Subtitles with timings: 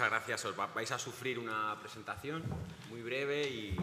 [0.00, 0.44] muchas gracias.
[0.46, 2.42] Os vais a sufrir una presentación
[2.88, 3.76] muy breve y,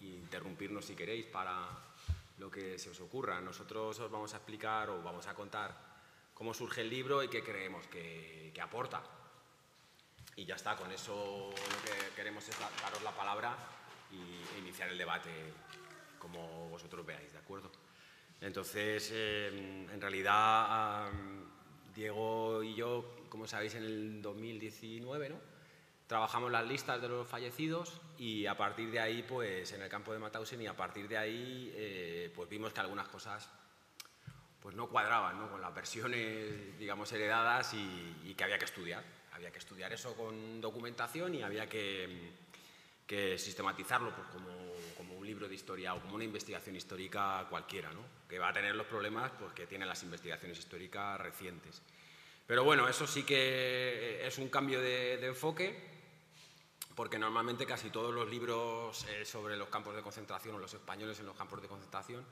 [0.00, 1.68] interrumpirnos si queréis para
[2.38, 3.42] lo que se os ocurra.
[3.42, 5.76] Nosotros os vamos a explicar o vamos a contar
[6.32, 9.02] cómo surge el libro y qué creemos que, aporta.
[10.36, 13.54] Y ya está, con eso lo que queremos es daros la palabra
[14.10, 15.28] e iniciar el debate
[16.18, 17.70] como vosotros veáis, ¿de acuerdo?
[18.40, 21.10] Entonces, em, en realidad,
[21.94, 25.49] Diego y yo, como sabéis, en el 2019, ¿no?
[26.10, 30.12] Trabajamos las listas de los fallecidos y a partir de ahí, pues en el campo
[30.12, 33.48] de Mauthausen y a partir de ahí, eh, pues vimos que algunas cosas
[34.60, 35.48] pues no cuadraban ¿no?
[35.48, 39.04] con las versiones, digamos, heredadas y, que había que estudiar.
[39.34, 42.32] Había que estudiar eso con documentación y había que,
[43.06, 44.50] que sistematizarlo pues, como,
[44.96, 48.02] como, un libro de historia o como una investigación histórica cualquiera, ¿no?
[48.28, 51.80] que va a tener los problemas pues, que tienen las investigaciones históricas recientes.
[52.50, 55.89] Pero bueno, eso sí que es un cambio de, enfoque,
[56.94, 61.18] porque normalmente casi todos los libros eh, sobre los campos de concentración o los españoles
[61.20, 62.24] en los campos de concentración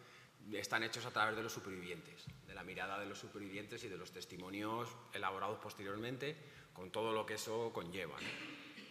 [0.53, 3.97] están hechos a través de los supervivientes, de la mirada de los supervivientes y de
[3.97, 6.37] los testimonios elaborados posteriormente,
[6.73, 8.17] con todo lo que eso conlleva.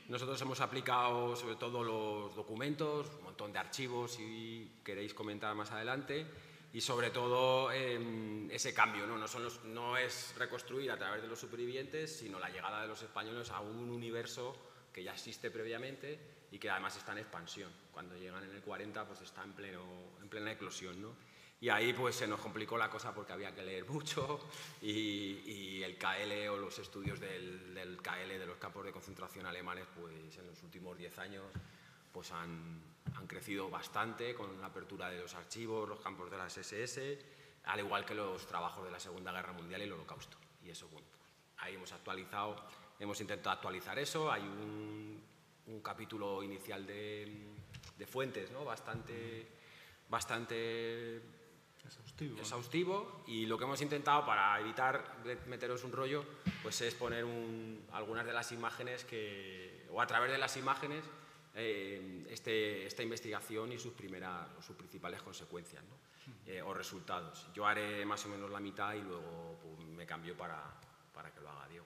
[0.07, 5.71] Nosotros hemos aplicado sobre todo los documentos, un montón de archivos si queréis comentar más
[5.71, 6.27] adelante,
[6.73, 9.17] y sobre todo em, ese cambio, ¿no?
[9.17, 13.01] No, son no, es reconstruir a través de los supervivientes, sino la llegada de los
[13.01, 14.55] españoles a un universo
[14.97, 17.71] que ya existe previamente y que además está en expansión.
[17.91, 19.83] Cuando llegan en el 40 pues está en, pleno,
[20.19, 20.99] en plena eclosión.
[20.99, 21.13] ¿no?
[21.61, 24.49] Y ahí pues se nos complicó la cosa porque había que leer mucho
[24.81, 29.45] y, y el KL o los estudios del, del, KL, de los campos de concentración
[29.45, 31.43] alemanes, pues en los últimos 10 años
[32.11, 32.81] pues han,
[33.13, 37.19] han crecido bastante con la apertura de los archivos, los campos de las SS,
[37.65, 40.37] al igual que los trabajos de la Segunda Guerra Mundial y el Holocausto.
[40.63, 41.21] Y eso, bueno, pues,
[41.57, 42.55] ahí hemos actualizado,
[42.99, 44.31] hemos intentado actualizar eso.
[44.31, 45.21] Hay un,
[45.67, 47.45] un capítulo inicial de,
[47.97, 48.63] de, fuentes, ¿no?
[48.63, 49.47] Bastante,
[50.09, 51.21] bastante
[51.85, 52.39] exhaustivo.
[52.39, 53.23] exhaustivo.
[53.27, 55.17] Y lo que hemos intentado para evitar
[55.47, 56.25] meteros un rollo,
[56.63, 61.03] pues es poner un, algunas de las imágenes que, o a través de las imágenes,
[61.55, 65.83] eh, este, esta investigación y sus, primeras, sus principales consecuencias
[66.45, 67.47] eh, o resultados.
[67.53, 70.63] Yo haré más o menos la mitad y luego pues, me cambio para,
[71.13, 71.85] para, que lo haga Diego.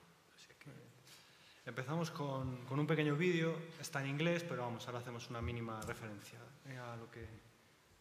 [1.64, 5.80] Empezamos con, con, un pequeño vídeo, está en inglés, pero vamos, ahora hacemos una mínima
[5.82, 7.24] referencia eh, a, lo que,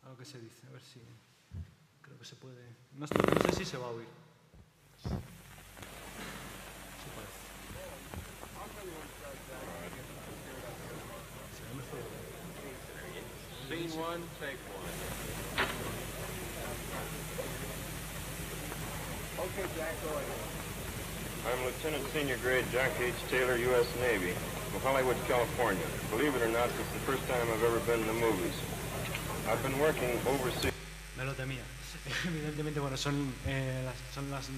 [0.02, 0.66] a lo que se dice.
[0.66, 1.00] A ver si
[2.00, 2.74] creo que se puede...
[2.94, 4.08] No, no sé si se va a oír.
[13.68, 14.90] Scene one, take one.
[19.38, 20.69] Okay, Jack, go ahead.
[21.48, 23.14] I'm Lieutenant Senior Grade Jack H.
[23.30, 23.88] Taylor, U.S.
[24.02, 24.32] Navy,
[24.70, 25.86] from Hollywood, California.
[26.10, 28.52] Believe it or not, this is the first time I've ever been in the movies.
[29.48, 30.72] I've been working overseas.
[32.26, 34.48] Evidentemente, bueno, son, eh, son las,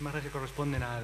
[0.00, 1.02] las que corresponden a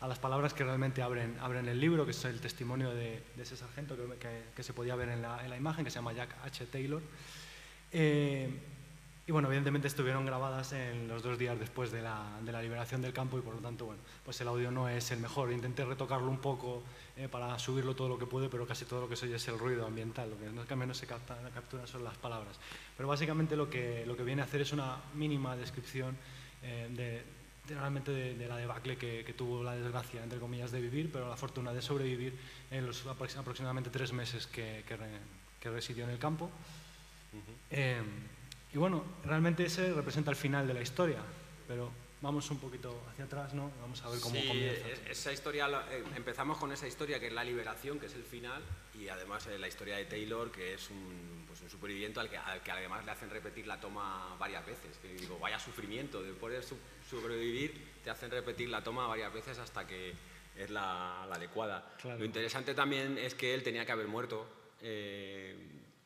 [0.00, 3.96] las palabras que realmente abren, abren el libro, que es el testimonio de, ese sargento
[4.18, 6.66] que, que, se podía ver en la, en la, imagen, que se llama Jack H.
[6.66, 7.02] Taylor.
[7.92, 8.50] Eh,
[9.26, 13.00] y bueno, evidentemente estuvieron grabadas en los dos días después de la, de la, liberación
[13.00, 15.50] del campo y por lo tanto, bueno, pues el audio no es el mejor.
[15.50, 16.82] Intenté retocarlo un poco
[17.16, 19.48] eh, para subirlo todo lo que puede, pero casi todo lo que se oye es
[19.48, 22.58] el ruido ambiental, lo que no, que menos se capta, captura son las palabras.
[22.98, 26.18] Pero básicamente lo que, lo que viene a hacer es una mínima descripción
[26.62, 31.30] eh, de, realmente de, la debacle que, tuvo la desgracia, entre comillas, de vivir, pero
[31.30, 32.38] la fortuna de sobrevivir
[32.70, 36.50] en los aproximadamente tres meses que, que, residió en el campo.
[37.70, 38.02] Eh,
[38.74, 41.18] y bueno, realmente ese representa el final de la historia,
[41.68, 43.70] pero vamos un poquito hacia atrás, ¿no?
[43.80, 44.88] Vamos a ver cómo sí, comienza.
[45.08, 48.60] Esa historia, eh, empezamos con esa historia que es la liberación, que es el final,
[48.98, 52.36] y además eh, la historia de Taylor, que es un, pues un superviviente al que,
[52.36, 54.98] al que, además le hacen repetir la toma varias veces.
[54.98, 56.64] Que digo, vaya sufrimiento, de poder
[57.08, 60.14] sobrevivir, te hacen repetir la toma varias veces hasta que
[60.56, 61.94] es la, la adecuada.
[62.02, 64.48] Lo interesante también es que él tenía que haber muerto
[64.82, 65.56] eh,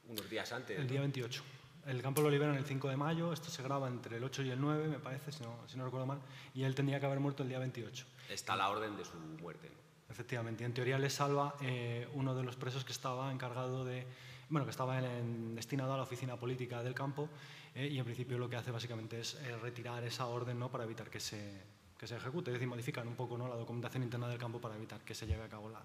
[0.08, 0.78] unos días antes.
[0.78, 1.42] El día 28.
[1.88, 4.50] El campo lo liberan el 5 de mayo, esto se graba entre el 8 y
[4.50, 6.20] el 9, me parece, si no, si no recuerdo mal,
[6.52, 8.04] y él tendría que haber muerto el día 28.
[8.28, 9.70] Está la orden de su muerte.
[10.10, 14.06] Efectivamente, y en teoría le salva eh, uno de los presos que estaba encargado de,
[14.50, 17.30] bueno, que estaba en, destinado a la oficina política del campo,
[17.74, 20.70] eh, y en principio lo que hace básicamente es eh, retirar esa orden ¿no?
[20.70, 21.62] para evitar que se,
[21.98, 23.48] que se ejecute, es decir, modifican un poco ¿no?
[23.48, 25.82] la documentación interna del campo para evitar que se lleve a cabo la,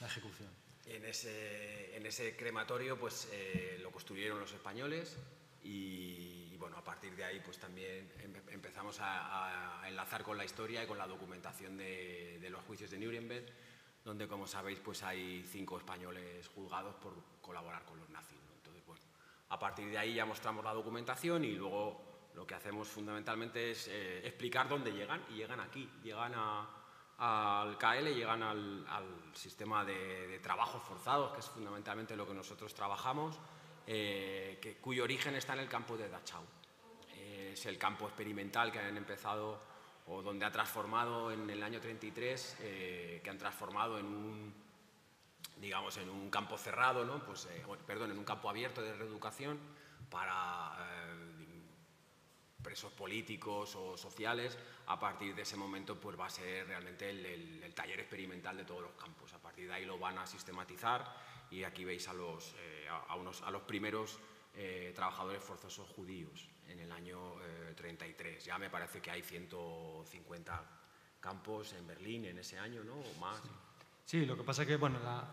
[0.00, 0.50] la ejecución.
[0.84, 3.28] En ese, en ese crematorio pues,
[3.80, 5.16] lo construyeron los españoles,
[5.66, 8.08] y, bueno, a partir de ahí pues también
[8.48, 13.46] empezamos a, enlazar con la historia y con la documentación de, los juicios de Nuremberg,
[14.04, 18.38] donde, como sabéis, pues hay cinco españoles juzgados por colaborar con los nazis.
[18.56, 19.02] Entonces, bueno,
[19.48, 23.88] a partir de ahí ya mostramos la documentación y luego lo que hacemos fundamentalmente es
[23.88, 26.34] eh, explicar dónde llegan y llegan aquí, llegan
[27.18, 33.38] al KL, llegan al, sistema de, trabajos forzados, que es fundamentalmente lo que nosotros trabajamos,
[33.86, 36.44] eh, que, cuyo origen está en el campo de Dachau.
[37.14, 39.60] es el campo experimental que han empezado
[40.08, 44.54] o donde ha transformado en el año 33, eh, que han transformado en un,
[45.56, 47.24] digamos, en un campo cerrado, ¿no?
[47.24, 49.58] pues, eh, perdón, en un campo abierto de reeducación
[50.08, 51.62] para eh,
[52.62, 54.56] presos políticos o sociales.
[54.86, 58.82] A partir de ese momento pues, va a ser realmente el, taller experimental de todos
[58.82, 59.32] los campos.
[59.34, 62.54] A partir de ahí lo van a sistematizar y aquí veis a los,
[63.08, 64.18] a, unos, a los primeros
[64.94, 67.34] trabajadores forzosos judíos en el año
[67.74, 68.36] 33.
[68.36, 70.64] Eh, ya me parece que hay 150
[71.20, 72.94] campos en Berlín en ese año, ¿no?
[72.94, 73.40] O más.
[74.04, 74.24] Sí.
[74.24, 75.28] lo que pasa es que bueno, la,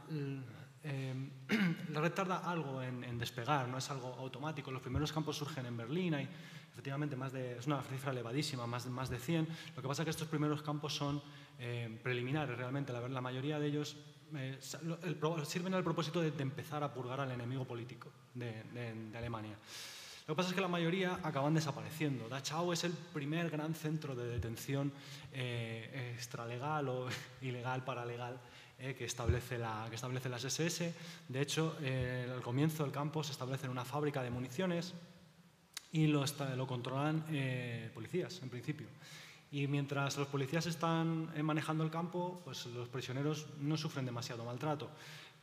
[0.83, 4.71] la red tarda algo en, despegar, no es algo automático.
[4.71, 6.27] Los primeros campos surgen en Berlín, hay
[6.71, 9.47] efectivamente más de, es una cifra elevadísima, más de, más de 100.
[9.75, 11.21] Lo que pasa es que estos primeros campos son
[11.59, 13.95] em, preliminares realmente, la, la, mayoría de ellos
[15.45, 18.53] sirven al propósito de, empezar a purgar al enemigo político de,
[19.15, 19.57] Alemania.
[20.27, 22.29] Lo que pasa es que la mayoría acaban desapareciendo.
[22.29, 24.93] Dachau es el primer gran centro de detención
[25.33, 27.07] eh, extralegal o
[27.41, 28.39] ilegal, paralegal,
[28.79, 30.93] eh, que, establece la, que las SS.
[31.29, 34.93] De hecho, eh, al comienzo del campo se establece una fábrica de municiones
[35.93, 36.25] y lo,
[36.57, 38.87] lo controlan eh, policías, en principio.
[39.53, 44.89] Y mientras los policías están manejando el campo, pues los prisioneros no sufren demasiado maltrato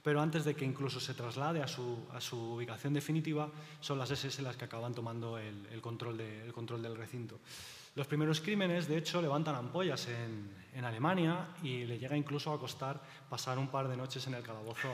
[0.02, 3.48] pero antes de que incluso se traslade a su, a su ubicación definitiva,
[3.80, 7.40] son las SS las que acaban tomando el, el, control, de, control, del recinto.
[7.94, 12.58] Los primeros crímenes, de hecho, levantan ampollas en, en, Alemania y le llega incluso a
[12.58, 14.88] costar pasar un par de noches en el calabozo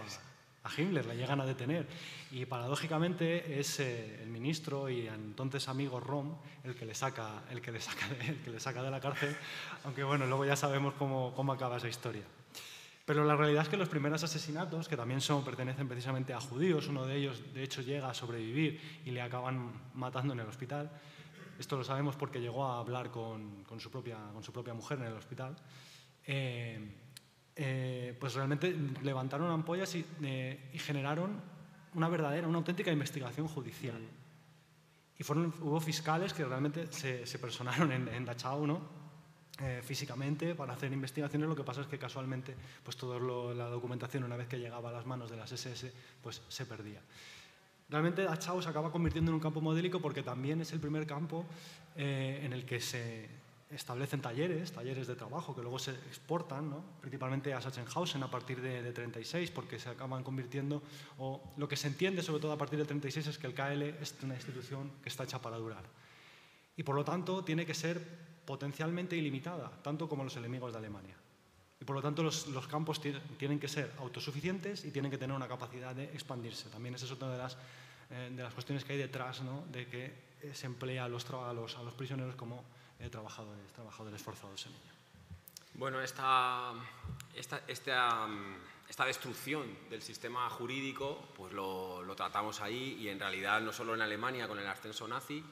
[0.67, 1.87] a, Himmler, le llegan a detener.
[2.31, 7.61] Y paradójicamente es eh, el ministro y entonces amigo Rom el que le saca, el
[7.61, 9.37] que le saca, de, el que le saca de la cárcel,
[9.85, 12.25] aunque bueno, luego ya sabemos cómo, cómo acaba esa historia.
[13.07, 16.89] Pero la realidad es que los primeros asesinatos, que también son, pertenecen precisamente a judíos,
[16.89, 20.91] uno de ellos de hecho llega a sobrevivir y le acaban matando en el hospital,
[21.59, 24.99] esto lo sabemos porque llegó a hablar con, con su, propia, con su propia mujer
[24.99, 25.57] en el hospital,
[26.27, 26.81] eh,
[27.57, 31.41] eh, pues realmente levantaron ampollas y, eh, y, generaron
[31.95, 34.01] una verdadera, una auténtica investigación judicial.
[35.19, 39.07] Y fueron, hubo fiscales que realmente se, se personaron en, en Dachau, ¿no?
[39.59, 42.55] Eh, físicamente para hacer investigaciones, lo que pasa es que casualmente
[42.85, 43.19] pues toda
[43.55, 45.91] la documentación una vez que llegaba a las manos de las SS
[46.23, 47.01] pues se perdía.
[47.89, 51.47] Realmente Dachau se acaba convirtiendo en un campo modélico porque también es el primer campo
[51.97, 53.31] eh, en el que se
[53.77, 56.83] establecen talleres, talleres de trabajo que luego se exportan, ¿no?
[57.01, 60.83] principalmente a Sachsenhausen a partir de, de, 36 porque se acaban convirtiendo,
[61.19, 63.83] o lo que se entiende sobre todo a partir de 36 es que el KL
[64.03, 65.85] es una institución que está hecha para durar.
[66.77, 68.01] Y por lo tanto tiene que ser
[68.45, 71.17] potencialmente ilimitada, tanto como los enemigos de Alemania.
[71.81, 75.37] Y por lo tanto los, los campos tienen que ser autosuficientes y tienen que tener
[75.37, 76.71] una capacidad de expandirse.
[76.71, 77.57] También esa es otra de las,
[78.11, 79.65] eh, de las cuestiones que hay detrás ¿no?
[79.71, 82.65] de que se emplea a los, a los, a los prisioneros como
[83.01, 84.93] eh, trabajadores, trabajadores forzados en ella.
[85.75, 86.73] Bueno, esta,
[87.35, 88.27] esta, esta,
[88.89, 93.95] esta, destrucción del sistema jurídico pues lo, lo tratamos ahí y en realidad no solo
[93.95, 95.45] en Alemania con el ascenso nazi,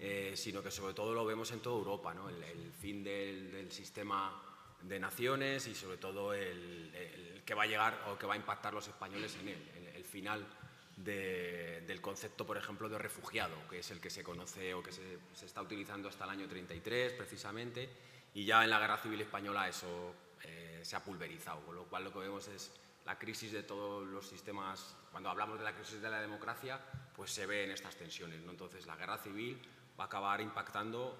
[0.00, 2.28] eh, sino que sobre todo lo vemos en toda Europa, ¿no?
[2.28, 4.42] el, fin del, sistema
[4.82, 8.74] de naciones y sobre todo el, que va a llegar o que va a impactar
[8.74, 10.46] los españoles en él, el, final
[10.96, 15.18] del concepto, por ejemplo, de refugiado, que es el que se conoce o que se,
[15.44, 17.88] está utilizando hasta el año 33 precisamente,
[18.34, 22.04] y ya en la Guerra Civil Española eso eh, se ha pulverizado, con lo cual
[22.04, 22.72] lo que vemos es
[23.04, 26.80] la crisis de todos los sistemas, cuando hablamos de la crisis de la democracia,
[27.14, 28.40] pues se ve en estas tensiones.
[28.42, 28.50] ¿no?
[28.50, 29.60] Entonces la guerra civil
[29.98, 31.16] va a acabar impactando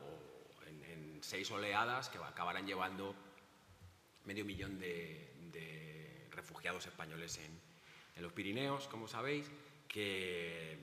[0.66, 3.14] en, seis oleadas que acabarán llevando
[4.26, 5.30] medio millón de,
[6.30, 9.50] refugiados españoles en, los Pirineos, como sabéis,
[9.88, 10.78] que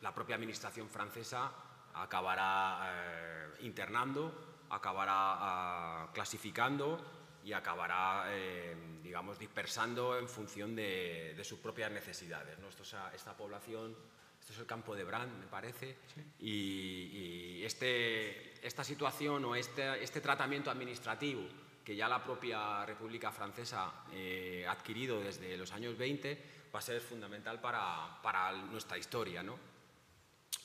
[0.00, 1.52] la propia administración francesa
[1.94, 11.58] acabará eh, internando, acabará ah, clasificando y acabará, eh, digamos, dispersando en función de, sus
[11.58, 12.58] propias necesidades.
[12.58, 12.68] ¿no?
[12.68, 13.96] esta población
[14.48, 15.96] esto es el campo de Brand, me parece,
[16.40, 21.42] y, este, esta situación o este, este, tratamiento administrativo
[21.84, 26.82] que ya la propia República Francesa eh, ha adquirido desde los años 20 va a
[26.82, 29.58] ser fundamental para, para nuestra historia, ¿no?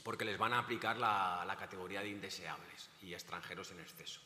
[0.04, 4.20] porque les van a aplicar la, la, categoría de indeseables y extranjeros en exceso.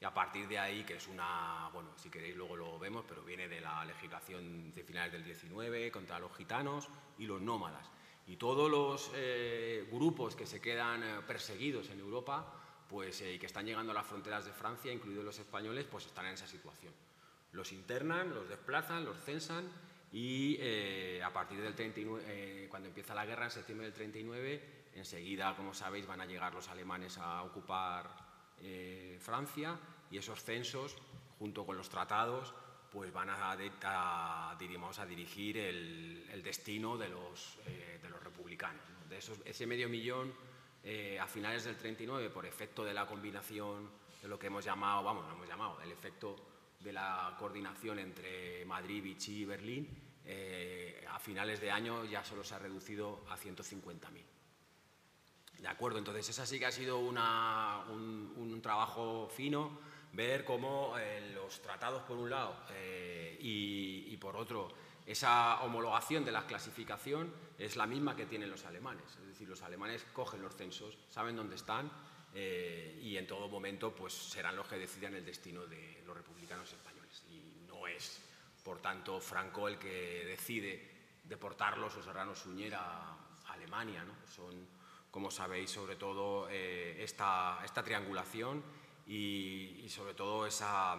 [0.00, 3.22] Y a partir de ahí, que es una, bueno, si queréis luego lo vemos, pero
[3.22, 7.90] viene de la legislación de finales del 19 contra los gitanos y los nómadas.
[8.26, 12.52] Y todos los eh, grupos que se quedan eh, perseguidos en Europa
[12.88, 16.26] pues, y que están llegando a las fronteras de Francia, incluidos los españoles, pues están
[16.26, 16.92] en esa situación.
[17.52, 19.70] Los internan, los desplazan, los censan
[20.18, 24.62] y a partir del 39, cuando empieza la guerra, en septiembre del 39,
[24.94, 28.08] enseguida, como sabéis, van a llegar los alemanes a ocupar
[28.62, 29.78] eh, Francia
[30.10, 30.96] y esos censos,
[31.38, 32.54] junto con los tratados,
[32.90, 38.82] pues van a, a, a dirigir el, destino de los, eh, de los republicanos.
[39.10, 40.32] De esos, ese medio millón
[40.82, 43.90] eh, a finales del 39, por efecto de la combinación
[44.22, 46.36] de lo que hemos llamado, vamos, no hemos llamado, el efecto
[46.80, 50.05] de la coordinación entre Madrid, Vichy y Berlín,
[51.08, 54.24] a finales de año ya solo se ha reducido a 150.000.
[55.58, 59.78] De acuerdo, entonces esa sí que ha sido un, trabajo fino,
[60.12, 64.72] ver cómo eh, los tratados por un lado eh, y, por otro
[65.06, 69.04] esa homologación de la clasificación es la misma que tienen los alemanes.
[69.20, 71.92] Es decir, los alemanes cogen los censos, saben dónde están
[72.34, 76.72] eh, y en todo momento pues, serán los que decidan el destino de los republicanos
[76.72, 77.22] españoles.
[77.30, 78.20] Y no es,
[78.66, 84.02] por tanto, Franco el que decide deportarlos o Serrano Suñera a Alemania.
[84.02, 84.12] ¿no?
[84.26, 84.50] Son
[85.08, 88.64] como sabéis, sobre todo eh, esta, esta, triangulación
[89.06, 90.96] y, sobre todo esa,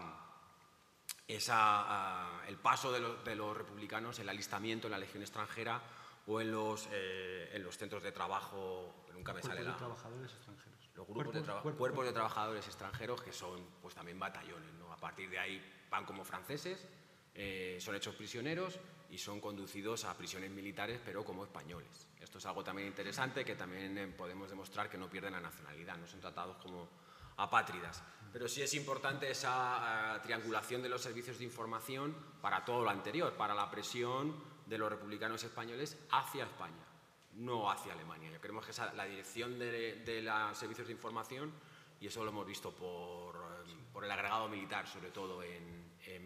[1.28, 5.82] esa, ah, el paso de, de, los republicanos, el alistamiento en la Legión extranjera
[6.26, 9.74] o en los, eh, en los centros de trabajo, nunca me sale la...
[9.74, 10.90] De trabajadores extranjeros.
[10.96, 14.74] Los grupos de cuerpos, cuerpos de trabajadores extranjeros que son pues, también batallones.
[14.76, 14.92] ¿no?
[14.94, 16.88] A partir de ahí van como franceses,
[17.38, 18.80] eh, son hechos prisioneros
[19.12, 22.10] y son conducidos a prisiones militares, pero como españoles.
[22.20, 25.98] Esto es algo también interesante que también eh, podemos demostrar que no pierden la nacionalidad,
[25.98, 26.90] no son tratados como
[27.38, 28.04] apátridas.
[28.34, 32.90] Pero sí es importante esa eh, triangulación de los servicios de información para todo lo
[32.90, 36.86] anterior, para la presión de los republicanos españoles hacia España,
[37.34, 38.32] no hacia Alemania.
[38.32, 41.54] Yo creemos que esa, la dirección de, los servicios de información,
[42.02, 45.77] y eso lo hemos visto por, eh, el agregado militar, sobre todo en,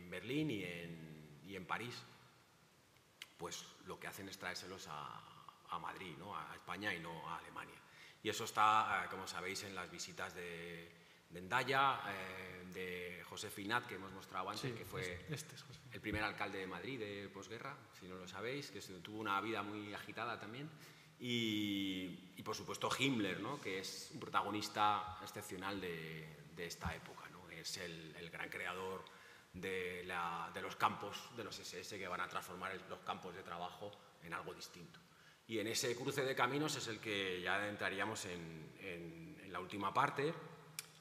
[0.09, 1.95] Berlín y en, y en París,
[3.37, 5.21] pues lo que hacen es traérselos a,
[5.69, 6.37] a Madrid, ¿no?
[6.37, 7.79] a España y no a Alemania.
[8.23, 10.91] Y eso está, eh, como sabéis, en las visitas de,
[11.29, 15.55] de Endaya, eh, de José Finat, que hemos mostrado antes, que fue este
[15.91, 19.63] el primer alcalde de Madrid de posguerra, si no lo sabéis, que tuvo una vida
[19.63, 20.69] muy agitada también.
[21.19, 23.59] Y, y por supuesto Himmler, ¿no?
[23.61, 27.29] que es un protagonista excepcional de, de esta época.
[27.29, 27.49] ¿no?
[27.49, 29.03] Es el, el gran creador
[29.53, 30.05] de,
[30.61, 33.91] los campos de los SS que van a transformar los campos de trabajo
[34.23, 34.99] en algo distinto.
[35.47, 40.33] Y en ese cruce de caminos es el que ya entraríamos en, la última parte,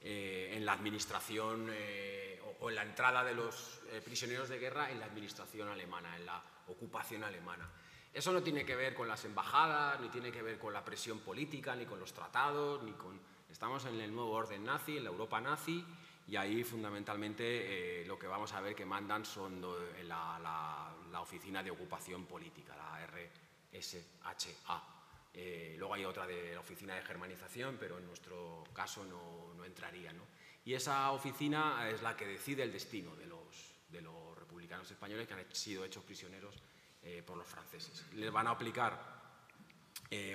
[0.01, 4.91] eh, en la administración eh, o, en la entrada de los eh, prisioneros de guerra
[4.91, 7.71] en la administración alemana, en la ocupación alemana.
[8.13, 11.21] Eso no tiene que ver con las embajadas, ni tiene que ver con la presión
[11.21, 13.21] política, ni con los tratados, ni con...
[13.49, 15.85] Estamos en el nuevo orden nazi, en la Europa nazi,
[16.31, 19.61] y ahí fundamentalmente lo que vamos a ver que mandan son
[20.05, 20.39] la,
[21.11, 23.31] la oficina de ocupación política, la R,
[23.73, 24.83] SHA.
[25.33, 30.13] Eh, luego hay otra de la oficina de germanización, pero en nuestro caso no, entraría.
[30.13, 30.23] ¿no?
[30.65, 35.29] Y esa oficina es la que decide el destino de los, de los republicanos españoles
[35.29, 36.55] que han sido hechos prisioneros
[37.03, 38.07] eh, por los franceses.
[38.15, 39.21] Les van a aplicar
[40.11, 40.35] eh,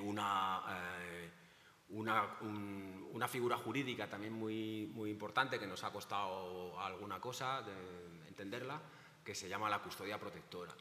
[1.89, 2.37] una,
[3.13, 8.81] una, figura jurídica también muy, muy importante que nos ha costado alguna cosa de entenderla,
[9.23, 10.73] que se llama la custodia protectora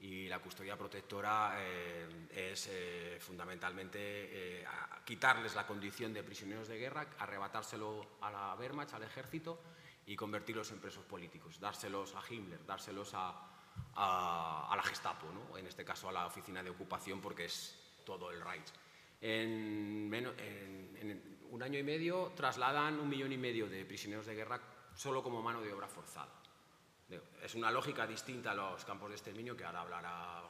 [0.00, 4.64] y la custodia protectora eh, es eh, fundamentalmente eh,
[5.04, 9.60] quitarles la condición de prisioneros de guerra, arrebatárselo a la Wehrmacht, al ejército
[10.06, 13.44] y convertirlos en presos políticos, dárselos a Himmler, dárselos a,
[13.96, 15.26] la Gestapo,
[15.56, 18.72] en este caso a la oficina de ocupación porque es todo el Reich.
[19.20, 24.60] En, en un año y medio trasladan un millón y medio de prisioneros de guerra
[24.94, 26.32] solo como mano de obra forzada.
[27.42, 30.42] Es una lógica distinta a los campos de exterminio que ahora hablará,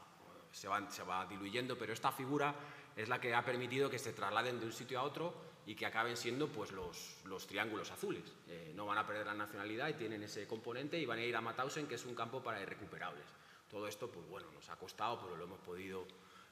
[0.50, 2.54] se va, se va diluyendo, pero esta figura
[2.96, 5.34] es la que ha permitido que se trasladen de un sitio a otro
[5.66, 8.24] y que acaben siendo pues, los, los triángulos azules.
[8.48, 11.36] Eh, no van a perder la nacionalidad y tienen ese componente y van a ir
[11.36, 13.26] a Mauthausen, que es un campo para irrecuperables.
[13.68, 16.06] Todo esto, pues bueno, nos ha costado, pero lo hemos podido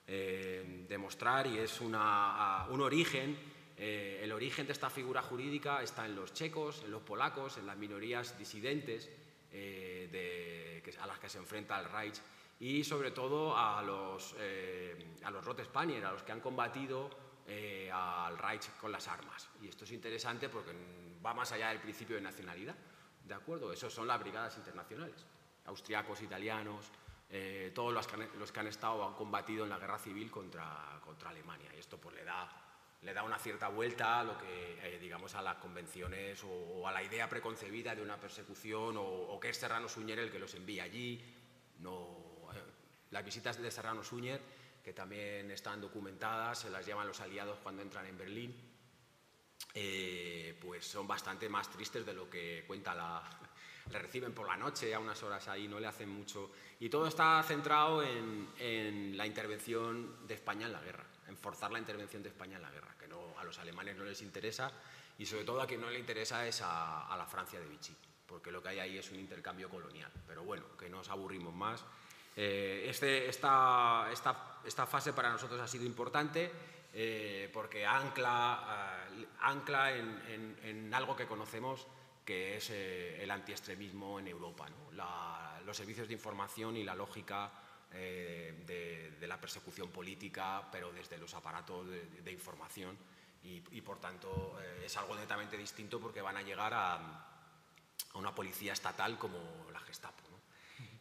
[0.06, 0.55] eh,
[0.88, 3.36] demostrar y es una, un origen.
[3.76, 7.66] Eh, el origen de esta figura jurídica está en los checos, en los polacos, en
[7.66, 9.10] las minorías disidentes
[9.52, 12.20] eh, de, a las que se enfrenta el Reich
[12.60, 17.10] y sobre todo a los, eh, a los a los que han combatido
[17.46, 19.48] eh, al Reich con las armas.
[19.62, 20.72] Y esto es interesante porque
[21.24, 22.74] va más allá del principio de nacionalidad,
[23.24, 23.72] ¿de acuerdo?
[23.72, 25.24] Esos son las brigadas internacionales,
[25.66, 26.90] austriacos, italianos,
[27.28, 30.30] eh, todos los que, han, los que, han, estado han combatido en la guerra civil
[30.30, 31.71] contra, contra Alemania.
[31.75, 32.49] Y esto pues le da,
[33.02, 36.88] le da una cierta vuelta a lo que, eh, digamos, a las convenciones o, o,
[36.88, 40.38] a la idea preconcebida de una persecución o, o, que es Serrano Suñer el que
[40.38, 41.21] los envía allí.
[41.80, 42.62] No, eh,
[43.11, 44.40] las visitas de Serrano Suñer,
[44.85, 48.54] que también están documentadas, se las llaman los aliados cuando entran en Berlín,
[49.75, 53.23] eh, pues son bastante más tristes de lo que cuenta la,
[53.90, 56.50] le reciben por la noche a unas horas ahí, no le hacen mucho.
[56.80, 61.70] Y todo está centrado en, en, la intervención de España en la guerra, en forzar
[61.70, 64.72] la intervención de España en la guerra, que no, a los alemanes no les interesa
[65.18, 67.94] y sobre todo a quien no le interesa es a, a la Francia de Vichy,
[68.26, 70.10] porque lo que hay ahí es un intercambio colonial.
[70.26, 71.84] Pero bueno, que nos aburrimos más.
[72.34, 76.50] Eh, este, esta, esta, esta fase para nosotros ha sido importante.
[76.98, 81.86] Eh, porque ancla, uh, ancla en, en, en, algo que conocemos
[82.26, 84.90] que es eh, el antiextremismo en Europa, ¿no?
[84.92, 87.52] la, los servicios de información y la lógica
[87.92, 92.99] eh, de, de, la persecución política, pero desde los aparatos de, de información
[93.45, 98.18] y, y, por tanto eh, es algo netamente distinto porque van a llegar a, a
[98.18, 100.25] una policía estatal como la Gestapo.
[100.28, 100.40] ¿no?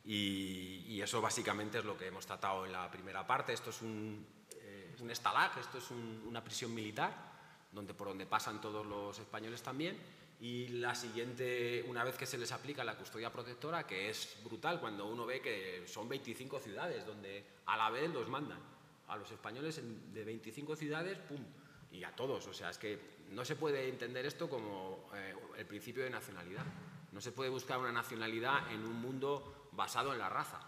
[0.05, 3.51] Y, y, eso básicamente es lo que hemos tratado en la primera parte.
[3.51, 4.27] Esto es un,
[4.57, 7.33] eh, un estalag, esto es un, una prisión militar,
[7.71, 9.99] donde, por donde pasan todos los españoles también
[10.45, 14.79] y la siguiente, una vez que se les aplica la custodia protectora, que es brutal
[14.79, 18.59] cuando uno ve que son 25 ciudades donde a la vez los mandan
[19.07, 19.81] a los españoles
[20.13, 21.43] de 25 ciudades, ¡pum!
[21.91, 22.99] Y a todos, o sea, es que
[23.31, 26.65] no se puede entender esto como eh, el principio de nacionalidad.
[27.11, 30.59] No se puede buscar una nacionalidad en un mundo basado en la raza.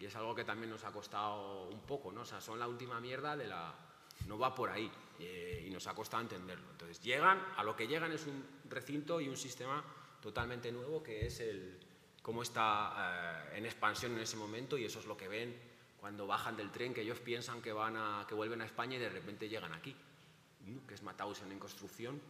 [0.00, 2.22] Y es algo que también nos ha costado un poco, ¿no?
[2.22, 3.72] O sea, son la última mierda de la...
[4.26, 4.90] No va por ahí
[5.66, 6.70] y nos ha costado entenderlo.
[6.70, 9.84] Entonces, llegan, a lo que llegan es un recinto y un sistema
[10.20, 11.78] totalmente nuevo que es el
[12.22, 15.54] cómo está eh, en expansión en ese momento y eso es lo que ven
[15.98, 19.00] cuando bajan del tren, que ellos piensan que, van a, que vuelven a España y
[19.00, 19.94] de repente llegan aquí,
[20.86, 22.20] que es Mauthausen en construcción.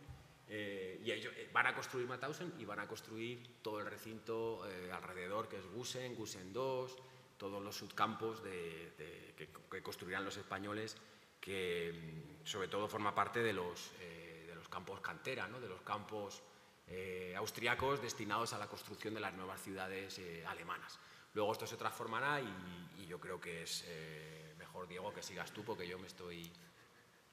[0.49, 4.62] Eh, y ellos eh, van a construir Mauthausen y van a construir todo el recinto
[4.93, 6.97] alrededor, que es Gusen, Gusen 2,
[7.38, 10.97] todos los subcampos de, de, que, que construirán los españoles
[11.43, 15.61] que mm, sobre todo forma parte de los, eh, de los campos cantera, ¿no?
[15.61, 16.43] de los campos
[16.87, 20.99] eh, austriacos destinados a la construcción de las nuevas ciudades eh, alemanas.
[21.35, 25.51] Luego esto se transformará y, y yo creo que es eh, mejor, Diego, que sigas
[25.53, 26.51] tú porque yo me estoy,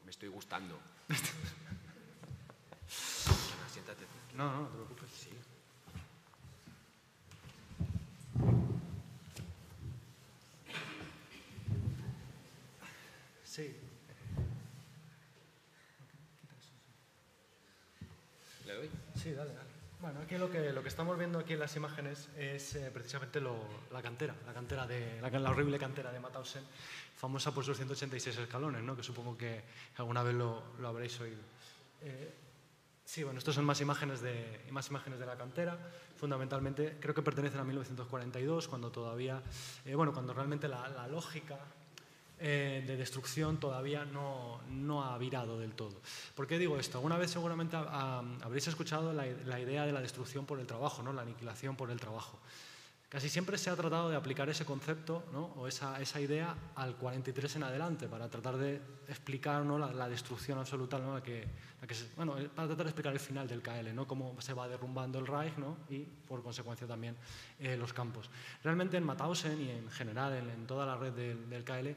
[0.04, 0.80] me estoy gustando.
[2.88, 4.06] Siéntate.
[4.36, 5.10] No, no, no te preocupes.
[5.12, 5.30] Sí.
[13.44, 13.76] Sí.
[18.66, 18.90] ¿Le doy?
[19.22, 19.70] Sí, dale, dale.
[20.00, 23.42] Bueno, aquí lo que, lo que estamos viendo aquí en las imágenes es eh, precisamente
[23.42, 26.64] la cantera, la cantera de la, horrible cantera de Mauthausen,
[27.18, 28.96] famosa por sus 186 escalones, ¿no?
[28.96, 29.62] que supongo que
[29.98, 31.42] alguna vez lo, lo habréis oído.
[32.02, 32.34] Eh,
[33.04, 35.78] sí, bueno, estas son más imágenes, de, más imágenes de la cantera.
[36.16, 39.44] Fundamentalmente, creo que pertenecen a 1942, cuando todavía,
[39.84, 41.60] eh, bueno, cuando realmente la, la lógica
[42.40, 46.02] eh, de destrucción todavía no, no, ha virado del todo.
[46.36, 46.98] ¿Por qué digo esto?
[46.98, 51.12] Alguna vez seguramente habréis escuchado la, la, idea de la destrucción por el trabajo, ¿no?
[51.12, 52.40] la aniquilación por el trabajo.
[53.10, 55.46] Casi siempre se ha tratado de aplicar ese concepto ¿no?
[55.58, 59.80] o esa, esa, idea al 43 en adelante para tratar de explicar ¿no?
[59.80, 61.16] la, la, destrucción absoluta, ¿no?
[61.16, 61.44] la que,
[61.82, 64.06] la que bueno, para tratar de explicar el final del KL, ¿no?
[64.06, 65.56] cómo se va derrumbando el Reich
[65.90, 67.16] y por consecuencia también
[67.60, 68.30] eh, los campos.
[68.64, 71.90] Realmente en Mauthausen y en general en, en toda la red del, del KL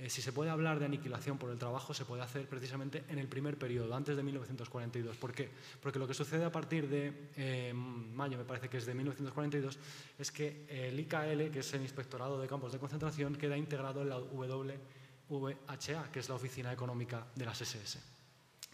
[0.00, 3.18] eh, si se puede hablar de aniquilación por el trabajo, se puede hacer precisamente en
[3.18, 5.16] el primer periodo, antes de 1942.
[5.16, 5.50] ¿Por qué?
[5.82, 9.78] Porque lo que sucede a partir de eh, mayo, me parece que es de 1942,
[10.18, 14.08] es que el IKL, que es el Inspectorado de Campos de Concentración, queda integrado en
[14.08, 17.98] la WVHA, que es la Oficina Económica de las SS.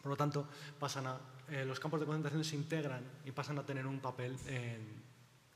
[0.02, 0.46] Por lo tanto,
[0.78, 4.36] pasan a, eh, los campos de concentración se integran y pasan a tener un papel
[4.46, 4.78] eh,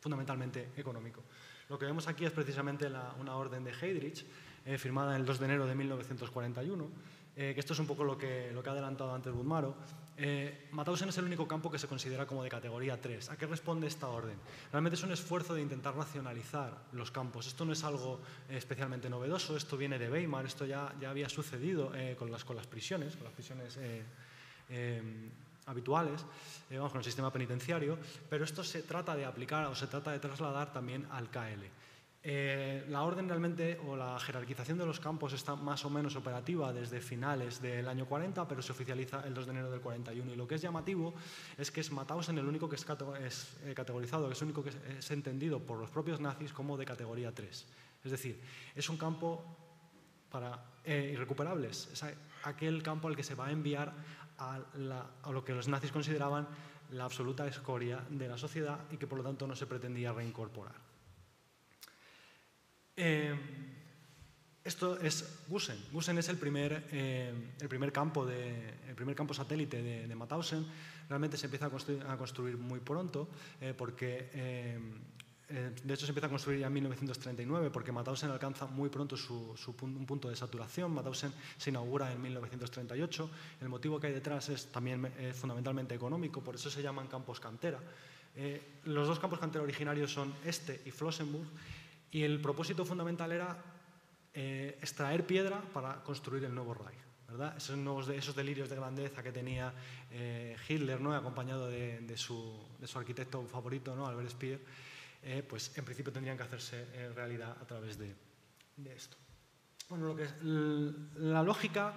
[0.00, 1.22] fundamentalmente económico.
[1.68, 4.24] Lo que vemos aquí es precisamente la, una orden de Heydrich,
[4.68, 6.90] eh, firmada el 2 de enero de 1941,
[7.36, 9.74] eh, que esto es un poco lo que, lo que ha adelantado antes Budmaro.
[10.18, 10.68] Eh,
[11.08, 13.30] es el único campo que se considera como de categoría 3.
[13.30, 14.36] ¿A qué responde esta orden?
[14.70, 17.46] Realmente es un esfuerzo de intentar nacionalizar los campos.
[17.46, 21.30] Esto no es algo eh, especialmente novedoso, esto viene de Weimar, esto ya, ya había
[21.30, 23.78] sucedido con, las, con las prisiones, con las prisiones
[25.68, 26.24] habituales,
[26.70, 30.10] eh, vamos, con el sistema penitenciario, pero esto se trata de aplicar o se trata
[30.10, 31.64] de trasladar también al KL.
[32.20, 36.72] Eh, la orden realmente o la jerarquización de los campos está más o menos operativa
[36.72, 40.32] desde finales del año 40, pero se oficializa el 2 de enero del 41.
[40.32, 41.14] Y lo que es llamativo
[41.56, 42.84] es que es Mauthausen el único que es,
[43.64, 46.84] eh, categorizado, que es el único que es, entendido por los propios nazis como de
[46.84, 47.66] categoría 3.
[48.04, 48.42] Es decir,
[48.74, 49.44] es un campo
[50.28, 52.04] para eh, irrecuperables, es
[52.42, 53.94] aquel campo al que se va a enviar
[54.38, 54.58] a,
[55.22, 56.48] a lo que los nazis consideraban
[56.90, 60.87] la absoluta escoria de la sociedad y que por lo tanto no se pretendía reincorporar.
[63.00, 63.32] Eh,
[64.64, 65.78] esto es Gusen.
[65.92, 70.14] Gusen es el primer, eh, el primer, campo, de, el primer campo satélite de, de,
[70.16, 70.66] Mauthausen.
[71.08, 73.28] Realmente se empieza a construir, muy pronto
[73.60, 74.28] eh, porque
[75.48, 79.56] de hecho, se empieza a construir ya en 1939 porque Mauthausen alcanza muy pronto su,
[79.80, 80.92] un punto de saturación.
[80.92, 83.30] Mauthausen se inaugura en 1938.
[83.62, 87.78] El motivo que hay detrás es también fundamentalmente económico, por eso se llaman campos cantera.
[88.84, 91.48] los dos campos cantera originarios son este y Flossenburg
[92.10, 93.56] y el propósito fundamental era
[94.34, 96.98] eh, extraer piedra para construir el nuevo Reich.
[97.28, 97.56] ¿verdad?
[97.56, 99.72] Esos, nuevos, esos delirios de grandeza que tenía
[100.10, 101.14] eh, Hitler, ¿no?
[101.14, 104.06] acompañado de, su, de, su, arquitecto favorito, ¿no?
[104.06, 104.60] Albert Speer,
[105.22, 108.14] eh, pues en principio tendrían que hacerse realidad a través de,
[108.76, 109.16] de esto.
[109.90, 110.26] Bueno, lo que
[111.16, 111.94] la lógica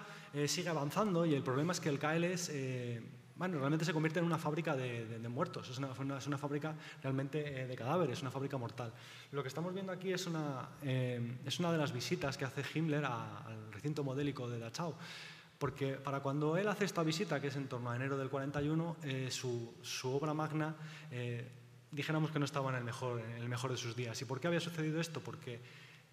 [0.48, 2.52] sigue avanzando y el problema es que el KLS
[3.42, 7.64] bueno, realmente se convierte en una fábrica de, muertos, es una, es una, fábrica realmente
[7.64, 8.94] eh, de cadáveres, una fábrica mortal.
[9.32, 12.64] Lo que estamos viendo aquí es una, eh, es una de las visitas que hace
[12.72, 14.94] Himmler al recinto modélico de Dachau.
[15.58, 18.98] Porque para cuando él hace esta visita, que es en torno a enero del 41,
[19.02, 20.76] eh, su, su, obra magna,
[21.90, 24.22] dijéramos que no estaba en el, mejor, en el mejor de sus días.
[24.22, 25.20] ¿Y por qué había sucedido esto?
[25.20, 25.62] Porque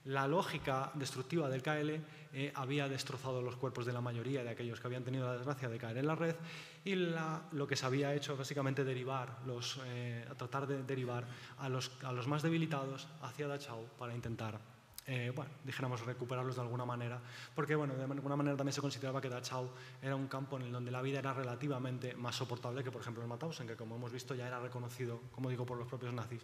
[0.09, 1.91] la lógica destructiva del KL
[2.33, 5.69] eh, había destrozado los cuerpos de la mayoría de aquellos que habían tenido la desgracia
[5.69, 6.35] de caer en la red
[6.83, 11.27] y lo que se había hecho básicamente derivar los, eh, tratar de derivar
[11.59, 11.91] a los,
[12.27, 14.59] más debilitados hacia Dachau para intentar,
[15.07, 17.21] eh, bueno, dijéramos, recuperarlos de alguna manera,
[17.55, 19.69] porque bueno, de alguna manera también se consideraba que Dachau
[20.01, 23.23] era un campo en el donde la vida era relativamente más soportable que, por ejemplo,
[23.23, 26.41] el Mauthausen, que como hemos visto ya era reconocido, como digo, por los propios nazis,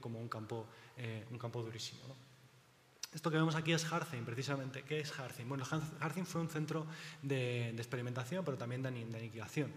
[0.00, 0.66] como un campo,
[1.30, 2.25] un campo durísimo.
[3.14, 4.82] Esto que vemos aquí es Harzheim, precisamente.
[4.82, 5.48] ¿Qué es Harzheim?
[5.48, 5.64] Bueno,
[6.00, 6.86] Harzheim fue un centro
[7.22, 9.72] de, experimentación, pero también de, aniquilación.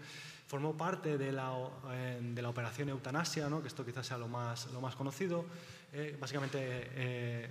[0.46, 1.52] Formó parte de la,
[1.92, 3.62] eh, de la operación eutanasia, ¿no?
[3.62, 5.46] que esto quizás sea lo más, lo más conocido.
[5.92, 7.50] Eh, básicamente, eh,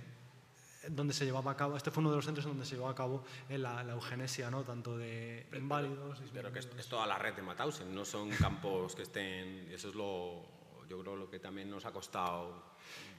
[0.88, 2.94] donde se llevaba a cabo, este fue uno de los centros donde se llevó a
[2.94, 4.62] cabo la, eugenesia, ¿no?
[4.62, 6.22] tanto de inválidos...
[6.32, 9.68] Pero, que es, toda la red de Mauthausen, no son campos que estén...
[9.72, 12.62] Eso es lo, yo creo, lo que también nos ha costado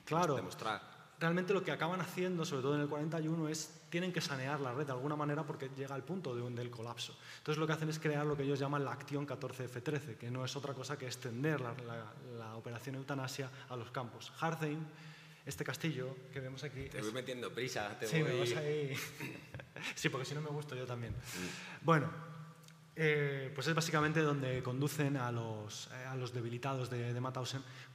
[0.05, 0.35] claro.
[0.35, 4.59] demostrar realmente lo que acaban haciendo, sobre todo en el 41, es tienen que sanear
[4.59, 7.15] la red de alguna manera porque llega al punto de un, del colapso.
[7.37, 10.43] Entonces lo que hacen es crear lo que ellos llaman la acción 14F13, que no
[10.43, 11.75] es otra cosa que extender la,
[12.37, 14.33] la, operación eutanasia a los campos.
[14.39, 14.79] Hartheim,
[15.45, 16.85] este castillo que vemos aquí...
[16.89, 18.31] Te voy metiendo prisa, te sí, voy...
[18.31, 18.95] Me vas ahí...
[19.95, 21.13] sí, porque si no me gusto yo también.
[21.13, 21.85] Mm.
[21.85, 22.09] Bueno,
[23.03, 27.21] eh, pues es básicamente donde conducen a los, eh, a los debilitados de, de,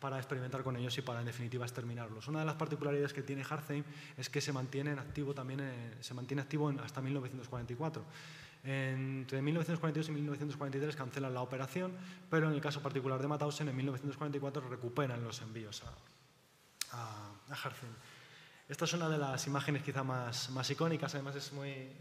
[0.00, 2.26] para experimentar con ellos y para en definitiva exterminarlos.
[2.26, 3.84] Una de las particularidades que tiene Harzheim
[4.16, 8.04] es que se mantiene activo también eh, se mantiene activo hasta 1944.
[8.64, 11.92] Entre 1942 y 1943 cancelan la operación,
[12.28, 17.70] pero en el caso particular de Mauthausen en 1944 recuperan los envíos a, a, a
[18.68, 21.92] Esta es una de las imágenes quizá más, más icónicas, además es muy,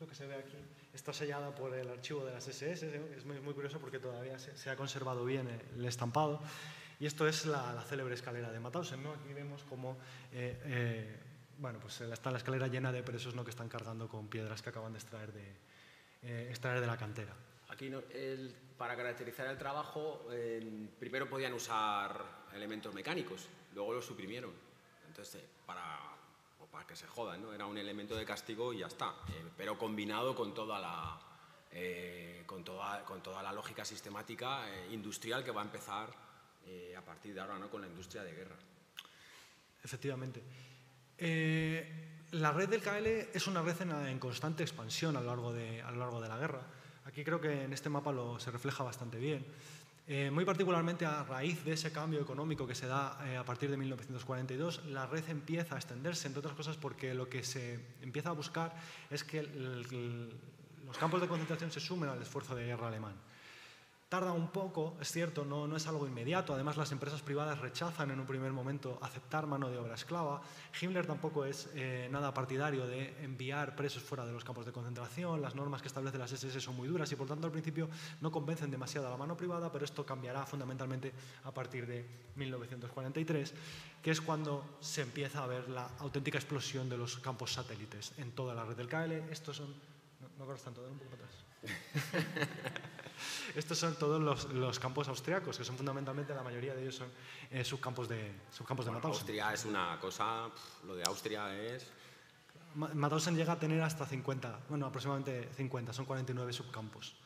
[0.00, 0.56] lo que se ve aquí
[0.94, 4.70] está sellada por el archivo de las SS, es muy, muy curioso porque todavía se,
[4.70, 6.40] ha conservado bien el estampado.
[6.98, 9.02] Y esto es la, célebre escalera de Mauthausen.
[9.02, 9.12] ¿no?
[9.12, 9.96] Aquí vemos cómo
[10.32, 11.18] eh, eh,
[11.58, 13.44] bueno, pues está la escalera llena de presos ¿no?
[13.44, 15.56] que están cargando con piedras que acaban de extraer de,
[16.22, 17.34] eh, extraer de la cantera.
[17.68, 17.90] Aquí
[18.76, 20.26] para caracterizar el trabajo,
[20.98, 24.50] primero podían usar elementos mecánicos, luego los suprimieron.
[25.06, 26.16] Entonces, para
[26.70, 27.52] para que se jodan, ¿no?
[27.52, 31.18] Era un elemento de castigo y ya está, eh, pero combinado con toda la,
[31.72, 36.30] eh, con toda, con toda la lógica sistemática eh, industrial que va a empezar
[36.96, 37.68] a partir de ahora ¿no?
[37.68, 38.54] con la industria de guerra.
[39.82, 40.40] Efectivamente.
[42.30, 45.90] la red del KL es una red en, constante expansión a lo, largo de, a
[45.90, 46.62] lo largo de la guerra.
[47.06, 49.44] Aquí creo que en este mapa lo, se refleja bastante bien.
[50.12, 53.70] Eh, muy particularmente a raíz de ese cambio económico que se da eh, a partir
[53.70, 58.30] de 1942, la red empieza a extenderse, entre otras cosas porque lo que se empieza
[58.30, 58.74] a buscar
[59.08, 63.14] es que los campos de concentración se sumen al esfuerzo de guerra alemán.
[64.10, 66.52] Tarda un poco, es cierto, no, no es algo inmediato.
[66.52, 70.42] Además, las empresas privadas rechazan en un primer momento aceptar mano de obra esclava.
[70.80, 75.40] Himmler tampoco es eh, nada partidario de enviar presos fuera de los campos de concentración.
[75.40, 77.88] Las normas que establecen las SS son muy duras y, por tanto, al principio
[78.20, 81.12] no convencen demasiado a la mano privada, pero esto cambiará fundamentalmente
[81.44, 83.54] a partir de 1943,
[84.02, 88.32] que es cuando se empieza a ver la auténtica explosión de los campos satélites en
[88.32, 89.30] toda la red del KL.
[89.30, 89.68] Estos son...
[90.20, 92.90] No, no corres tanto, un poco atrás.
[93.54, 94.20] Estos son todos
[94.52, 97.08] los, campos austriacos, que son fundamentalmente, la mayoría de ellos son
[97.50, 99.20] eh, subcampos de, subcampos de Mauthausen.
[99.20, 100.48] Austria es una cosa,
[100.86, 101.86] lo de Austria es...
[102.74, 107.16] Mauthausen llega a tener hasta 50, bueno, aproximadamente 50, son 49 subcampos.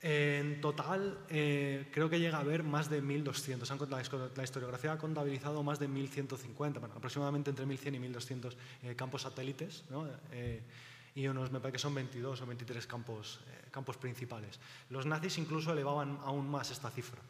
[0.00, 4.36] En total, eh, creo que llega a haber más de 1.200.
[4.36, 9.22] La historiografía ha contabilizado más de 1.150, bueno, aproximadamente entre 1.100 y 1.200 eh, campos
[9.22, 9.84] satélites.
[9.90, 10.06] ¿no?
[11.18, 14.60] Y unos, me parece que son 22 o 23 campos, eh, campos principales.
[14.88, 17.20] Los nazis incluso elevaban aún más esta cifra.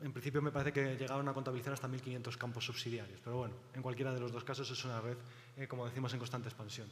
[0.00, 3.82] En principio me parece que llegaron a contabilizar hasta 1.500 campos subsidiarios, pero bueno, en
[3.82, 5.16] cualquiera de los dos casos es una red,
[5.56, 6.86] eh, como decimos, en constante expansión.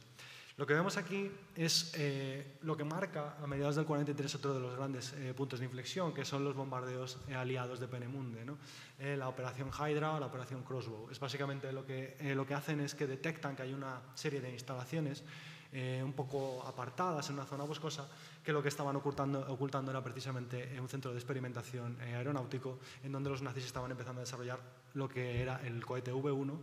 [0.57, 4.59] Lo que vemos aquí es eh, lo que marca a mediados del 43 otro de
[4.59, 8.43] los grandes puntos de inflexión, que son los bombardeos aliados de Penemunde.
[8.43, 8.57] ¿no?
[8.99, 11.09] la operación Hydra o la operación Crossbow.
[11.09, 14.51] Es básicamente lo que, lo que hacen es que detectan que hay una serie de
[14.51, 15.23] instalaciones
[15.73, 18.05] eh, un poco apartadas en una zona boscosa,
[18.43, 23.13] que lo que estaban ocultando, ocultando era precisamente un centro de experimentación eh, aeronáutico en
[23.13, 24.59] donde los nazis estaban empezando a desarrollar
[24.95, 26.59] lo que era el cohete V1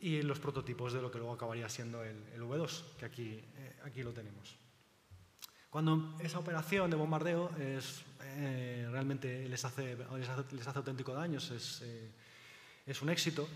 [0.00, 4.02] y los prototipos de lo que luego acabaría siendo el, V2, que aquí, eh, aquí
[4.02, 4.56] lo tenemos.
[5.68, 8.02] Cuando esa operación de bombardeo es,
[8.90, 9.98] realmente les hace,
[10.52, 11.84] les hace, auténtico daño, es,
[12.86, 13.46] es un éxito,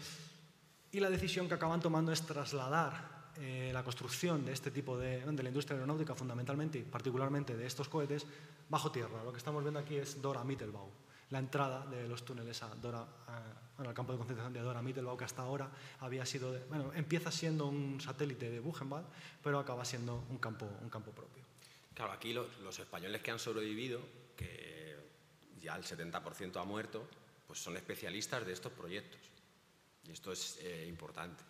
[0.90, 5.20] y la decisión que acaban tomando es trasladar eh, la construcción de este tipo de,
[5.24, 8.26] de la industria aeronáutica fundamentalmente y particularmente de estos cohetes
[8.68, 9.24] bajo tierra.
[9.24, 10.90] Lo que estamos viendo aquí es Dora Mittelbau,
[11.30, 13.06] la entrada de los túneles a Dora,
[13.78, 17.66] al campo de concentración de Dora Mittelbau, que hasta ahora había sido, bueno, empieza siendo
[17.66, 19.06] un satélite de Buchenwald,
[19.42, 21.42] pero acaba siendo un campo, un campo propio.
[21.94, 24.00] Claro, aquí los, españoles que han sobrevivido,
[24.36, 24.96] que
[25.60, 27.06] ya el 70% ha muerto,
[27.46, 29.20] pues son especialistas de estos proyectos.
[30.06, 31.44] Y esto es eh, importante.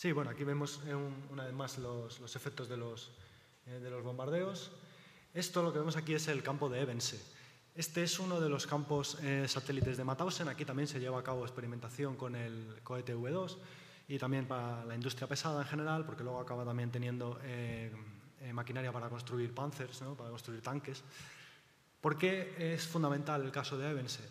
[0.00, 3.10] Sí, bueno, aquí vemos eh, una vez más los, efectos de los,
[3.66, 4.70] eh, de los bombardeos.
[5.34, 7.22] Esto lo que vemos aquí es el campo de Ebense.
[7.74, 10.48] Este es uno de los campos eh, satélites de Mauthausen.
[10.48, 13.58] Aquí también se lleva a cabo experimentación con el cohete V2
[14.08, 17.38] y también para la industria pesada en general, porque luego acaba también teniendo
[18.54, 21.02] maquinaria para construir panzers, para construir tanques.
[22.00, 24.26] ¿Por qué es fundamental el caso de Ebense?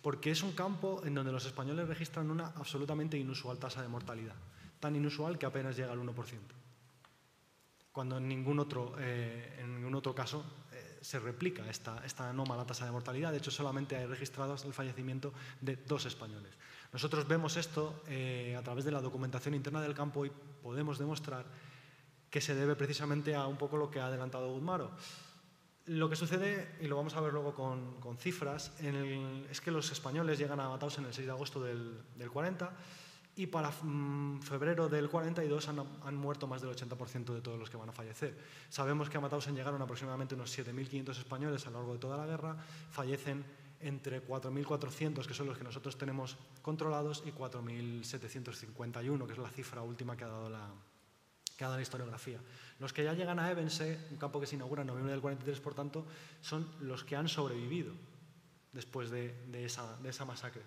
[0.00, 4.34] Porque es un campo en donde los españoles registran una absolutamente inusual tasa de mortalidad
[4.80, 6.14] tan inusual que apenas llega al 1%,
[7.92, 12.64] cuando en ningún otro, eh, en ningún otro caso eh, se replica esta, esta anómala
[12.64, 13.30] tasa de mortalidad.
[13.30, 16.56] De hecho, solamente hay registrados el fallecimiento de dos españoles.
[16.92, 21.44] Nosotros vemos esto eh, a través de la documentación interna del campo y podemos demostrar
[22.30, 24.92] que se debe precisamente a un poco lo que ha adelantado Guzmaro.
[25.86, 28.72] Lo que sucede, y lo vamos a ver luego con, con cifras,
[29.50, 32.70] es que los españoles llegan a Mataos en el 6 de agosto del, del 40
[33.40, 35.68] y para mm, febrero del 42
[36.04, 38.36] han, muerto más del 80% de todos los que van a fallecer.
[38.68, 42.26] Sabemos que a Mauthausen llegaron aproximadamente unos 7.500 españoles a lo largo de toda la
[42.26, 42.58] guerra,
[42.90, 43.42] fallecen
[43.80, 49.80] entre 4.400, que son los que nosotros tenemos controlados, y 4.751, que es la cifra
[49.80, 50.68] última que ha dado la,
[51.56, 52.40] que ha dado la historiografía.
[52.78, 55.60] Los que ya llegan a Ebense, un campo que se inaugura en noviembre del 43,
[55.60, 56.06] por tanto,
[56.42, 57.94] son los que han sobrevivido
[58.70, 60.60] después de, de, esa, de esa masacre.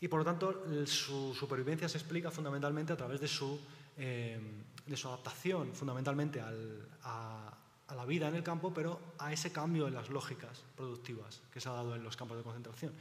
[0.00, 3.58] Y por lo tanto, su supervivencia se explica fundamentalmente a través de su,
[3.96, 4.40] eh,
[4.86, 7.54] de su adaptación, fundamentalmente a,
[7.96, 11.68] la vida en el campo, pero a ese cambio en las lógicas productivas que se
[11.68, 12.92] ha dado en los campos de concentración.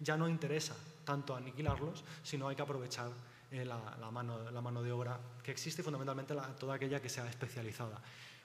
[0.00, 3.10] Ya no interesa tanto aniquilarlos, sino hay que aprovechar
[3.50, 3.78] eh, la,
[4.10, 8.00] mano, la, mano, de obra que existe, fundamentalmente toda aquella que sea especializada.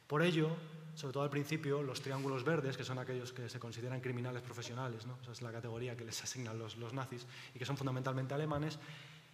[0.08, 0.50] Por ello,
[0.96, 5.06] sobre todo al principio, los triángulos verdes, que son aquellos que se consideran criminales profesionales,
[5.06, 5.18] ¿no?
[5.22, 8.80] esa es la categoría que les asignan los, nazis y que son fundamentalmente alemanes,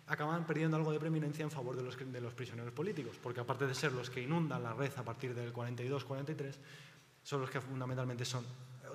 [0.08, 3.68] acaban perdiendo algo de preeminencia en favor de los, de los prisioneros políticos, porque aparte
[3.68, 6.56] de ser los que inundan la red a partir del 42-43,
[7.24, 8.46] son los que fundamentalmente son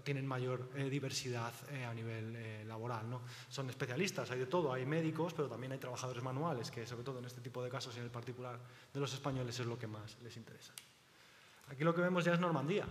[0.02, 3.08] tienen mayor eh, diversidad eh, a nivel eh, laboral.
[3.08, 3.22] ¿no?
[3.48, 7.18] Son especialistas, hay de todo, hay médicos, pero también hay trabajadores manuales, que sobre todo
[7.18, 8.58] en este tipo de casos y en el particular
[8.92, 10.72] de los españoles es lo que más les interesa.
[11.72, 12.84] Aquí lo que vemos ya es Normandía.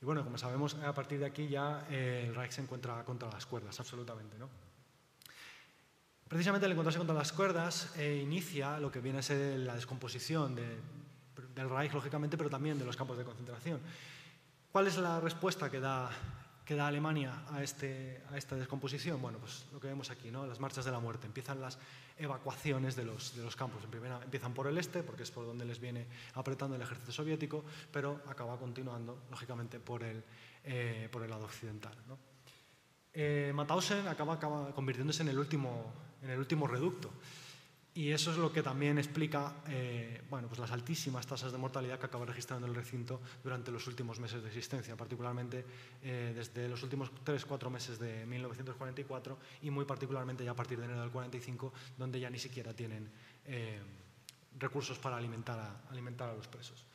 [0.00, 3.28] Y bueno, como sabemos, a partir de aquí ya eh, el Reich se encuentra contra
[3.28, 4.38] las cuerdas, absolutamente.
[4.38, 4.48] ¿no?
[6.28, 10.54] Precisamente el encontrarse contra las cuerdas eh, inicia lo que viene a ser la descomposición
[10.54, 13.80] del Reich, lógicamente, pero también de los campos de concentración.
[14.70, 16.08] ¿Cuál es la respuesta que da,
[16.64, 19.20] que da Alemania a, este, a esta descomposición?
[19.20, 20.46] Bueno, pues lo que vemos aquí, ¿no?
[20.46, 21.26] las marchas de la muerte.
[21.26, 21.78] Empiezan las
[22.18, 23.82] evacuaciones de los, de los campos.
[23.84, 28.22] Empiezan por el este, porque es por donde les viene apretando el ejército soviético, pero
[28.28, 30.22] acaba continuando, lógicamente, por el,
[30.64, 31.96] eh, por el lado occidental.
[32.06, 32.18] ¿no?
[33.12, 37.10] Eh, Mauthausen acaba, acaba, convirtiéndose en el, último, en el último reducto.
[37.94, 41.98] Y eso es lo que también explica eh, bueno, pues las altísimas tasas de mortalidad
[41.98, 45.66] que acaba registrando el recinto durante los últimos meses de existencia, particularmente
[46.02, 50.86] eh, desde los últimos 3-4 meses de 1944 y muy particularmente ya a partir de
[50.86, 53.10] enero del 45, donde ya ni siquiera tienen
[53.44, 53.78] eh,
[54.58, 56.86] recursos para alimentar a, alimentar a los presos.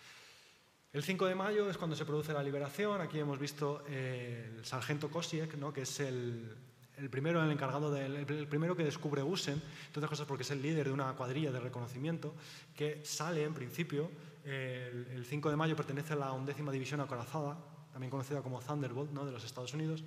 [0.91, 3.01] El 5 de mayo es cuando se produce la liberación.
[3.01, 5.71] Aquí hemos visto el sargento Kosiek, ¿no?
[5.71, 6.55] que es el,
[6.97, 10.51] el primero, el encargado del, el primero que descubre Gusen, entre otras cosas porque es
[10.51, 12.33] el líder de una cuadrilla de reconocimiento
[12.75, 14.09] que sale en principio,
[14.43, 17.57] el, el 5 de mayo pertenece a la undécima división acorazada,
[17.91, 19.25] también conocida como Thunderbolt, ¿no?
[19.25, 20.03] de los Estados Unidos,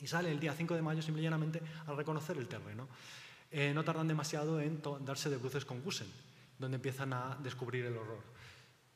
[0.00, 2.88] y sale el día 5 de mayo simplemente al reconocer el terreno.
[3.50, 6.08] Eh, no tardan demasiado en darse de bruces con Gusen,
[6.58, 8.22] donde empiezan a descubrir el horror.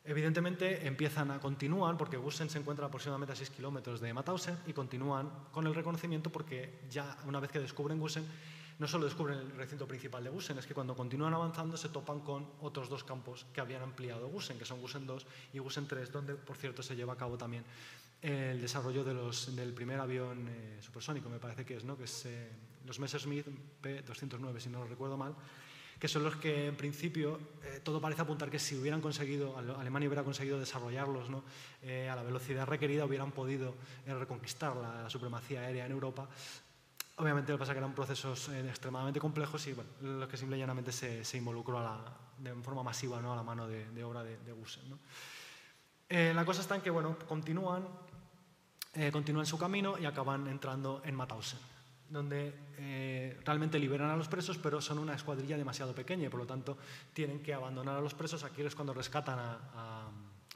[0.07, 4.73] Evidentemente empiezan a continuar porque Gusen se encuentra aproximadamente a 6 kilómetros de Mauthausen y
[4.73, 8.25] continúan con el reconocimiento porque ya una vez que descubren Gusen,
[8.79, 12.21] no solo descubren el recinto principal de Gusen, es que cuando continúan avanzando se topan
[12.21, 16.13] con otros dos campos que habían ampliado Gusen, que son Gusen 2 y Gusen 3,
[16.13, 17.65] donde por cierto se lleva a cabo también
[18.23, 21.97] el desarrollo de los, del primer avión eh, supersónico, me parece que es, ¿no?
[21.97, 22.49] que es eh,
[22.85, 23.47] los Messerschmitt
[23.81, 25.35] P-209, si no lo recuerdo mal,
[25.99, 30.09] que son los que en principio eh, todo parece apuntar que si hubieran conseguido, Alemania
[30.09, 31.43] hubiera conseguido desarrollarlos ¿no?
[31.83, 36.29] eh, a la velocidad requerida, hubieran podido eh, reconquistar la supremacía aérea en Europa.
[37.17, 40.59] Obviamente lo que pasa es que eran procesos extremadamente complejos y bueno, los que simple
[40.59, 43.33] y llanamente se, involucró a de forma masiva ¿no?
[43.33, 47.89] a la mano de, obra de, de la cosa está en que bueno, continúan,
[49.11, 51.76] continúan su camino y acaban entrando en Mauthausen
[52.09, 56.41] donde eh, realmente liberan a los presos, pero son una escuadrilla demasiado pequeña y por
[56.41, 56.79] lo tanto
[57.13, 58.45] tienen que abandonar a los presos.
[58.45, 60.09] Aquí es cuando rescatan a, a,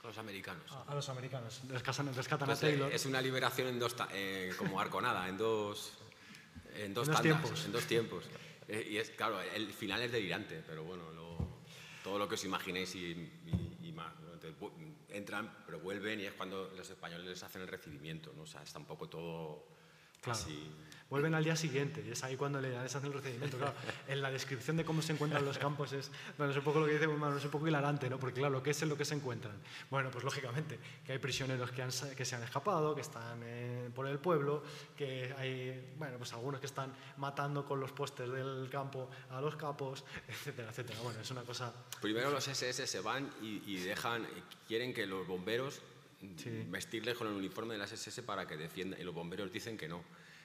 [0.03, 0.71] a los americanos.
[0.73, 2.93] A, a, los americanos, rescatan, rescatan pues a Taylor.
[2.93, 5.93] Es una liberación en dos, eh, como arconada, en dos,
[6.75, 7.65] en dos, en dos tandas, tiempos.
[7.65, 8.25] En dos tiempos.
[8.69, 11.37] Eh, y es, claro, el final es delirante, pero bueno, lo,
[12.05, 13.11] todo lo que os imaginéis y,
[13.47, 14.13] y, y más.
[14.21, 14.33] ¿no?
[14.35, 14.57] Entonces,
[15.09, 18.43] entran, pero vuelven y es cuando los españoles les hacen el recibimiento, ¿no?
[18.43, 19.67] O sea, está un poco todo
[20.21, 20.39] Claro.
[20.39, 20.71] así.
[21.11, 23.59] Vuelven al día siguiente y es ahí cuando les hacen el recibimiento.
[23.59, 23.75] Claro,
[24.07, 26.87] en la descripción de cómo se encuentran los campos es, bueno, es un poco lo
[26.87, 28.21] que dice Manuel, es un poco hilarante, ¿no?
[28.21, 29.61] Porque claro, ¿qué es en lo que se encuentran?
[29.91, 33.91] Bueno, pues lógicamente que hay prisioneros que, han, que se han escapado, que están eh,
[33.93, 34.63] por el pueblo,
[34.97, 39.57] que hay, bueno, pues algunos que están matando con los postes del campo a los
[39.57, 41.01] capos, etcétera, etcétera.
[41.03, 41.73] Bueno, es una cosa...
[42.01, 44.29] Primero los SS se van y, y dejan,
[44.69, 45.83] quieren que los bomberos
[46.37, 46.67] Sí.
[46.69, 49.01] vestirles con el uniforme de las SS para que defiendan.
[49.01, 50.03] Y los bomberos dicen que no.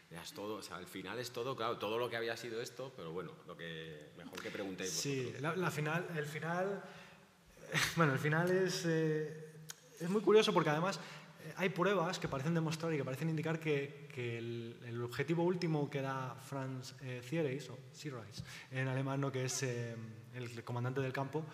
[0.09, 2.93] Es todo, o sea, al final es todo, claro, todo lo que había sido esto,
[2.95, 4.91] pero bueno, lo que mejor que preguntéis.
[4.91, 6.83] Sí, la, la, final, el final,
[7.95, 9.51] bueno, el final es, eh,
[9.99, 10.99] es muy curioso porque además
[11.45, 15.43] eh, hay pruebas que parecen demostrar y que parecen indicar que, que el, el, objetivo
[15.43, 19.31] último que da Franz eh, Thiereis, o Seereis, en alemán, ¿no?
[19.31, 19.95] que es eh,
[20.33, 21.45] el comandante del campo,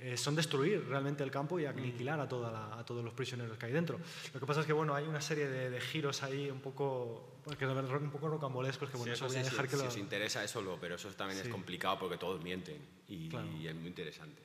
[0.00, 3.58] eh, son destruir realmente el campo y aniquilar a, toda la, a, todos los prisioneros
[3.58, 4.00] que hay dentro.
[4.32, 7.40] Lo que pasa es que bueno, hay una serie de, de giros ahí un poco,
[7.58, 9.88] que un poco rocambolescos que bueno, sí, eso voy a dejar sí, que si lo...
[9.88, 13.46] os interesa eso, lo, pero eso también es complicado porque todos mienten y, claro.
[13.58, 14.42] y, es muy interesante.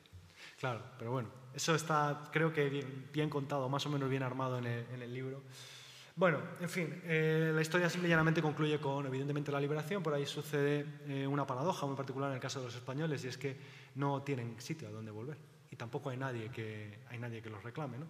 [0.60, 4.58] Claro, pero bueno, eso está creo que bien, bien contado, más o menos bien armado
[4.58, 5.42] en el, en el libro.
[6.18, 10.02] Bueno, en fin, eh, la historia simple y llanamente concluye con, evidentemente, la liberación.
[10.02, 13.28] Por ahí sucede eh, una paradoja muy particular en el caso de los españoles y
[13.28, 13.54] es que
[13.96, 15.36] no tienen sitio a donde volver
[15.70, 17.98] y tampoco hay nadie que, hay nadie que los reclame.
[17.98, 18.06] ¿no?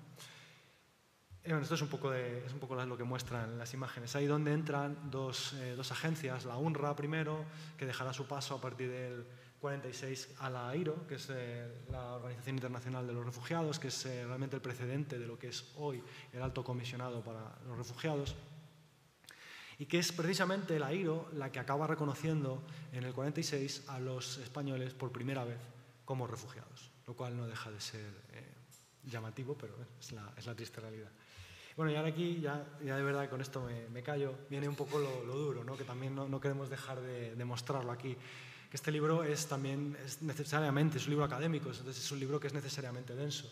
[1.42, 4.14] Eh, bueno, esto es un, poco de, es un poco lo que muestran las imágenes.
[4.14, 7.44] Ahí donde entran dos, dos agencias, la UNRWA primero,
[7.76, 9.26] que dejará su paso a partir del
[9.60, 14.06] 46 a la AIRO, que es eh, la Organización Internacional de los Refugiados, que es
[14.06, 18.36] eh, realmente el precedente de lo que es hoy el Alto Comisionado para los Refugiados,
[19.78, 24.38] y que es precisamente la AIRO la que acaba reconociendo en el 46 a los
[24.38, 25.58] españoles por primera vez
[26.04, 28.54] como refugiados, lo cual no deja de ser eh,
[29.04, 31.10] llamativo, pero es la, es la, triste realidad.
[31.76, 34.76] Bueno, y ahora aquí, ya, ya de verdad con esto me, me callo, viene un
[34.76, 35.76] poco lo, lo duro, ¿no?
[35.76, 38.16] que también no, no queremos dejar de, de mostrarlo aquí
[38.70, 42.40] que este libro es también es necesariamente, es un libro académico, entonces es un libro
[42.40, 43.50] que es necesariamente denso.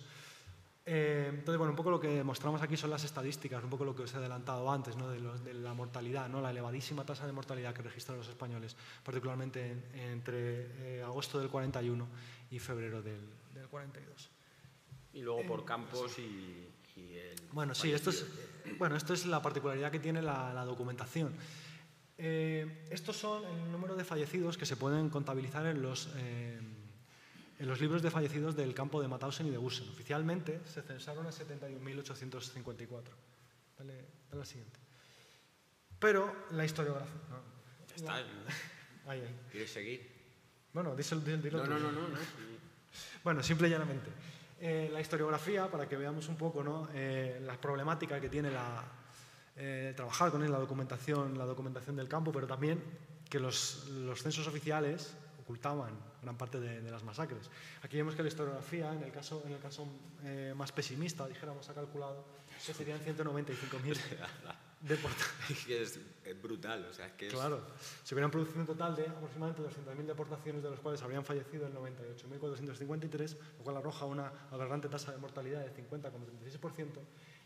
[0.87, 3.95] Eh, entonces, bueno, un poco lo que mostramos aquí son las estadísticas, un poco lo
[3.95, 5.09] que os he adelantado antes, ¿no?
[5.09, 6.43] de, los, de, la mortalidad, ¿no?
[6.43, 11.49] la elevadísima tasa de mortalidad que registran los españoles, particularmente en, entre eh, agosto del
[11.49, 12.07] 41
[12.51, 13.21] y febrero del,
[13.55, 14.31] del 42.
[15.15, 16.69] Y luego por campos y,
[17.01, 18.27] y el Bueno, sí, esto es,
[18.79, 21.35] bueno, esto es la particularidad que tiene la, la documentación.
[22.17, 26.61] Eh, estos son el número de fallecidos que se pueden contabilizar en los, eh,
[27.59, 29.89] en los libros de fallecidos del campo de Mauthausen y de Busen.
[29.89, 33.03] Oficialmente se censaron a 71.854.
[33.79, 33.95] Dale,
[34.31, 34.79] dale al siguiente.
[35.99, 37.15] Pero la historiografía...
[37.31, 37.55] no.
[37.89, 38.17] Ya está.
[39.07, 39.41] Ahí, ahí.
[39.51, 40.11] ¿Quieres seguir?
[40.73, 41.71] Bueno, díselo, dilo No, tú.
[41.71, 42.09] no, no, no.
[42.09, 42.19] no.
[43.23, 44.11] Bueno, simple y llanamente.
[44.59, 46.89] Eh, la historiografía, para que veamos un poco ¿no?
[46.95, 48.83] Eh, la problemática que tiene la,
[49.57, 52.83] eh, trabajar con él, la documentación, la documentación del campo, pero también
[53.29, 55.93] que los, los censos oficiales ocultaban
[56.23, 57.51] gran parte de, de las masacres.
[57.83, 59.87] Aquí vemos que la historiografía, en el caso, en el caso
[60.25, 62.25] eh, más pesimista, dijéramos, ha calculado
[62.67, 63.99] que serían 195.000
[64.81, 65.69] deportados.
[66.25, 67.61] Es brutal, o sea, es que es- Claro,
[68.03, 71.75] se hubieran producido un total de aproximadamente 200.000 deportaciones, de los cuales habrían fallecido el
[71.75, 76.89] 98.453, lo cual arroja una aberrante tasa de mortalidad de 50,36%.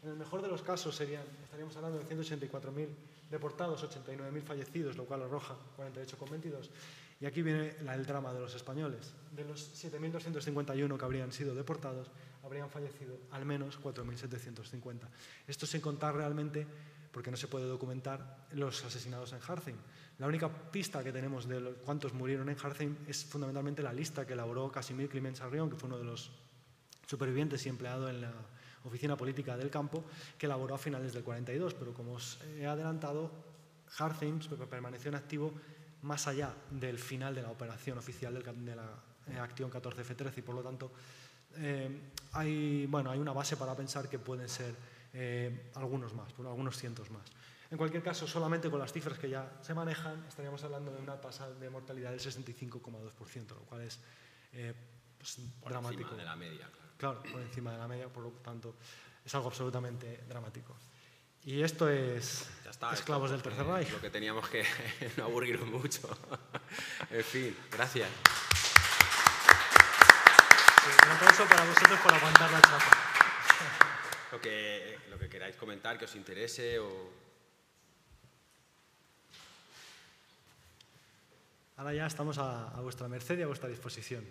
[0.02, 2.88] En el mejor de los casos serían, estaríamos hablando de 184.000
[3.30, 6.68] deportados, 89.000 fallecidos, lo cual arroja 48,22.
[7.20, 9.12] Y aquí viene el drama de los españoles.
[9.32, 12.10] De los 7.251 que habrían sido deportados,
[12.44, 15.00] habrían fallecido al menos 4.750.
[15.46, 16.64] Esto sin contar realmente,
[17.10, 19.76] porque no se puede documentar, los asesinados en Hartheim.
[20.18, 24.34] La única pista que tenemos de cuántos murieron en Hartheim es fundamentalmente la lista que
[24.34, 26.30] elaboró Casimir Climent Sarrión, que fue uno de los
[27.06, 28.32] supervivientes y empleado en la
[28.84, 30.04] oficina política del campo,
[30.36, 31.74] que elaboró a finales del 42.
[31.74, 33.30] Pero como os he adelantado,
[33.98, 35.52] Hartheim permaneció en activo
[36.02, 40.54] más allá del final de la operación oficial de la eh, acción 14F13 y por
[40.54, 40.90] lo tanto
[41.56, 44.74] eh, hay, bueno, hay una base para pensar que pueden ser
[45.12, 47.22] eh, algunos más, algunos cientos más.
[47.70, 51.20] En cualquier caso, solamente con las cifras que ya se manejan, estaríamos hablando de una
[51.20, 53.98] tasa de mortalidad del 65,2%, lo cual es
[55.18, 56.14] pues, por dramático.
[56.14, 56.87] de la media, claro.
[56.98, 58.74] Claro, por encima de la media, por lo tanto,
[59.24, 60.76] es algo absolutamente dramático.
[61.44, 62.92] Y esto es Ya está.
[62.92, 63.90] Esclavos esto del Tercer Reich.
[63.92, 64.64] Lo que teníamos que
[65.16, 66.08] no aburrirnos mucho.
[67.10, 68.10] en fin, gracias.
[71.04, 72.96] Un aplauso para vosotros por aguantar la chapa.
[74.32, 77.10] Lo que, lo que queráis comentar, que os interese o...
[81.78, 84.22] Ahora ya estamos a, a vuestra merced y a vuestra disposición.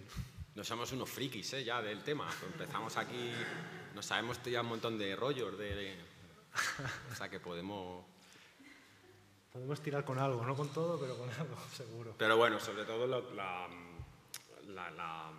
[0.58, 1.64] No somos unos frikis ¿eh?
[1.64, 2.28] ya del tema.
[2.52, 3.32] Empezamos aquí,
[3.94, 5.96] nos sabemos ya un montón de rollos, de,
[7.12, 8.04] o sea que podemos...
[9.54, 12.16] Podemos tirar con algo, no con todo, pero con algo, seguro.
[12.18, 13.68] Pero bueno, sobre todo la,
[14.74, 15.32] la- la-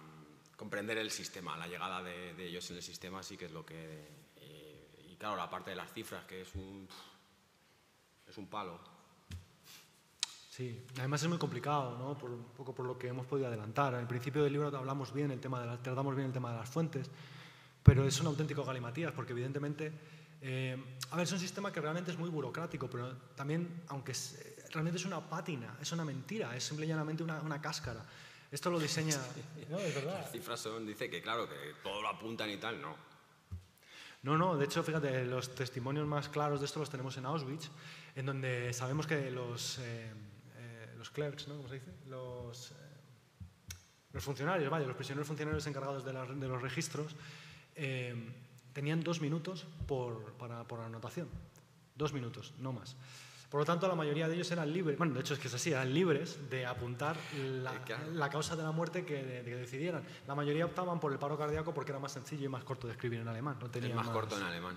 [0.56, 3.66] comprender el sistema, la llegada de, de ellos en el sistema sí que es lo
[3.66, 3.74] que...
[4.36, 6.88] eh, y claro, la parte de las cifras, que es un,
[8.28, 8.78] es un palo.
[10.58, 12.18] Sí, además es muy complicado, ¿no?
[12.18, 13.94] Por, un poco por lo que hemos podido adelantar.
[13.94, 16.56] Al principio del libro hablamos bien el tema de las- tratamos bien el tema de
[16.58, 17.08] las fuentes,
[17.80, 19.92] pero es un auténtico galimatías, porque evidentemente,
[20.42, 20.76] eh,
[21.12, 24.64] a ver, es un sistema que realmente es muy burocrático, pero también, aunque es- eh,
[24.72, 28.04] realmente es una pátina, es una mentira, es simple y llanamente una, una cáscara.
[28.50, 29.14] Esto lo diseña...
[29.70, 30.22] No, es verdad.
[30.22, 31.54] Las cifras son, dice que claro, que
[31.84, 32.96] todo lo apuntan y tal, no.
[34.24, 37.70] No, no, de hecho, fíjate, los testimonios más claros de esto los tenemos en Auschwitz,
[38.16, 40.12] en donde sabemos que los, eh, eh,
[40.98, 41.56] los clerks, ¿no?
[41.56, 41.92] ¿Cómo se dice?
[42.08, 42.74] Los, eh,
[44.12, 47.14] los funcionarios, vaya, los prisioneros funcionarios encargados de, las- de los registros,
[47.76, 48.14] eh,
[48.72, 49.66] tenían dos minutos
[50.38, 51.28] para, por anotación.
[51.94, 52.96] Dos minutos, no más.
[53.50, 55.54] Por lo tanto, la mayoría de ellos eran libres, bueno, de hecho es que es
[55.54, 57.16] así, eran libres de apuntar
[57.62, 58.10] la, Eh, claro.
[58.12, 60.02] la causa de la muerte que, de- que decidieran.
[60.26, 62.92] La mayoría optaban por el paro cardíaco porque era más sencillo y más corto de
[62.92, 63.56] escribir en alemán.
[63.58, 64.76] No tenía Es más corto en alemán.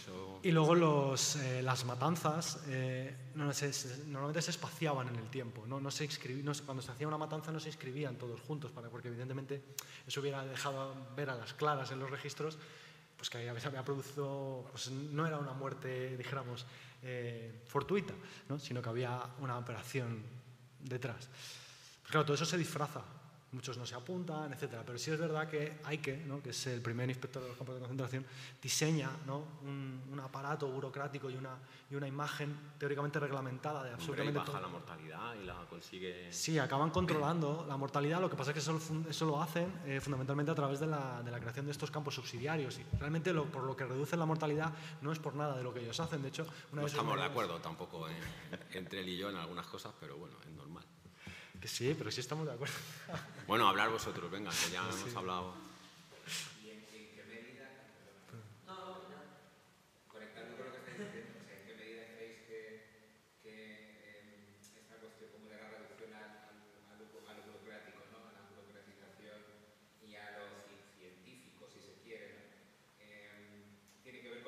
[0.00, 5.16] Eso- y luego los, eh, las matanzas eh, no, se- se- normalmente se espaciaban en
[5.16, 5.66] el tiempo.
[5.66, 8.72] No, no se inscribí- no cuando se hacía una matanza no se inscribían todos juntos,
[8.72, 9.62] para, porque evidentemente
[10.06, 12.56] eso hubiera dejado ver a las claras en los registros
[13.18, 16.66] pues que había, había producido, pues no era una muerte, dijéramos,
[17.08, 18.14] eh, fortuita,
[18.48, 18.58] ¿no?
[18.58, 20.24] sino que había una operación
[20.80, 21.28] detrás.
[22.02, 23.00] Claro, todo eso se disfraza.
[23.52, 24.82] Muchos no se apuntan, etcétera.
[24.84, 26.42] Pero sí es verdad que Aike, ¿no?
[26.42, 28.26] que es el primer inspector de los campos de concentración,
[28.60, 29.44] diseña ¿no?
[29.62, 31.56] un, un aparato burocrático y una,
[31.90, 34.60] y una imagen teóricamente reglamentada de Hombre, y absolutamente baja todo.
[34.60, 36.32] la mortalidad y la consigue...
[36.32, 38.78] Sí, acaban controlando la mortalidad, lo que pasa es que eso,
[39.08, 42.14] eso lo hacen eh, fundamentalmente a través de la, de la creación de estos campos
[42.16, 42.78] subsidiarios.
[42.80, 44.72] Y realmente lo, por lo que reducen la mortalidad
[45.02, 46.20] no es por nada de lo que ellos hacen.
[46.20, 46.42] De hecho,
[46.72, 48.16] una No vez estamos de acuerdo tampoco en-
[48.72, 50.84] entre él y yo en algunas cosas, pero bueno, es normal.
[51.60, 52.74] Que sí, pero sí estamos de acuerdo.
[53.46, 55.54] Bueno, hablar vosotros, venga, que ya hemos hablado.
[60.08, 62.60] Conectando con lo que estáis diciendo, o sea, ¿en qué medida creéis que,
[63.42, 63.54] que
[64.04, 68.18] eh, esta cuestión como de la reducción al, al, a lo, a lo burocrático, ¿no?
[68.28, 69.40] a la burocratización
[70.06, 72.42] y a lo ci- científico, si se quiere, ¿no?
[73.00, 73.64] Eh,
[74.04, 74.42] tiene que ver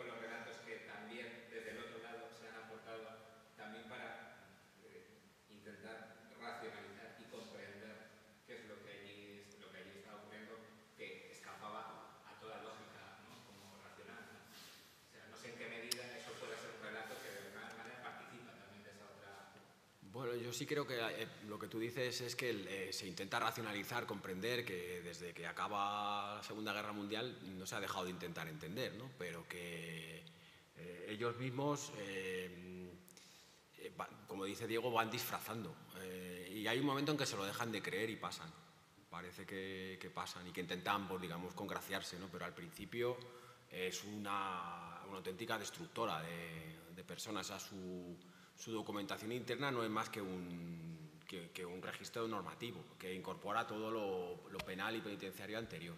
[20.29, 23.41] Bueno, yo sí creo que eh, lo que tú dices es que eh, se intenta
[23.41, 28.11] racionalizar, comprender que desde que acaba la Segunda Guerra Mundial no se ha dejado de
[28.11, 29.11] intentar entender, ¿no?
[29.17, 30.23] pero que
[30.77, 32.91] eh, ellos mismos, eh,
[33.79, 33.93] eh,
[34.27, 35.75] como dice Diego, van disfrazando.
[36.03, 38.53] Eh, y hay un momento en que se lo dejan de creer y pasan.
[39.09, 42.29] Parece que, que pasan y que intentan, pues, digamos, congraciarse, ¿no?
[42.31, 43.17] pero al principio
[43.71, 47.47] es una, una auténtica destructora de, de personas.
[47.47, 48.15] Sea, su,
[48.59, 53.67] su documentación interna no es más que un, que, que un registro normativo, que incorpora
[53.67, 55.97] todo lo, lo penal y penitenciario anterior.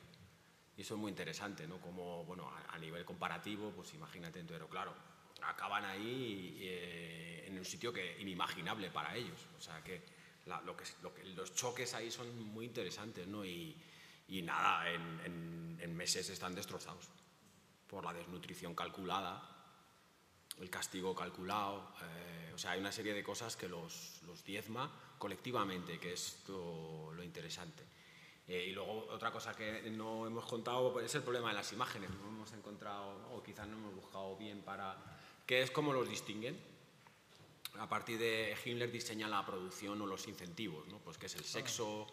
[0.76, 1.80] Y eso es muy interesante, ¿no?
[1.80, 4.94] Como, bueno, a, a nivel comparativo, pues imagínate, pero claro,
[5.42, 9.38] acaban ahí eh, en un sitio que inimaginable para ellos.
[9.58, 10.02] O sea, que,
[10.46, 13.44] la- lo que, lo que- los choques ahí son muy interesantes, ¿no?
[13.44, 13.74] Y,
[14.28, 17.08] y nada, en, en- en meses están destrozados
[17.88, 19.59] por la desnutrición calculada,
[20.60, 24.90] el castigo calculado, eh, o sea, hay una serie de cosas que los, los diezma
[25.18, 27.84] colectivamente, que es lo, lo interesante.
[28.46, 32.10] Eh, y luego otra cosa que no hemos contado es el problema de las imágenes,
[32.10, 34.96] no hemos encontrado, o quizás no hemos buscado bien para,
[35.46, 36.58] que es cómo los distinguen.
[37.78, 40.98] A partir de Himmler diseña la producción o los incentivos, ¿no?
[40.98, 42.06] pues que es el sexo,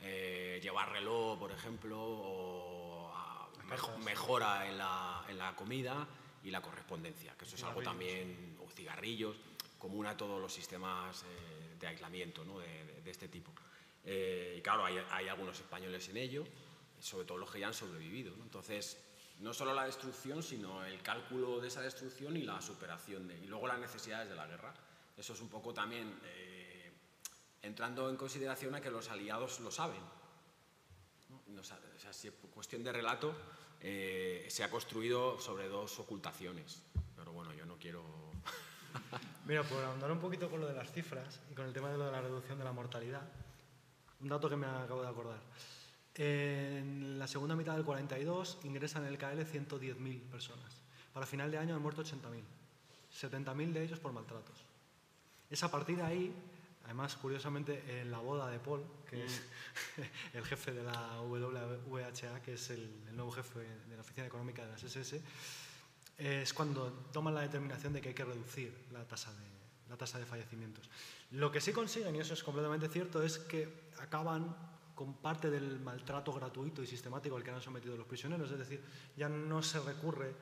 [0.00, 3.12] eh, llevar reloj, por ejemplo, o
[4.04, 6.06] mejora en la, en la comida
[6.44, 9.36] y la correspondencia, que eso es algo también, o cigarrillos,
[9.78, 12.58] común a todos los sistemas eh, de aislamiento ¿no?
[12.60, 13.52] de, de- de este tipo.
[14.04, 16.44] Eh, y claro, hay, hay algunos españoles en ello,
[17.00, 18.34] sobre todo los que ya han sobrevivido.
[18.36, 18.44] ¿no?
[18.44, 18.98] Entonces,
[19.40, 23.46] no solo la destrucción, sino el cálculo de esa destrucción y la superación de, y
[23.46, 24.72] luego las necesidades de la guerra.
[25.16, 26.92] Eso es un poco también eh,
[27.62, 30.00] entrando en consideración a que los aliados lo saben.
[31.48, 31.60] ¿no?
[31.60, 31.78] O sea,
[32.12, 33.34] si es cuestión de relato,
[33.86, 36.82] eh, se ha construido sobre dos ocultaciones.
[37.14, 38.02] Pero bueno, yo no quiero...
[39.46, 41.98] Mira, por ahondar un poquito con lo de las cifras y con el tema de
[41.98, 43.28] lo de la reducción de la mortalidad,
[44.20, 45.40] un dato que me acabo de acordar.
[46.14, 50.80] En la segunda mitad del 42 ingresan en el KL 110.000 personas.
[51.12, 52.42] Para final de año han muerto 80.000.
[53.12, 54.64] 70.000 de ellos por maltratos.
[55.50, 56.34] Es a partir de ahí,
[56.84, 59.42] además, curiosamente, en la boda de Paul, que es
[60.34, 64.64] el jefe de la WHA, que es el, el nuevo jefe de la Oficina Económica
[64.64, 65.20] de las SS,
[66.18, 69.54] es cuando toman la determinación de que hay que reducir la tasa de,
[69.88, 70.88] la tasa de fallecimientos.
[71.32, 74.54] Lo que sí consiguen, y eso es completamente cierto, es que acaban
[74.94, 78.82] con parte del maltrato gratuito y sistemático al que han sometido los prisioneros, es decir,
[79.16, 80.34] ya no se recurre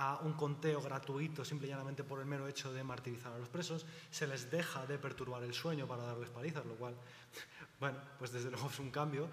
[0.00, 3.50] a un conteo gratuito simple y llanamente por el mero hecho de martirizar a los
[3.50, 6.96] presos, se les deja de perturbar el sueño para darles palizas, lo cual,
[7.80, 9.28] bueno, pues desde luego es un cambio,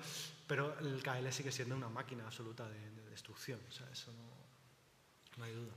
[0.46, 5.38] pero el KL sigue siendo una máquina absoluta de, de destrucción, o sea, eso no,
[5.38, 5.74] no hay duda.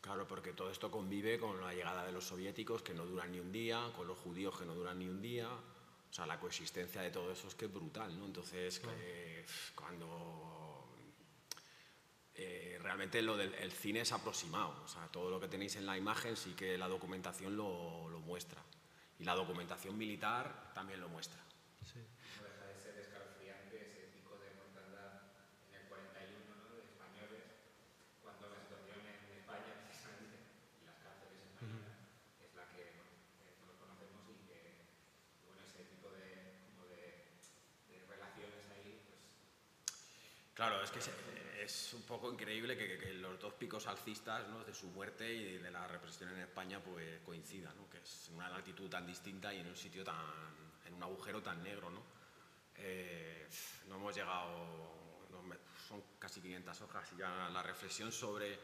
[0.00, 3.38] Claro, porque todo esto convive con la llegada de los soviéticos que no duran ni
[3.38, 5.48] un día, con los judíos que no duran ni un día.
[5.48, 8.26] O sea, la coexistencia de todo eso es que es brutal, ¿no?
[8.26, 9.46] Entonces, que,
[9.76, 10.51] cuando
[12.34, 15.84] eh, realmente lo del el cine es aproximado, o sea, todo lo que tenéis en
[15.84, 18.62] la imagen sí que la documentación lo, lo muestra.
[19.18, 21.38] Y la documentación militar también lo muestra.
[21.84, 22.00] Sí.
[22.40, 25.28] No deja de ser escalofriante ese pico de mortandad
[25.68, 26.74] en el 41 ¿no?
[26.74, 27.44] de españoles,
[28.24, 30.40] cuando la situación en España, precisamente,
[30.80, 32.00] y las cárceles españolas,
[32.40, 33.12] es la que bueno,
[33.44, 34.58] eh, todos conocemos y que,
[35.44, 37.28] bueno, ese tipo de, como de,
[37.92, 39.20] de relaciones ahí, pues
[40.56, 41.00] Claro, es que
[41.62, 44.64] es un poco increíble que, que los dos picos alcistas ¿no?
[44.64, 47.88] de su muerte y de la represión en España pues, coincidan, ¿no?
[47.88, 50.16] que es en una latitud tan distinta y en un sitio tan,
[50.86, 51.90] en un agujero tan negro.
[51.90, 52.02] ¿no?
[52.76, 53.48] Eh,
[53.88, 54.48] no hemos llegado,
[55.30, 55.42] no
[55.88, 58.58] son casi 500 hojas y ya la reflexión sobre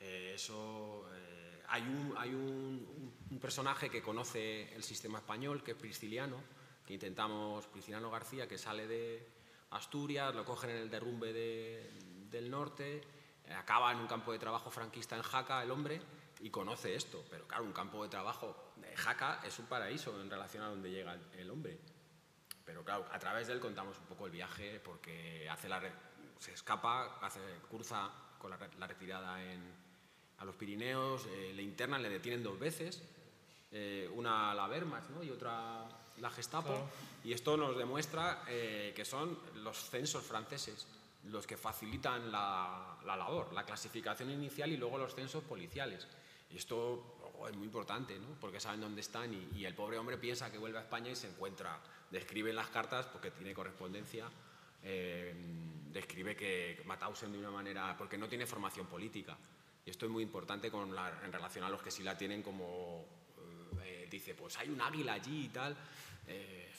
[0.00, 1.08] eh, eso.
[1.14, 6.40] eh, hay un, hay un- un personaje que conoce el sistema español, que es Prisciliano,
[6.86, 9.26] que intentamos, Prisciliano García, que sale de
[9.70, 11.90] Asturias, lo cogen en el derrumbe de-
[12.34, 13.00] del norte,
[13.56, 16.00] acaba en un campo de trabajo franquista en Jaca, el hombre,
[16.40, 17.24] y conoce esto.
[17.30, 20.90] Pero claro, un campo de trabajo de Jaca es un paraíso en relación a donde
[20.90, 21.78] llega el, hombre.
[22.64, 25.80] Pero claro, a través de él contamos un poco el viaje porque hace la
[26.38, 29.62] se escapa, hace, cruza con la, re- la retirada en,
[30.38, 33.02] a los Pirineos, eh, le internan, le detienen dos veces,
[33.70, 35.22] eh, una la Wehrmacht ¿no?
[35.22, 35.86] y otra
[36.18, 36.68] la Gestapo.
[36.68, 36.88] Claro.
[37.24, 40.86] Y esto nos demuestra eh, que son los censos franceses
[41.24, 46.06] los que facilitan la, la labor, la clasificación inicial y luego los censos policiales.
[46.50, 48.36] Y esto oh, es muy importante, ¿no?
[48.40, 51.28] porque saben dónde están y, el pobre hombre piensa que vuelve a España y se
[51.28, 54.30] encuentra, describe en las cartas, porque tiene correspondencia,
[54.82, 55.34] eh,
[55.90, 59.36] describe que Mauthausen de una manera, porque no tiene formación política.
[59.84, 60.94] Y esto es muy importante con
[61.24, 63.04] en relación a los que sí la tienen como
[63.82, 65.76] eh, dice, pues hay un águila allí y tal.
[66.26, 66.70] Eh,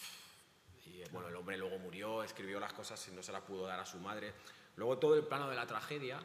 [0.95, 3.79] y bueno, el hombre luego murió, escribió las cosas y no se las pudo dar
[3.79, 4.33] a su madre.
[4.75, 6.19] Luego todo el plano de la tragedia,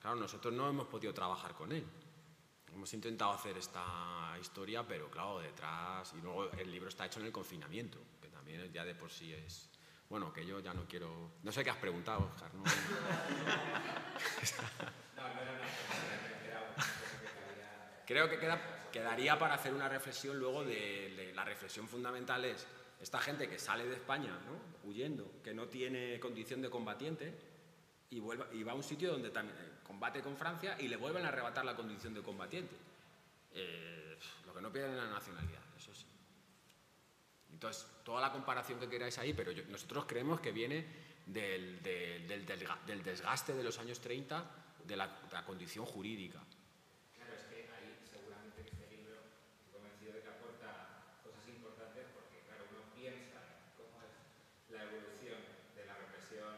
[0.00, 1.84] claro, nosotros no hemos podido trabajar con él.
[2.72, 7.26] Hemos intentado hacer esta historia, pero claro, detrás, y luego el libro está hecho en
[7.26, 9.70] el confinamiento, que también ya de por sí es...
[10.08, 11.32] Bueno, que yo ya no quiero...
[11.42, 12.62] No sé qué has preguntado, Oscar, ¿no?
[15.16, 15.66] No, no cabía-
[18.06, 18.60] Creo que queda,
[18.92, 22.66] quedaría para hacer una reflexión luego de, de la reflexión fundamental es
[23.00, 24.38] esta gente que sale de España
[24.84, 27.32] huyendo, que no tiene condición de combatiente
[28.10, 30.96] y, vuelve, y va a un sitio donde también eh, combate con Francia y le
[30.96, 32.74] vuelven a arrebatar la condición de combatiente.
[33.52, 34.16] Eh,
[34.46, 36.06] lo que no pierden es la nacionalidad, eso sí.
[37.52, 40.84] Entonces, toda la comparación que queráis ahí, pero nosotros creemos que viene
[41.26, 44.44] del, del- del desga- del desgaste de los años 30
[44.84, 46.38] de la- de la condición jurídica.
[47.16, 52.06] Claro, es que ahí seguramente que este libro, estoy convencido de que aporta cosas importantes
[52.14, 53.40] porque, claro, uno piensa
[53.76, 54.12] cómo es
[54.70, 55.40] la evolución
[55.74, 56.54] de la represión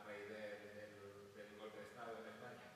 [0.00, 0.90] a raíz de- del,
[1.36, 2.66] del golpe de Estado en España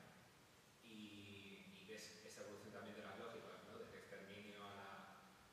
[0.85, 3.79] y, y ves esa evolución también de las lógicas, ¿no?
[3.83, 4.89] Del exterminio a la,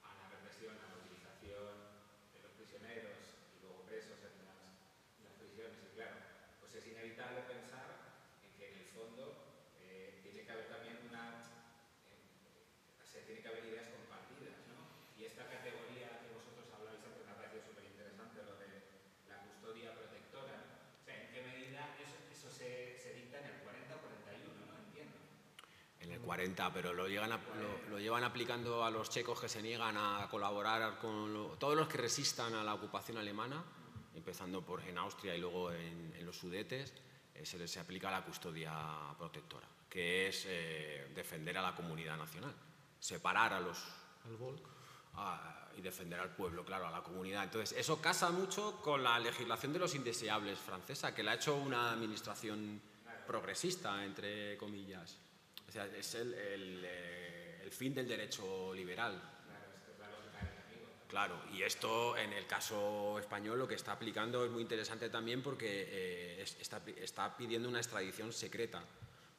[0.07, 1.75] a la represión, a la utilización
[2.31, 3.19] de los prisioneros
[3.59, 4.63] y luego presos en las,
[5.19, 5.75] en las prisiones.
[5.83, 6.15] Y claro,
[6.63, 7.91] pues es inevitable pensar
[8.47, 9.35] en que en el fondo
[9.83, 11.41] eh, tiene que haber también una
[12.11, 14.79] eh, se tiene que haber ideas compartidas, ¿no?
[15.19, 18.69] Y esta categoría que vosotros habláis antes me ha parecido súper interesante, lo de
[19.29, 20.57] la custodia protectora.
[21.01, 24.47] O sea, ¿en qué medida eso, eso se, se dicta en el 40 o 41?
[24.71, 25.17] No entiendo.
[26.01, 29.49] En el 40, pero lo, llegan a- lo, lo llevan aplicando a los checos que
[29.49, 33.65] se niegan a colaborar con lo- todos los que resistan a la ocupación alemana,
[34.15, 36.95] empezando por en Austria y luego en, en los Sudetes,
[37.35, 38.73] eh, se les aplica la custodia
[39.19, 42.55] protectora, que es eh, defender a la comunidad nacional,
[43.01, 43.83] separar a los
[44.25, 44.65] Al Volk.
[45.15, 47.43] a- y defender al pueblo, claro, a la comunidad.
[47.43, 51.57] Entonces, eso casa mucho con la legislación de los indeseables francesa, que la ha hecho
[51.57, 52.81] una administración
[53.27, 55.19] progresista, entre comillas.
[55.71, 59.23] O sea, es el, el, eh, el fin del derecho liberal.
[61.07, 65.43] Claro, y esto en el caso español lo que está aplicando es muy interesante también
[65.45, 68.83] porque eh, es- está, está pidiendo una extradición secreta,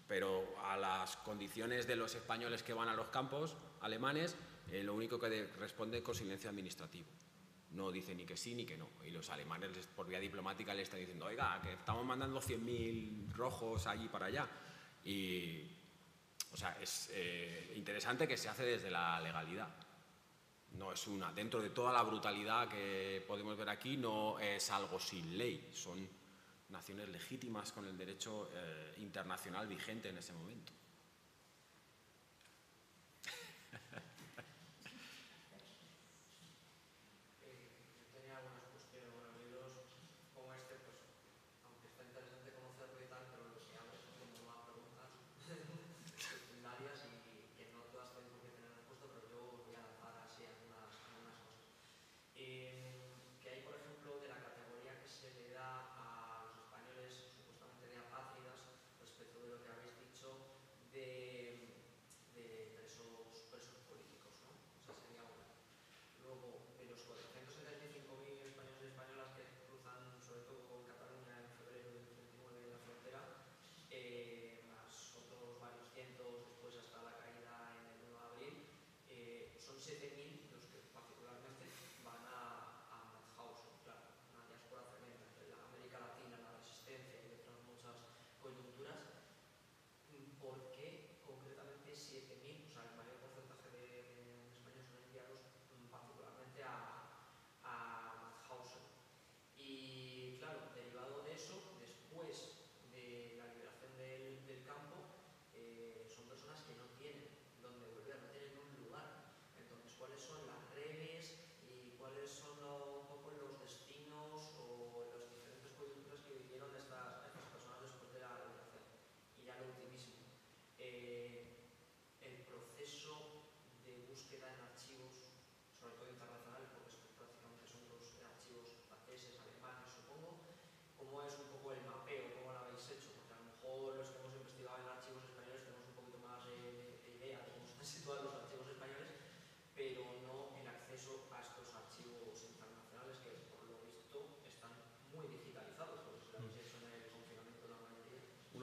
[0.07, 4.35] pero a las condiciones de los españoles que van a los campos alemanes,
[4.71, 7.07] eh, lo único que de- responde es con silencio administrativo.
[7.71, 8.87] No dice ni que sí ni que no.
[9.05, 13.85] Y los alemanes por vía diplomática le están diciendo, oiga, que estamos mandando 100.000 rojos
[13.87, 14.47] allí para allá.
[15.03, 15.77] Y,
[16.51, 19.69] o sea, es eh, interesante que se hace desde la legalidad.
[20.73, 24.99] No es una, dentro de toda la brutalidad que podemos ver aquí, no es algo
[24.99, 26.07] sin ley, son
[26.69, 30.71] naciones legítimas con el derecho eh, internacional vigente en ese momento.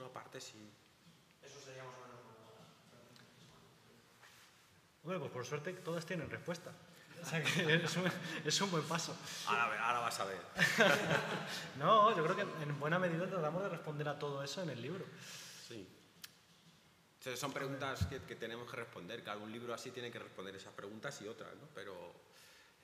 [0.09, 0.11] Mayoría.
[0.11, 0.69] Una parte sí.
[1.43, 2.19] Eso sería más o menos.
[5.03, 6.71] Hombre, pues por suerte todas tienen respuesta.
[7.21, 8.11] O sea que es un,
[8.45, 9.15] es un buen paso.
[9.47, 10.39] Ahora, ahora vas a ver.
[11.77, 14.81] No, yo creo que en buena medida tratamos de responder a todo eso en el
[14.81, 15.05] libro.
[15.67, 15.87] Sí.
[17.19, 19.23] Entonces, son preguntas que, que tenemos que responder.
[19.23, 21.67] Claro, un libro así tiene que responder esas preguntas y otras, ¿no?
[21.75, 22.13] Pero,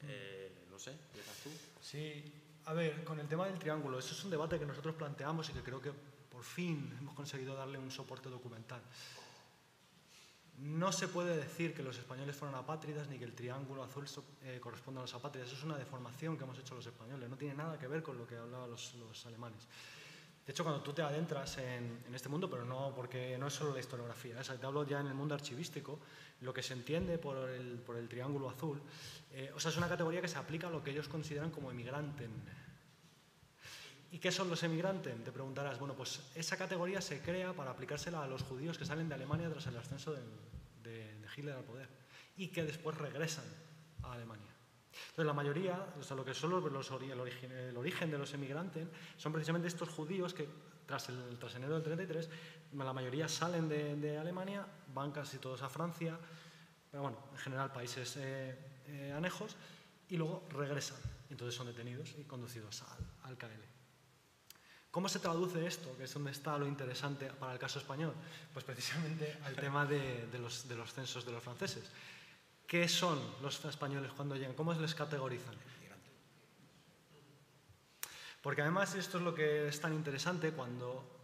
[0.02, 1.50] eh, no sé, empiezas tú.
[1.82, 2.34] Sí,
[2.66, 5.54] a ver, con el tema del triángulo, eso es un debate que nosotros planteamos y
[5.54, 5.94] que creo que
[6.36, 8.82] por fin hemos conseguido darle un soporte documental.
[10.60, 14.04] No se puede decir que los españoles fueron apátridas ni que el triángulo azul
[14.44, 15.48] eh, corresponda a los apátridas.
[15.48, 17.30] Eso es una deformación que hemos hecho los españoles.
[17.30, 19.66] No tiene nada que ver con lo que hablaban los, alemanes.
[20.46, 23.74] De hecho, cuando tú te adentras en, este mundo, pero no porque no es solo
[23.74, 24.58] la historiografía, ¿eh?
[24.60, 26.00] te hablo ya en el mundo archivístico,
[26.42, 28.82] lo que se entiende por el, por el triángulo azul,
[29.32, 31.72] eh, o sea, es una categoría que se aplica a lo que ellos consideran como
[31.72, 32.30] emigranten.
[34.16, 35.14] ¿Y qué son los emigrantes?
[35.26, 39.10] Te preguntarás, bueno, pues esa categoría se crea para aplicársela a los judíos que salen
[39.10, 40.24] de Alemania tras el ascenso del-
[40.82, 41.90] de, de Hitler al poder
[42.38, 43.44] y que después regresan
[44.04, 44.54] a Alemania.
[45.10, 48.18] Entonces, la mayoría, o sea, lo que son los, los el, origen, el origen de
[48.18, 48.88] los emigrantes
[49.18, 50.48] son precisamente estos judíos que
[50.86, 52.30] tras, el, tras enero del 33,
[52.72, 56.18] la mayoría salen de, de Alemania, van casi todos a Francia,
[56.90, 58.58] pero bueno, en general países eh,
[58.88, 59.58] eh, anejos,
[60.08, 61.00] y luego regresan.
[61.30, 63.75] Entonces son detenidos y conducidos al, al KL.
[64.96, 68.14] ¿Cómo se traduce esto, que es donde está lo interesante para el caso español?
[68.54, 71.84] Pues precisamente al tema de, de los, de los censos de los franceses.
[72.66, 74.54] ¿Qué son los españoles cuando llegan?
[74.54, 75.54] ¿Cómo les categorizan?
[78.42, 81.15] Porque además esto es lo que es tan interesante cuando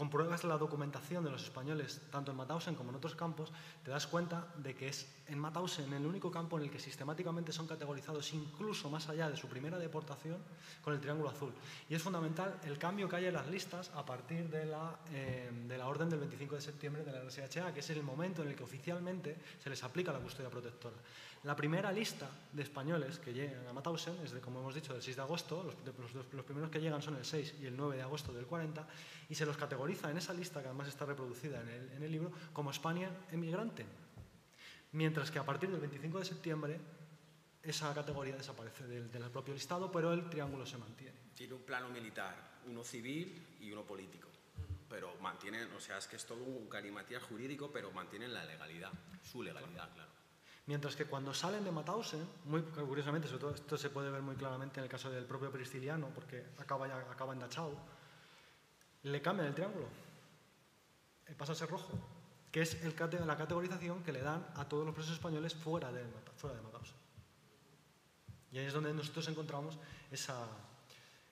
[0.00, 3.52] compruebas la documentación de los españoles, tanto en Mauthausen como en otros campos,
[3.84, 7.52] te das cuenta de que es en Mauthausen el único campo en el que sistemáticamente
[7.52, 10.38] son categorizados, incluso más allá de su primera deportación,
[10.80, 11.52] con el triángulo azul.
[11.86, 15.50] Y es fundamental el cambio que hay en las listas a partir de la, eh,
[15.68, 18.48] de la orden del 25 de septiembre de la RSHA, que es el momento en
[18.48, 20.96] el que oficialmente se les aplica la custodia protectora.
[21.44, 25.00] La primera lista de españoles que llegan a Mauthausen es, de, como hemos dicho, del
[25.00, 28.30] 6 de agosto, los, primeros que llegan son el 6 y el 9 de agosto
[28.34, 28.86] del 40,
[29.30, 32.70] y se los categoriza en esa lista, que además está reproducida en el, libro, como
[32.70, 33.86] España emigrante.
[34.92, 36.80] Mientras que a partir del 25 de septiembre
[37.62, 41.16] esa categoría desaparece del, del propio listado, pero el triángulo se mantiene.
[41.34, 44.28] Tiene un plano militar, uno civil y uno político.
[44.90, 48.92] Pero mantienen, o sea, es que es todo un calimatías jurídico, pero mantienen la legalidad,
[49.22, 50.19] su legalidad, claro.
[50.66, 54.36] Mientras que cuando salen de Mauthausen, muy curiosamente, sobre todo esto se puede ver muy
[54.36, 57.72] claramente en el caso del propio Prisciliano, porque acaba, ya, acaba en Dachau,
[59.02, 59.86] le cambian el triángulo,
[61.26, 61.92] Eh, pasa a ser rojo,
[62.50, 62.76] que es
[63.24, 66.04] la categorización que le dan a todos los presos españoles fuera de,
[66.36, 66.58] fuera.
[68.52, 69.78] Y ahí es donde nosotros encontramos
[70.10, 70.46] esa,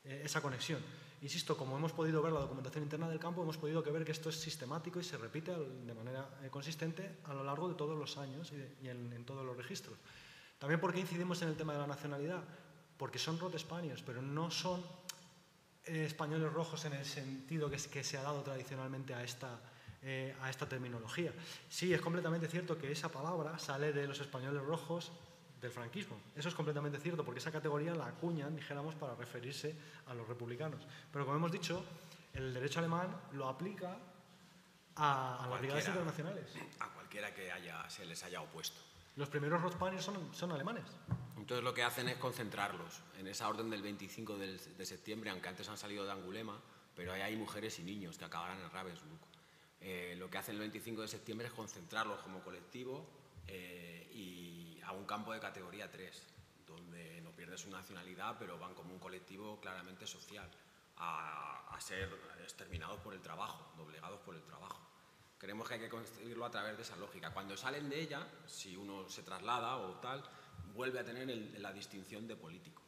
[0.04, 0.80] eh, esa conexión.
[1.20, 4.12] Insisto, como hemos podido ver la documentación interna del campo, hemos podido que ver que
[4.12, 7.98] esto es sistemático y se repite de manera eh, consistente a lo largo de todos
[7.98, 9.98] los años y, en, todos los registros.
[10.58, 12.42] También porque incidimos en el tema de la nacionalidad,
[12.96, 14.80] porque son rot Spaniards, pero no son
[15.86, 19.58] eh, españoles rojos en el sentido que se ha dado tradicionalmente a esta,
[20.02, 21.32] eh, a esta terminología.
[21.68, 25.10] Sí, es completamente cierto que esa palabra sale de los españoles rojos
[25.60, 26.16] del franquismo.
[26.36, 29.74] Eso es completamente cierto, porque esa categoría la acuñan, dijéramos, para referirse
[30.06, 30.80] a los republicanos.
[31.12, 31.84] Pero como hemos dicho,
[32.34, 33.96] el derecho alemán lo aplica
[34.96, 36.46] a, a las brigadas internacionales.
[36.80, 38.80] A cualquiera que haya, se les haya opuesto.
[39.16, 40.84] Los primeros Rothspaniers son, son alemanes.
[41.36, 45.48] Entonces lo que hacen es concentrarlos en esa orden del 25 del- de septiembre, aunque
[45.48, 46.60] antes han salido de Angulema,
[46.94, 49.18] pero ahí hay mujeres y niños que acabarán en Ravensbrück.
[49.80, 53.08] Eh, lo que hacen el 25 de septiembre es concentrarlos como colectivo
[53.46, 53.97] eh,
[54.88, 56.26] a un campo de categoría 3,
[56.66, 60.50] donde no pierden su nacionalidad, pero van como un colectivo claramente social,
[60.96, 62.08] a, a ser
[62.42, 64.80] exterminados por el trabajo, doblegados por el trabajo.
[65.38, 67.32] Creemos que hay que construirlo a través de esa lógica.
[67.32, 70.24] Cuando salen de ella, si uno se traslada o tal,
[70.74, 71.28] vuelve a tener
[71.60, 72.82] la distinción de político.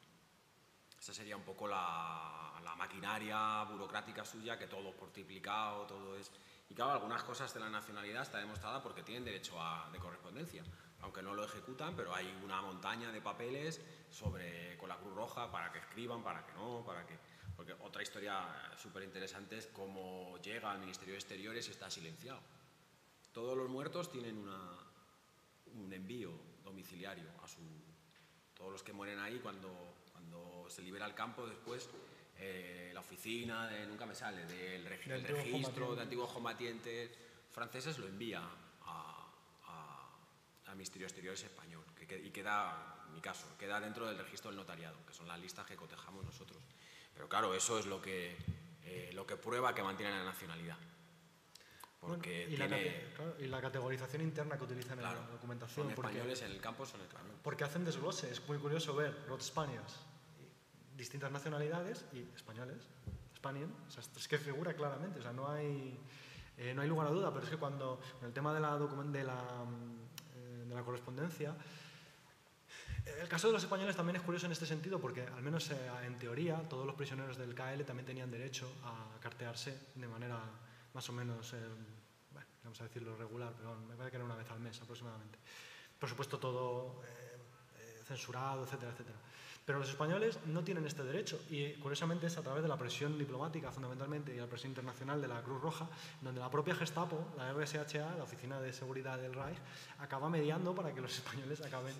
[0.98, 2.46] Esa sería un poco la,
[2.76, 6.32] maquinaria burocrática suya, que todo por triplicado, todo es...
[6.70, 10.64] Y claro, algunas cosas de la nacionalidad está demostrada porque tienen derecho a, de correspondencia,
[11.02, 13.80] aunque no lo ejecutan, pero hay una montaña de papeles
[14.10, 17.16] sobre, con la Cruz Roja para que escriban, para que no, para que...
[17.56, 22.40] Porque otra historia súper interesante es cómo llega al Ministerio de Exteriores y está silenciado.
[23.32, 24.58] Todos los muertos tienen una,
[25.74, 26.32] un envío
[26.64, 27.60] domiciliario a su...
[28.54, 31.88] Todos los que mueren ahí cuando, cuando se libera el campo después,
[32.38, 35.96] eh, la oficina, de, nunca me sale, del reg- De registro combatientes.
[35.96, 37.10] de antiguos combatientes
[37.50, 38.42] franceses lo envía
[40.70, 44.16] al Ministerio de Exteriores español que, que- y queda, en mi caso, queda dentro del
[44.18, 46.62] registro del notariado, que son las listas que cotejamos nosotros.
[47.12, 48.36] Pero claro, eso es lo que,
[48.84, 50.76] eh, lo que prueba que mantienen la nacionalidad.
[52.00, 52.84] Porque y, la tiene...
[52.84, 55.86] cate- claro, y la categorización interna que utilizan Claro, en la documentación.
[55.86, 57.36] son porque- españoles en el campo, son españoles.
[57.42, 58.30] Porque hacen desglose.
[58.30, 59.96] Es muy curioso ver Rod Spaniards,
[60.96, 62.88] distintas nacionalidades y españoles.
[63.36, 65.98] Spaniard, o sea, es que figura claramente, o sea, no hay,
[66.58, 68.78] eh, no hay lugar a duda, pero es que cuando, en el tema de la,
[68.78, 70.09] de la, mm,
[70.70, 71.54] de la correspondencia,
[73.20, 75.76] el caso de los españoles también es curioso en este sentido porque, al menos eh,
[76.04, 80.38] en teoría, todos los prisioneros del KL también tenían derecho a cartearse de manera
[80.94, 81.56] más o menos, eh,
[82.32, 85.38] bueno, vamos a decirlo regular, pero me parece que era una vez al mes aproximadamente.
[85.98, 89.18] Por supuesto, todo eh, censurado, etcétera, etcétera.
[89.64, 93.18] Pero los españoles no tienen este derecho y, curiosamente, es a través de la presión
[93.18, 95.88] diplomática, fundamentalmente, y la presión internacional de la Cruz Roja,
[96.22, 99.58] donde la propia Gestapo, la RSHA, la Oficina de Seguridad del Reich,
[99.98, 101.94] acaba mediando para que los españoles acaben.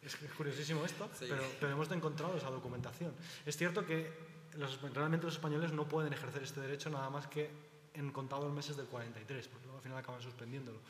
[0.00, 1.26] Es, curiosísimo esto, Sí.
[1.28, 3.14] pero, pero hemos encontrado esa documentación.
[3.46, 4.12] Es cierto que
[4.56, 7.50] los, realmente los españoles no pueden ejercer este derecho nada más que
[7.94, 10.80] en contados meses del 43, porque luego al final acaban suspendiéndolo.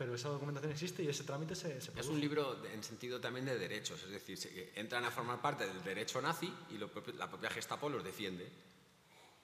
[0.00, 2.08] Pero esa documentación existe y ese trámite se, se Es produce.
[2.10, 5.66] un libro de- en sentido también de derechos, es decir, se- entran a formar parte
[5.66, 8.48] del derecho nazi y lo la propia Gestapo los defiende,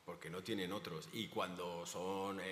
[0.07, 1.11] porque no tienen otros.
[1.13, 2.45] Y cuando son eh,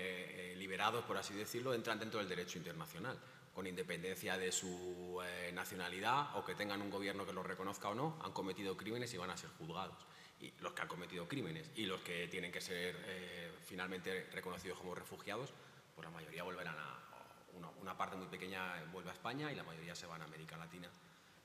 [0.53, 3.19] eh, liberados, por así decirlo, entran dentro del derecho internacional,
[3.55, 7.95] con independencia de su eh, nacionalidad o que tengan un gobierno que los reconozca o
[7.95, 9.97] no, han cometido crímenes y van a ser juzgados.
[10.43, 14.77] Y los que han cometido crímenes y los que tienen que ser eh, finalmente reconocidos
[14.79, 15.55] como refugiados,
[15.95, 17.01] pues la mayoría volverán a,
[17.57, 20.57] una, una parte muy pequeña vuelve a España y la mayoría se van a América
[20.57, 20.89] Latina.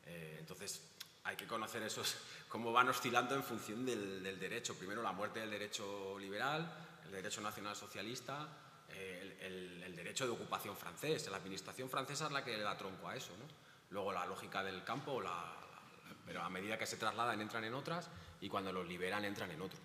[0.06, 0.82] Eh, entonces,
[1.24, 2.18] hay que conocer esos,
[2.50, 4.76] cómo van oscilando en función del, del derecho.
[4.78, 8.48] Primero, la muerte del derecho liberal, el derecho nacional socialista,
[8.90, 11.28] eh, el, el- el derecho de ocupación francés.
[11.30, 13.32] La administración francesa es la que le da tronco a eso.
[13.38, 13.46] ¿no?
[13.90, 17.74] Luego, la lógica del campo, la- la- pero a medida que se trasladan, entran en
[17.74, 18.10] otras
[18.42, 19.80] y cuando los liberan, entran en otro.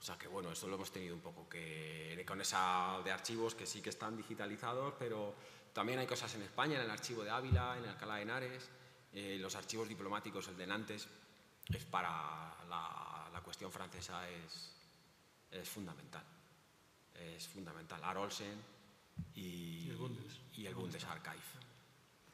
[0.00, 3.54] O sea que bueno, esto lo hemos tenido un poco que con esa de archivos
[3.54, 5.32] que sí que están digitalizados, pero
[5.72, 8.68] también hay cosas en España, en el archivo de Ávila, en Alcalá de Henares,
[9.12, 11.08] eh, los archivos diplomáticos, el de Nantes,
[11.68, 12.10] es para
[12.68, 14.72] la, la cuestión francesa es,
[15.50, 16.24] es fundamental.
[17.14, 18.02] Es fundamental.
[18.04, 18.60] Arolsen
[19.34, 19.40] y,
[19.86, 20.40] Y el Bundes.
[20.54, 21.40] y el Bundesarchiv,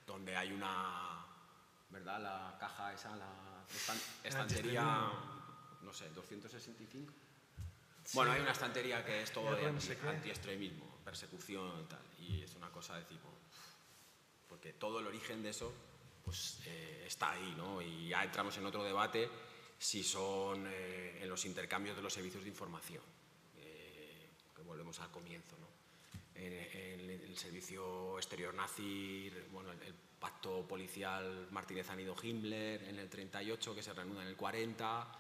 [0.07, 1.25] donde hay una,
[1.91, 2.21] ¿verdad?
[2.23, 3.29] La caja esa, la
[3.69, 5.11] estan- estantería,
[5.83, 7.13] no sé, 265.
[8.15, 12.55] Bueno, hay una estantería que es todo de anti- antiextremismo, persecución y tal, y es
[12.55, 13.29] una cosa de tipo,
[14.49, 15.73] porque todo el origen de eso
[16.25, 17.81] pues eh, está ahí, ¿no?
[17.81, 19.29] Y ya entramos en otro debate
[19.79, 23.03] si son eh, en los intercambios de los servicios de información,
[23.57, 25.69] eh, que volvemos al comienzo, ¿no?
[26.35, 33.73] En, el servicio exterior nazi, bueno, el, pacto policial Martínez Anido Himmler en el 38
[33.73, 35.13] que se reanuda en el 40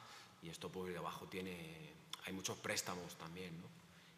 [0.42, 1.92] y esto pues debajo tiene
[2.24, 3.68] hay muchos préstamos también, ¿no?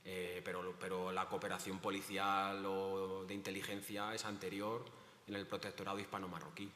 [0.04, 4.82] Eh, pero, pero la cooperación policial o de inteligencia es anterior
[5.26, 6.70] en el protectorado hispano-marroquí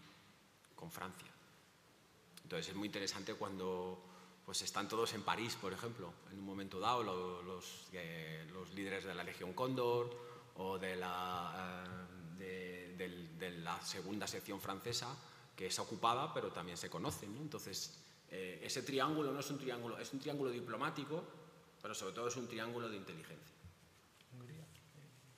[0.76, 1.28] con Francia.
[2.42, 3.98] Entonces es muy interesante cuando
[4.44, 8.70] pues están todos en París, por ejemplo, en un momento dado, lo- los, eh, los
[8.74, 10.10] líderes de la Legión Cóndor
[10.56, 11.82] o de la,
[12.38, 15.16] eh, de, del- de la segunda sección francesa,
[15.56, 17.34] que es ocupada, pero también se conocen.
[17.34, 17.40] ¿no?
[17.40, 17.98] Entonces,
[18.30, 21.24] eh, ese triángulo no es un triángulo, es un triángulo diplomático,
[21.84, 23.54] pero sobre todo es un triángulo de inteligencia.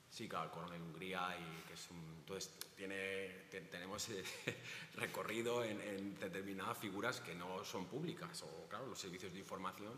[0.08, 4.22] Sí, claro, el coronel Hungría y que es un, entonces tiene, te- tenemos eh,
[4.94, 9.92] recorrido en, en determinadas figuras que no son públicas o claro los servicios de información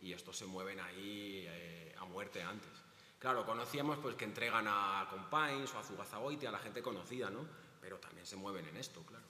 [0.00, 2.70] y estos se mueven ahí eh, a muerte antes.
[3.18, 7.44] Claro, conocíamos pues que entregan a Compains o a Zugazagoiti, a la gente conocida, ¿no?
[7.80, 9.24] Pero también se mueven en esto, claro.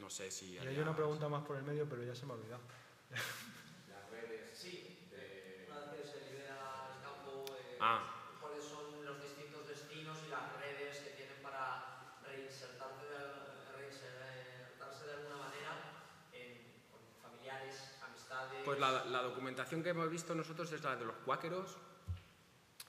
[0.00, 0.52] No sé si...
[0.54, 2.62] Y hay una pregunta más por el medio, pero ya se me ha olvidado.
[3.90, 8.02] Las redes, sí, de, Una vez que se libera el campo, eh, Ah.
[8.40, 15.12] cuáles son los distintos destinos y las redes que tienen para reinsertarse de, reinsertarse de
[15.14, 15.72] alguna manera
[16.32, 16.58] en,
[16.90, 18.60] con familiares, amistades.
[18.64, 21.76] Pues la, la documentación que hemos visto nosotros es la de los cuáqueros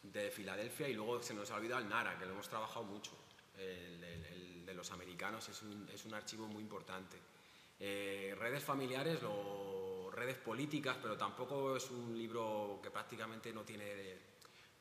[0.04, 3.12] de Filadelfia y luego se nos ha olvidado el NARA, que lo hemos trabajado mucho.
[3.58, 7.18] El, el- el de los americanos es un, es un archivo muy importante.
[7.80, 14.32] Eh, redes familiares, o redes políticas, pero tampoco es un libro que prácticamente no tiene...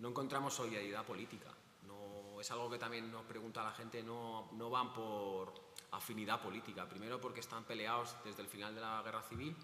[0.01, 1.55] No encontramos solidaridad política.
[1.86, 5.53] No, es algo que también nos pregunta la gente, no, van por
[5.92, 6.88] afinidad política.
[6.88, 9.55] Primero porque están peleados desde el final de la guerra civil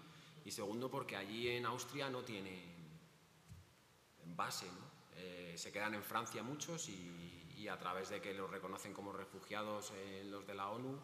[0.45, 2.63] y segundo porque allí en Austria no tienen
[4.35, 4.67] base.
[5.15, 9.11] Eh, se quedan en Francia muchos y, y a través de que los reconocen como
[9.11, 10.99] refugiados eh, los de la ONU,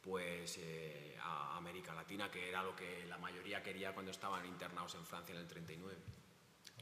[0.00, 4.94] pues eh, a América Latina, que era lo que la mayoría quería cuando estaban internados
[4.94, 5.96] en Francia en el 39.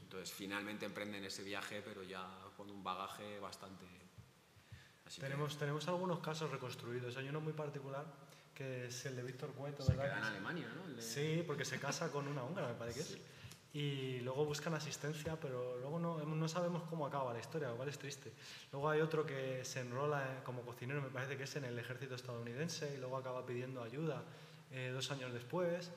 [0.06, 2.24] Entonces finalmente emprenden ese viaje, pero ya
[2.56, 3.84] con un bagaje bastante...
[5.04, 7.16] Así que Tenemos, tenemos algunos casos reconstruidos.
[7.16, 8.06] Hay uno muy particular
[8.54, 10.04] que es el de Víctor Cueto, se ¿verdad?
[10.06, 10.94] queda en Alemania, ¿no?
[10.94, 13.18] De- Sí, porque se casa con una húngara, me parece que es.
[13.74, 17.88] Y luego buscan asistencia, pero luego no, no sabemos cómo acaba la historia, lo cual
[17.88, 18.32] es triste.
[18.72, 22.14] Luego hay otro que se enrola como cocinero, me parece que es en el ejército
[22.14, 24.22] estadounidense, y luego acaba pidiendo ayuda
[24.70, 25.90] eh, dos años después.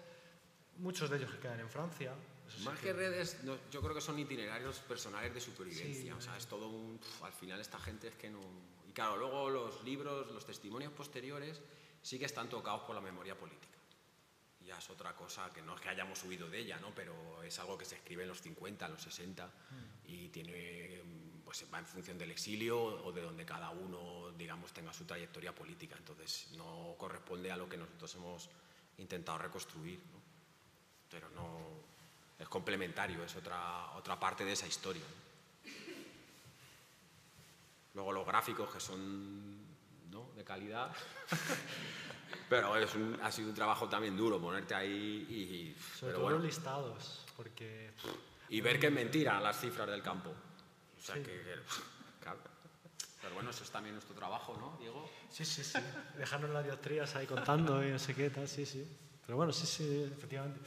[0.80, 2.14] Muchos de ellos que quedan en Francia.
[2.50, 6.02] Eso sí Más que redes, no, yo creo que son itinerarios personales de supervivencia.
[6.04, 6.98] Sí, o sea, es todo un.
[6.98, 8.40] pf, al final, esta gente es que no.
[8.88, 11.62] Y claro, luego los libros, los testimonios posteriores,
[12.02, 13.78] sí que están tocados por la memoria política.
[14.66, 16.94] Ya es otra cosa que no es que hayamos huido de ella, ¿no?
[16.94, 19.52] Pero es algo que se escribe en los 50, en los 60
[20.06, 21.02] y tiene.
[21.04, 25.06] mm, Pues va en función del exilio o de donde cada uno, digamos, tenga su
[25.06, 25.96] trayectoria política.
[25.98, 28.50] Entonces, no corresponde a lo que nosotros hemos
[28.98, 30.20] intentado reconstruir, ¿no?
[31.10, 31.89] pero no
[32.40, 35.04] es complementario, es otra, otra parte de esa historia.
[37.94, 39.58] Luego los gráficos que son
[40.12, 40.32] ¿no?
[40.36, 40.92] de calidad,
[42.50, 46.24] pero es un- ha sido un trabajo también duro ponerte ahí y, Sobre pero todo
[46.24, 47.92] bueno, los listados, porque
[48.50, 50.30] y ver que es mentira las cifras del campo.
[50.30, 51.22] O sea Sí.
[51.22, 51.56] que, que-
[52.22, 52.40] claro.
[53.22, 55.10] Pero bueno, eso es también nuestro trabajo, ¿no, Diego?
[55.30, 55.78] Sí, sí, sí.
[56.18, 58.88] Dejarnos las dioptrías ahí contando y no sé qué tal, sí, sí.
[59.26, 60.62] Pero bueno, sí, sí, efectivamente.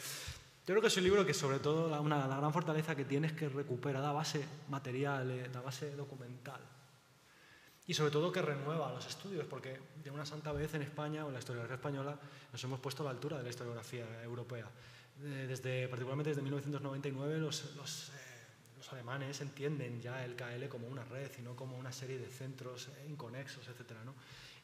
[0.65, 3.05] Yo creo que es un libro que sobre todo la, una, la gran fortaleza que
[3.05, 6.61] tiene es que recupera, da base material, eh, da base documental.
[7.85, 11.29] Y sobre todo que renueva los estudios, porque de una santa vez en España o
[11.29, 12.17] en la historiografía española
[12.53, 14.71] nos hemos puesto a la altura de la historiografía europea.
[15.21, 18.13] Eh, Desde, particularmente desde 1999 los, los, eh,
[18.77, 22.29] los alemanes entienden ya el KL como una red y no como una serie de
[22.29, 23.99] centros eh, inconexos, etc.
[24.05, 24.15] ¿no?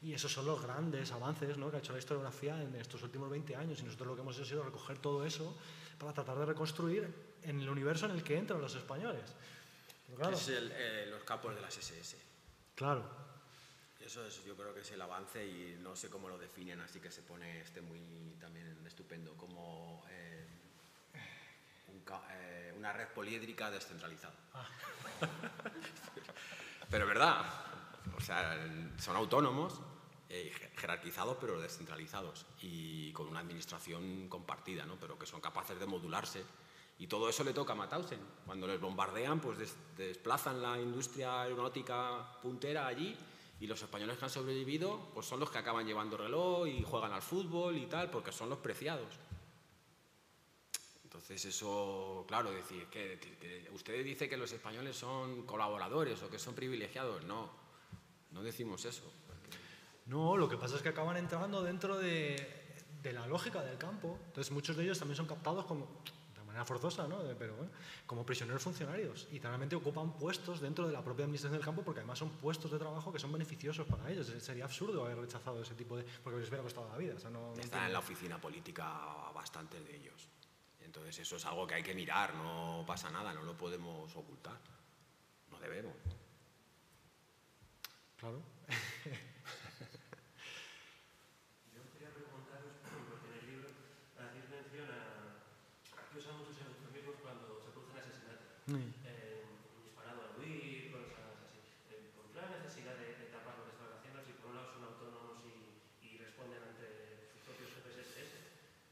[0.00, 1.72] Y esos son los grandes avances ¿no?
[1.72, 4.36] que ha hecho la historiografía en estos últimos 20 años y nosotros lo que hemos
[4.36, 5.56] hecho ha sido recoger todo eso
[5.98, 9.34] para tratar de reconstruir en el universo en el que entran los españoles.
[10.06, 12.16] Pero claro, Es el, eh, los campos de las SS.
[12.74, 13.04] claro,
[14.00, 17.00] Eso es, yo creo que es el avance y no sé cómo lo definen, así
[17.00, 20.46] que se pone este muy también estupendo, como eh,
[21.88, 24.34] un eh, una red poliédrica descentralizada.
[26.90, 27.44] pero es verdad,
[28.16, 28.56] o sea,
[28.98, 29.80] son autónomos,
[30.30, 34.96] eh, je- jerarquizados pero descentralizados y con una administración compartida, ¿no?
[35.00, 36.44] pero que son capaces de modularse.
[37.00, 38.18] Y todo eso le toca a Mauthausen.
[38.44, 43.16] Cuando les bombardean, pues des- desplazan la industria aeronáutica puntera allí
[43.60, 47.12] y los españoles que han sobrevivido pues son los que acaban llevando reloj y juegan
[47.12, 49.14] al fútbol y tal, porque son los preciados.
[51.04, 56.38] Entonces eso, claro, decir que, que usted dice que los españoles son colaboradores o que
[56.38, 57.24] son privilegiados.
[57.24, 57.50] No,
[58.32, 59.10] no decimos eso.
[60.08, 64.18] No, lo que pasa es que acaban entrando dentro de, de la lógica del campo.
[64.26, 65.86] Entonces muchos de ellos también son captados como,
[66.34, 67.22] de manera forzosa, ¿no?
[67.22, 67.70] De- pero bueno,
[68.06, 69.28] como prisioneros funcionarios.
[69.32, 72.70] Y realmente ocupan puestos dentro de la propia administración del campo porque además son puestos
[72.70, 74.32] de trabajo que son beneficiosos para ellos.
[74.40, 76.04] Sería absurdo haber rechazado ese tipo de...
[76.24, 77.14] porque les hubiera costado la vida.
[77.14, 80.26] O sea, no, no Están en la oficina política bastantes de ellos.
[80.80, 84.56] Entonces eso es algo que hay que mirar, no pasa nada, no lo podemos ocultar.
[85.50, 85.92] No debemos.
[88.16, 88.40] Claro.
[91.74, 93.68] Yo quería preguntaros, porque en el libro
[94.18, 95.38] hacéis mención a,
[95.94, 98.57] a que usan muchos eufemismos cuando se producen asesinatos.
[98.68, 98.84] Mm.
[99.08, 99.48] Eh,
[99.80, 101.56] disparado al huir, cosas así.
[101.88, 104.60] Eh, ¿Por qué la necesidad de, de tapar lo que están haciendo si por un
[104.60, 108.28] lado son autónomos y, y responden ante sus propios jefes SS?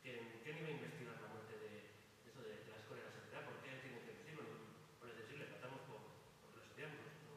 [0.00, 3.20] ¿Qué, qué nivel investigar la muerte de, de eso de, de la escuela de la
[3.20, 3.44] seguridad?
[3.44, 4.48] ¿Por qué tienen que decirlo?
[4.96, 6.00] Por decir, le matamos por,
[6.40, 7.04] por los estudiantes.
[7.20, 7.36] ¿no?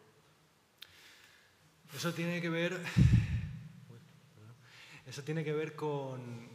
[1.91, 2.71] Eso tiene que ver.
[5.11, 6.47] Eso tiene que ver con,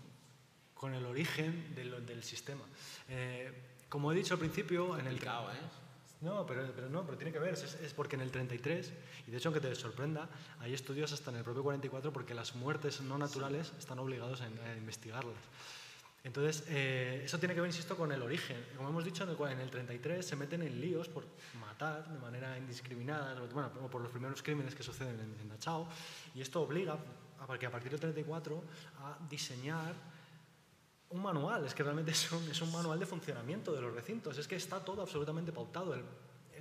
[0.73, 2.65] con el origen del, del sistema.
[3.09, 5.13] Eh, como he dicho al principio, en el.
[5.13, 5.57] Complicado, ¿eh?
[6.21, 8.93] No, pero, pero no, pero tiene que ver, es, es porque en el 33,
[9.29, 10.29] y de hecho aunque te sorprenda,
[10.59, 14.47] hay estudios hasta en el propio 44 porque las muertes no naturales están obligados a,
[14.47, 15.37] a investigarlas.
[16.25, 18.57] Entonces, eh, eso tiene que ver, insisto, con el origen.
[18.77, 21.27] Como hemos dicho, en el, en el 33 se meten en líos por
[21.61, 25.87] matar de manera indiscriminada, bueno, por los primeros crímenes que suceden en, en Dachau,
[26.35, 26.99] y esto obliga
[27.39, 28.61] a que a partir del 34
[28.99, 30.14] a diseñar
[31.15, 32.11] un manual, es que realmente
[32.51, 35.95] es un, manual de funcionamiento de los recintos, es que está todo absolutamente pautado.
[35.95, 36.05] El,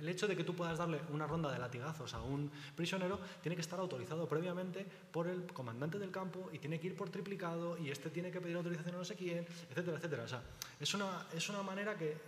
[0.06, 3.62] hecho de que tú puedas darle una ronda de latigazos a un prisionero tiene que
[3.62, 7.90] estar autorizado previamente por el comandante del campo y tiene que ir por triplicado y
[7.90, 10.24] este tiene que pedir autorización a no sé quién, etcétera, etcétera.
[10.24, 10.42] O sea,
[10.78, 12.18] es una, es una manera que, eh,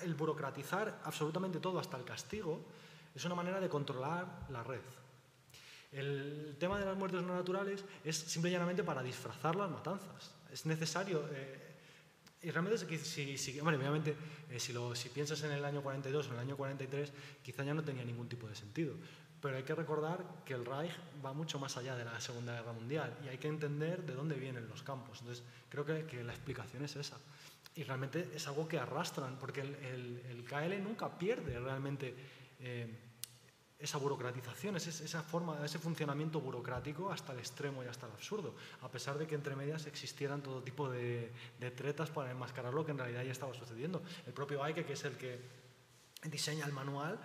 [0.00, 2.64] el burocratizar absolutamente todo hasta el castigo
[3.14, 4.82] es una manera de controlar la red.
[5.92, 10.39] El tema de las muertes no naturales es simple y llanamente para disfrazar las matanzas.
[10.52, 11.70] Es necesario eh,
[12.42, 14.16] y realmente, si, si, bueno, obviamente,
[14.50, 17.64] eh, si, lo, si piensas en el año 42 o en el año 43, quizá
[17.64, 18.94] ya no tenía ningún tipo de sentido.
[19.42, 20.92] Pero hay que recordar que el Reich
[21.24, 24.36] va mucho más allá de la Segunda Guerra Mundial y hay que entender de dónde
[24.36, 25.18] vienen los campos.
[25.20, 27.18] Entonces, creo que, que la explicación es esa.
[27.74, 32.14] Y realmente es algo que arrastran, porque el, el, el KL nunca pierde realmente
[32.60, 32.88] eh,
[33.80, 38.90] esa burocratización, esa forma, ese funcionamiento burocrático hasta el extremo y hasta el absurdo, a
[38.90, 42.90] pesar de que entre medias existieran todo tipo de, de tretas para enmascarar lo que
[42.90, 44.02] en realidad ya estaba sucediendo.
[44.26, 45.40] El propio Aike, que es el que
[46.28, 47.18] diseña el manual,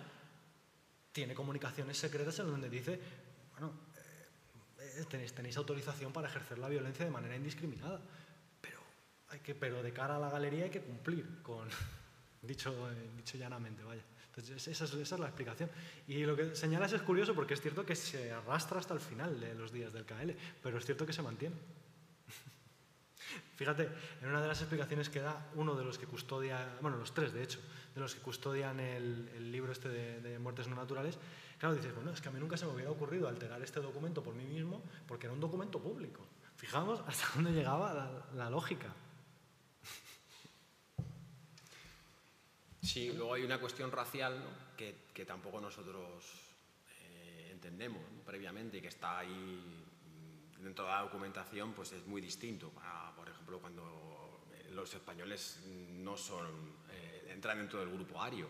[1.12, 3.00] tiene comunicaciones secretas en donde dice,
[3.52, 3.72] bueno,
[4.78, 8.00] eh, tenéis, tenéis, autorización para ejercer la violencia de manera indiscriminada,
[8.60, 8.80] pero,
[9.28, 11.68] hay que, pero de cara a la galería hay que cumplir con,
[12.42, 14.02] dicho, eh, dicho llanamente, vaya.
[14.36, 15.70] Esa es, esa es, la explicación.
[16.06, 19.40] Y lo que señalas es curioso porque es cierto que se arrastra hasta el final
[19.40, 20.32] de los días del KL,
[20.62, 21.56] pero es cierto que se mantiene.
[23.56, 23.88] Fíjate,
[24.20, 27.32] en una de las explicaciones que da uno de los que custodia, bueno, los tres
[27.32, 27.60] de hecho,
[27.94, 31.18] de los que custodian el, libro este de, muertes no naturales,
[31.58, 34.22] claro, dices, bueno, es que a mí nunca se me hubiera ocurrido alterar este documento
[34.22, 36.26] por mí mismo porque era un documento público.
[36.56, 38.88] Fijamos hasta dónde llegaba la lógica.
[42.86, 44.76] Sí, luego hay una cuestión racial ¿no?
[44.76, 46.24] que, que, tampoco nosotros
[47.00, 49.84] eh, entendemos previamente y que está ahí
[50.60, 52.72] dentro de la documentación, pues es muy distinto.
[53.16, 56.46] Por ejemplo, cuando los españoles no son,
[56.90, 58.48] eh, entran dentro del grupo ario.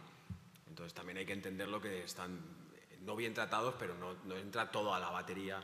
[0.68, 2.38] Entonces también hay que entender lo que están
[3.00, 5.62] no bien tratados, pero no, no entra toda la batería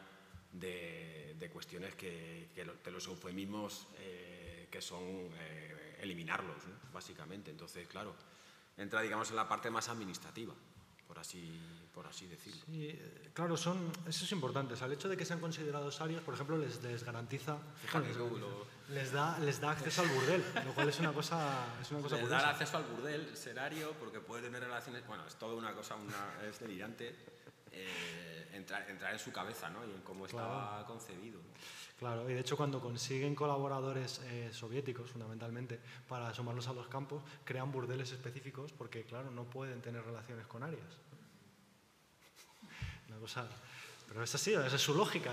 [0.52, 6.92] de, de cuestiones que, que, de los eufemismos eh, que son eh, eliminarlos, ¿no?
[6.92, 7.50] básicamente.
[7.50, 8.14] Entonces, claro,
[8.76, 10.54] entra, digamos, en la parte más administrativa,
[11.06, 11.60] por así,
[11.94, 12.62] por así decirlo.
[12.66, 12.98] Sí,
[13.34, 14.74] claro, son, eso es importante.
[14.74, 18.14] O sea, el hecho de que sean considerados arios, por ejemplo, les, les garantiza, Fíjate,
[18.14, 18.66] lo...
[18.88, 22.16] les, da, les da acceso al burdel, lo cual es una cosa, es una cosa
[22.16, 22.44] les curiosa.
[22.44, 25.96] da acceso al burdel, ser ario, porque puede tener relaciones, bueno, es toda una cosa,
[25.96, 27.14] una, es delirante.
[27.72, 29.84] Eh, entrar, entrar en su cabeza ¿no?
[29.86, 30.86] y en cómo estaba claro.
[30.86, 31.40] concebido.
[31.40, 31.48] ¿no?
[31.98, 37.22] Claro, y de hecho cuando consiguen colaboradores eh, soviéticos, fundamentalmente, para sumarlos a los campos,
[37.44, 40.98] crean burdeles específicos porque, claro, no pueden tener relaciones con arias.
[43.08, 43.46] Una cosa...
[44.08, 45.30] Pero es así, esa es su lógica.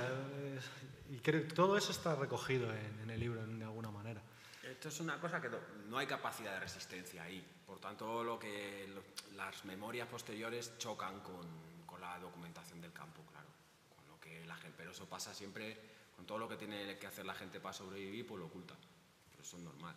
[0.56, 0.70] Es,
[1.10, 4.22] y creo que todo eso está recogido en, en el libro de alguna manera.
[4.64, 5.58] Esto es una cosa que no,
[5.90, 7.46] no hay capacidad de resistencia ahí.
[7.66, 9.02] Por tanto, lo que, lo,
[9.36, 11.69] las memorias posteriores chocan con,
[12.00, 13.48] la documentación del campo, claro.
[13.96, 15.78] Con lo que la gente, pero eso pasa siempre
[16.16, 18.76] con todo lo que tiene que hacer la gente para sobrevivir, pues lo oculta.
[19.32, 19.96] Pero eso es normal.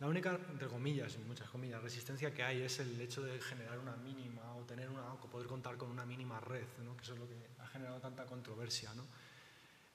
[0.00, 3.78] La única, entre comillas, y muchas comillas, resistencia que hay es el hecho de generar
[3.78, 6.96] una mínima o tener una, o poder contar con una mínima red, ¿no?
[6.96, 8.92] que eso es lo que ha generado tanta controversia.
[8.94, 9.06] ¿no?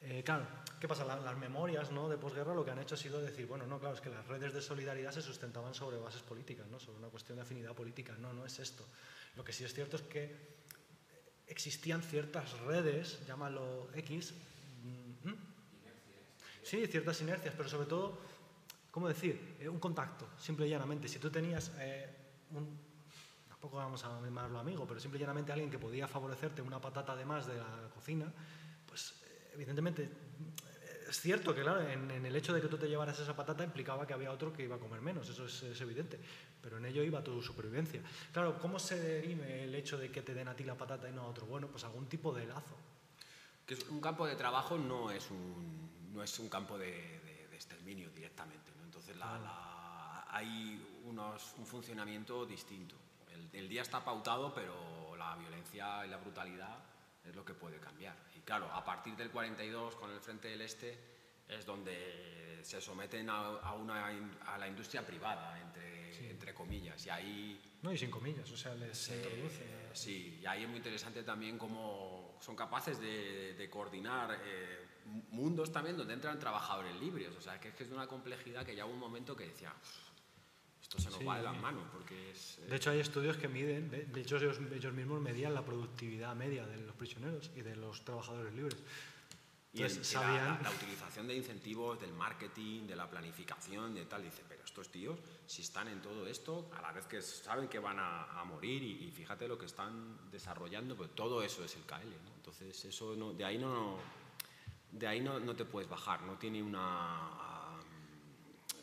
[0.02, 0.48] Eh, claro,
[0.80, 1.04] ¿qué pasa?
[1.04, 2.08] La, las memorias ¿no?
[2.08, 4.26] de posguerra lo que han hecho ha sido decir, bueno, no, claro, es que las
[4.28, 6.80] redes de solidaridad se sustentaban sobre bases políticas, ¿no?
[6.80, 8.16] sobre una cuestión de afinidad política.
[8.18, 8.86] No, no es esto.
[9.36, 10.60] Lo que sí es cierto es que
[11.48, 14.34] existían ciertas redes, llámalo X,
[15.24, 15.34] ¿Mm?
[16.64, 18.20] sí, ciertas inercias, pero sobre todo,
[18.92, 19.58] ¿cómo decir?
[19.60, 21.10] Eh, un contacto, simple y llanamente.
[21.10, 22.08] Si tú tenías eh,
[22.52, 22.80] un,
[23.50, 27.16] tampoco vamos a llamarlo amigo, pero simple y llanamente alguien que podía favorecerte una patata
[27.16, 28.32] de más de la cocina,
[29.60, 30.10] evidentemente
[31.10, 33.64] es cierto que, claro, en, en, el hecho de que tú te llevaras esa patata
[33.64, 36.20] implicaba que había otro que iba a comer menos, eso es, es, evidente,
[36.62, 38.02] pero en ello iba tu supervivencia.
[38.32, 41.12] Claro, ¿cómo se derime el hecho de que te den a ti la patata y
[41.12, 41.48] no a otro?
[41.48, 42.78] Bueno, pues algún tipo de lazo.
[43.66, 47.56] Que un campo de trabajo no es un, no es un campo de, de, de
[47.56, 48.84] exterminio directamente, ¿no?
[48.84, 49.44] entonces la, claro.
[49.44, 52.96] la, hay unos, un funcionamiento distinto.
[53.32, 56.78] El, el día está pautado, pero la violencia y la brutalidad
[57.26, 58.16] es lo que puede cambiar.
[58.50, 60.98] Claro, a partir del 42 con el Frente del Este
[61.48, 66.26] es donde se someten a, a una, a la industria privada, entre, sí.
[66.32, 67.62] entre comillas, y ahí...
[67.84, 69.64] No, y sin comillas, o sea, les eh, introduce...
[69.94, 74.88] Sí, y ahí es muy interesante también cómo son capaces de, de coordinar eh,
[75.30, 78.66] mundos también donde entran trabajadores libres, o sea, que es que es de una complejidad
[78.66, 79.72] que ya hubo un momento que decía
[80.90, 81.24] esto se nos sí.
[81.24, 82.58] va de las manos porque es...
[82.58, 82.66] Eh...
[82.68, 86.36] De hecho hay estudios que miden, de, de hecho ellos, ellos, mismos medían la productividad
[86.36, 88.78] media de los prisioneros y de los trabajadores libres.
[89.72, 90.46] Y, el, sabían...
[90.46, 94.90] la, la, utilización de incentivos, del marketing, de la planificación, de tal, dice, pero estos
[94.90, 98.44] tíos, si están en todo esto, a la vez que saben que van a, a
[98.46, 102.34] morir y, y, fíjate lo que están desarrollando, pues todo eso es el KL, ¿no?
[102.36, 104.00] Entonces eso no, de ahí no,
[104.92, 107.49] de ahí no, no te puedes bajar, no tiene una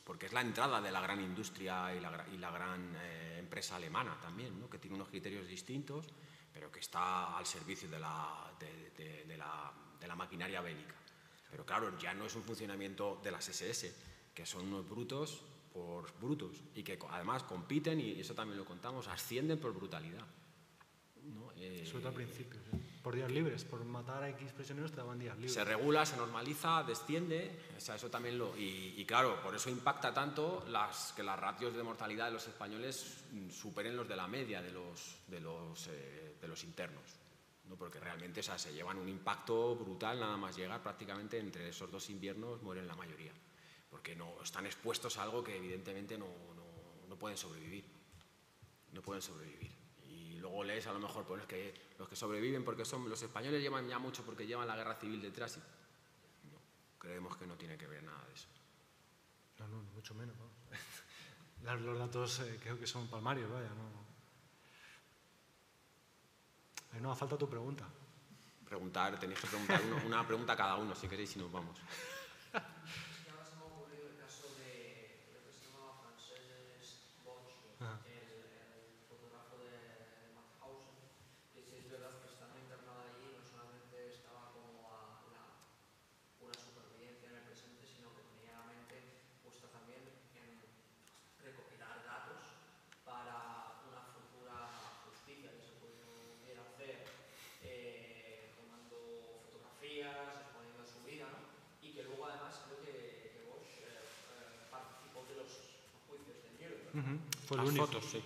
[0.07, 3.75] porque es la entrada de la gran industria y la, y la gran eh, empresa
[3.75, 4.71] alemana también, ¿no?
[4.71, 6.07] que tiene unos criterios distintos,
[6.55, 10.95] pero que está al servicio de la, de, de, de la, de la maquinaria bélica.
[11.51, 13.93] Pero claro, ya no es un funcionamiento de las SS,
[14.33, 15.43] que son unos brutos
[15.73, 20.25] por brutos y que además compiten, y eso también lo contamos, ascienden por brutalidad.
[21.25, 21.51] ¿no?
[21.57, 22.61] Eh, Sobre todo al principio.
[22.71, 22.86] sí.
[23.07, 25.55] Por días libres, por matar a X prisioneros te daban días libres.
[25.55, 28.57] se regula, se normaliza, desciende, o sea, eso también lo...
[28.59, 32.49] Y, y claro, por eso impacta tanto las, que las ratios de mortalidad de los
[32.49, 33.23] españoles
[33.53, 37.05] superen los de la media de los, de los, eh, de los internos.
[37.69, 37.77] ¿no?
[37.77, 41.89] Porque realmente o sea, se llevan un impacto brutal nada más llegar, prácticamente entre esos
[41.89, 43.31] dos inviernos mueren la mayoría.
[43.89, 46.27] Porque no, están expuestos a algo que evidentemente no,
[46.57, 47.85] no- no pueden sobrevivir.
[48.91, 49.71] No pueden sobrevivir.
[50.47, 53.61] Luego lees a lo mejor, pues es que los que sobreviven porque son los españoles
[53.61, 56.59] llevan ya mucho porque llevan la guerra civil detrás y no,
[57.01, 58.47] creemos que no tiene que ver nada de eso.
[59.59, 60.37] No, no, mucho menos.
[61.65, 64.07] Los datos eh, creo que son palmarios, vaya, no.
[66.93, 67.85] Ahí no, falta tu pregunta.
[68.65, 71.77] Preguntar, tenéis que preguntar uno- una pregunta a cada uno si queréis y nos vamos.
[72.55, 77.51] Y ahora se me ha ocurrido el caso de, creo que se llamaba Frances Bosch,
[77.83, 77.99] Ajá.
[78.07, 79.75] el, el fotógrafo de
[80.39, 80.97] Mauthausen,
[81.53, 85.45] que sí es verdad que estando internada allí no solamente estaba como a la
[86.39, 88.97] pura supervivencia en el presente, sino que tenía la mente
[89.45, 90.01] puesta también
[90.39, 90.49] en
[91.43, 92.41] recopilar datos
[93.05, 94.71] para una futura
[95.05, 97.05] justicia que se pudiera hacer
[97.63, 98.97] eh, tomando
[99.45, 101.43] fotografías, exponiendo su vida, ¿no?
[101.83, 102.93] Y que luego además creo que,
[103.37, 105.51] que Bosch eh, eh, participó de los
[106.11, 106.99] juicios de Nuremberg.
[106.99, 107.15] Ujú,
[107.47, 107.87] Fue el Las único.
[107.87, 108.23] fotos, sí.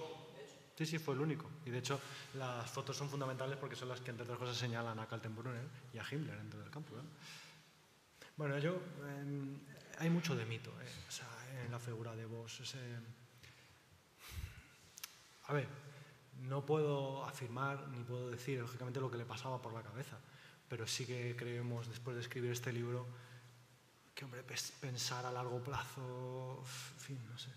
[0.76, 1.50] Sí, sí, fue el único.
[1.66, 2.00] Y de hecho,
[2.34, 5.62] las fotos son fundamentales porque son las que, entre otras cosas, señalan a Kaltenbrunner
[5.92, 6.96] y a Himmler dentro del campo.
[6.96, 7.02] ¿no?
[8.36, 8.80] Bueno, yo.
[9.06, 9.58] em,
[9.98, 11.28] hay mucho de mito eh, o sea,
[11.62, 12.26] en la figura de
[12.62, 12.96] ese-
[15.48, 15.68] A ver,
[16.42, 20.18] no puedo afirmar ni puedo decir, lógicamente, lo que le pasaba por la cabeza,
[20.68, 23.06] pero sí que creemos, después de escribir este libro,
[24.14, 24.42] que, hombre,
[24.80, 26.60] pensar a largo plazo,
[26.94, 27.50] en fin, no sé.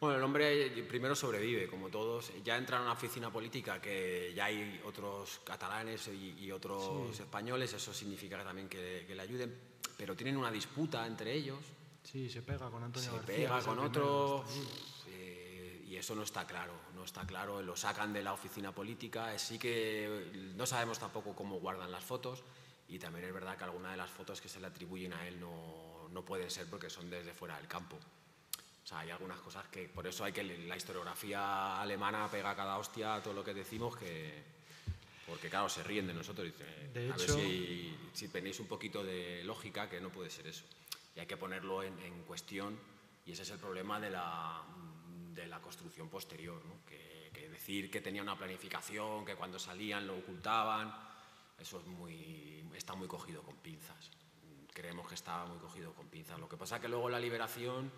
[0.00, 2.32] Bueno, el hombre primero sobrevive, como todos.
[2.44, 7.72] Ya entra en una oficina política que ya hay otros catalanes y, y otros españoles,
[7.72, 9.58] eso significa también que, que le ayuden,
[9.96, 11.58] pero tienen una disputa entre ellos,
[12.02, 13.34] Sí, se pega con Antonio se García.
[13.34, 14.44] pega con otro
[15.08, 19.38] eh, y eso no está claro, no está claro, lo sacan de la oficina política,
[19.38, 22.42] sí que no sabemos tampoco cómo guardan las fotos
[22.88, 25.40] y también es verdad que algunas de las fotos que se le atribuyen a él
[25.40, 27.98] no, no pueden ser porque son desde fuera del campo.
[28.84, 32.76] O sea, hay algunas cosas que, por eso hay que la historiografía alemana pega cada
[32.76, 34.44] hostia a todo lo que decimos que,
[35.26, 36.46] porque claro, se ríen de nosotros.
[36.46, 40.28] Dice, De a ver hecho- si, si tenéis un poquito de lógica, que no puede
[40.28, 40.64] ser eso.
[41.16, 42.78] Y hay que ponerlo en, en cuestión
[43.24, 44.62] y ese es el problema de la,
[45.32, 46.62] de la construcción posterior.
[46.66, 46.84] ¿no?
[46.86, 50.94] Que, que decir que tenía una planificación, que cuando salían lo ocultaban,
[51.58, 54.10] eso es muy, está muy cogido con pinzas.
[54.74, 56.38] Creemos que estaba muy cogido con pinzas.
[56.38, 57.90] Lo que pasa que luego la liberación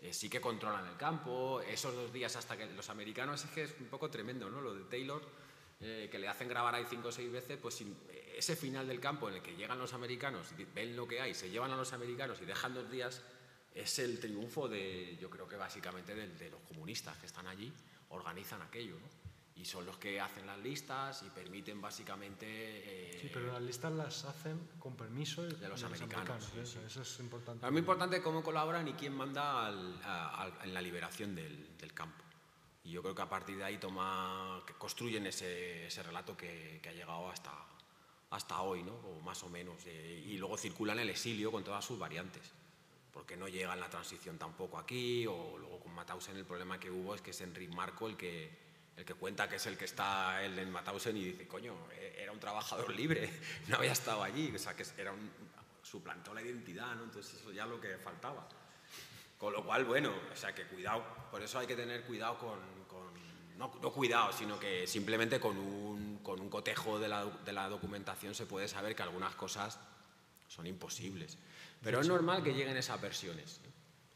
[0.00, 1.60] eh, sí que controlan el campo.
[1.60, 4.60] Esos dos días hasta que los americanos es que es un poco tremendo, ¿no?
[4.60, 5.22] Lo de Taylor,
[5.80, 7.96] eh, que le hacen grabar ahí cinco o seis veces, pues sin-
[8.36, 11.48] ese final del campo en el que llegan los americanos, ven lo que hay, se
[11.50, 13.22] llevan a los americanos y dejan dos días,
[13.74, 17.72] es el triunfo de, yo creo que básicamente del- de, los comunistas que están allí,
[18.10, 19.35] organizan aquello, ¿no?
[19.56, 22.46] Y son los que hacen las listas y permiten básicamente...
[22.46, 26.86] eh, Sí, pero las listas las hacen con permiso de los americanos, sí, eso, sí.
[26.86, 27.64] eso es importante.
[27.64, 31.76] Es muy importante cómo colaboran y quién manda al- a- al- en la liberación del,
[31.78, 32.22] del campo.
[32.84, 36.78] Y yo creo que a partir de ahí toma, que construyen ese, ese relato que,
[36.82, 37.52] que ha llegado hasta,
[38.30, 38.92] hasta hoy, ¿no?
[38.92, 39.76] o más o menos.
[39.86, 42.42] eh, y luego circulan el exilio con todas sus variantes.
[43.12, 46.90] Porque no llega en la transición tampoco aquí, o luego con Mauthausen el problema que
[46.90, 48.65] hubo es que es Enric Marco el que,
[48.96, 52.16] el que cuenta que es el que está él en Mauthausen y dice, coño, eh,
[52.20, 53.30] era un trabajador libre,
[53.68, 55.30] no había estado allí, o sea, que era un,
[55.82, 57.04] suplantó la identidad, ¿no?
[57.04, 58.48] Entonces eso ya lo que faltaba.
[59.38, 62.58] Con lo cual, bueno, o sea, que cuidado, por eso hay que tener cuidado con,
[62.88, 63.12] con-
[63.58, 67.68] no, no cuidado, sino que simplemente con un, con un cotejo de la, de la
[67.68, 69.78] documentación se puede saber que algunas cosas
[70.48, 71.36] son imposibles.
[71.82, 73.60] Pero es normal que lleguen esas versiones.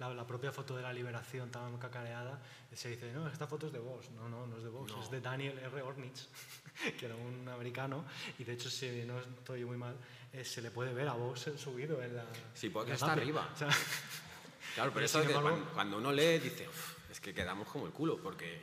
[0.01, 2.41] La, la propia foto de la liberación tan cacareada,
[2.75, 4.11] se dice, no, esta foto es de Vox.
[4.13, 5.03] No, no, no es de Vox, No.
[5.03, 5.83] es de Daniel R.
[5.83, 6.27] Ornitz,
[6.99, 8.05] que era un americano,
[8.39, 9.95] y de hecho, si no estoy muy mal,
[10.33, 12.25] eh, se le puede ver a Vox subido en la...
[12.55, 13.23] Sí, porque está tapia.
[13.23, 13.51] arriba.
[13.55, 13.69] O sea,
[14.75, 17.87] Claro, pero eso sin que embargo- cuando, uno lee dice, "Uf, es que quedamos como
[17.87, 18.63] el culo, porque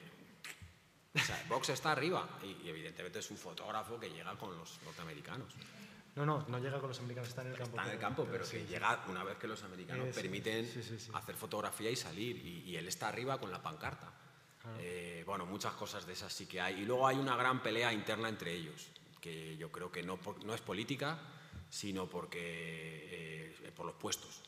[1.13, 4.79] o sea, Vox está arriba y, y evidentemente es un fotógrafo que llega con los
[4.85, 5.53] norteamericanos.
[6.17, 7.77] No, no, no llega con los americanos, está en el campo.
[7.77, 10.65] Está en el campo, pero que sí, llega una vez que los americanos Eh, permiten
[10.65, 14.11] sí, hacer fotografía y salir, y, y él está arriba con la pancarta.
[14.79, 16.81] Eh, bueno, muchas cosas de esas sí que hay.
[16.81, 18.89] Y luego hay una gran pelea interna entre ellos,
[19.21, 20.19] que yo creo que no,
[20.53, 21.19] es política,
[21.69, 24.41] sino porque eh, por los puestos.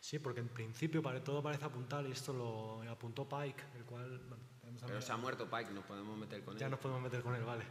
[0.00, 4.18] Sí, porque en principio para todo parece apuntar, y esto lo apuntó Pike, el cual...
[4.28, 6.60] Bueno, Pero se ha muerto Pike, nos podemos meter con él.
[6.60, 7.64] ya nos podemos meter con él, vale.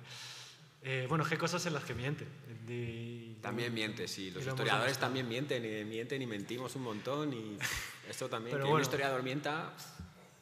[0.89, 2.25] Eh, bueno, qué cosas en las que miente.
[2.69, 4.31] Y- También miente, sí.
[4.31, 7.57] Los historiadores también mienten y mienten y mentimos un montón y
[8.09, 8.51] esto también.
[8.53, 8.83] Pero que un bueno.
[8.83, 9.73] historiador mienta,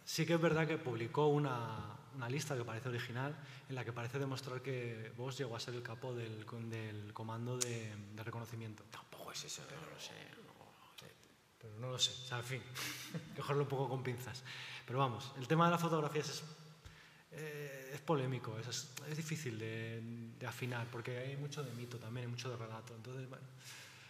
[0.05, 3.35] Sí que es verdad que publicó una, una lista que parece original,
[3.67, 7.57] en la que parece demostrar que Voss llegó a ser el capo del, del comando
[7.57, 8.83] de, de reconocimiento.
[8.91, 10.13] tampoco es eso, no lo sé.
[10.35, 11.11] no sé.
[11.59, 12.61] Pero no lo sé, o sea, en fin,
[13.35, 14.43] cogerlo un poco con pinzas.
[14.85, 16.43] Pero vamos, el tema de las fotografías es,
[17.35, 18.67] eh, es polémico, es,
[19.09, 20.01] es difícil de,
[20.39, 22.95] de afinar, porque hay mucho de mito también, hay mucho de relato.
[22.95, 23.45] Entonces, bueno,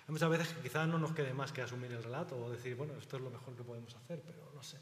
[0.08, 2.76] hay muchas veces que quizás no nos quede más que asumir el relato o decir,
[2.76, 4.78] bueno, esto es lo mejor que podemos hacer, pero no sé.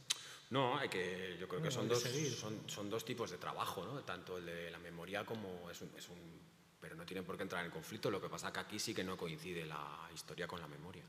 [0.49, 2.31] No, hay que, yo creo que Bueno, son que dos, seguir.
[2.33, 4.01] son, son dos tipos de trabajo, ¿no?
[4.03, 6.53] tanto el de la memoria como es un, es un...
[6.79, 9.03] Pero no tienen por qué entrar en conflicto, lo que pasa que aquí sí que
[9.05, 11.03] no coincide la historia con la memoria.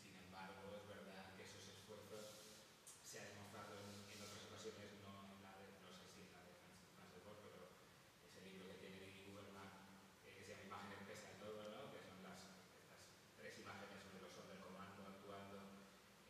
[0.00, 2.30] Sin embargo, es verdad que esos esfuerzos
[3.02, 6.30] se ha demostrado en, en otras ocasiones, no en la de, no sé si en
[6.32, 7.66] la de Francis Francis Bosco, pero
[8.24, 9.68] ese libro que tiene Didi Huberman,
[10.24, 11.90] eh, que se llama Imágenes pese a todo, ¿no?
[11.90, 12.38] que son las,
[12.78, 13.02] estas
[13.34, 15.58] tres imágenes donde los hombres comando actuando,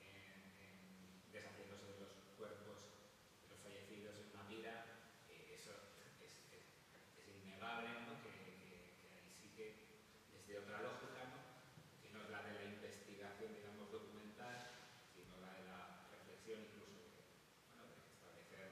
[0.00, 2.88] en- en- deshaciéndose de los cuerpos
[3.44, 4.74] de los fallecidos en una pira,
[5.28, 6.64] eh, eso es, es,
[7.20, 8.16] es innegable, ¿no?
[8.24, 9.66] que, que- que ahí sí que
[10.32, 11.38] desde otra lógica, ¿no?
[12.02, 14.56] que no es la de la investigación, digamos, documental,
[15.14, 17.20] sino la de la reflexión, incluso de,
[17.68, 18.66] bueno, de establecer,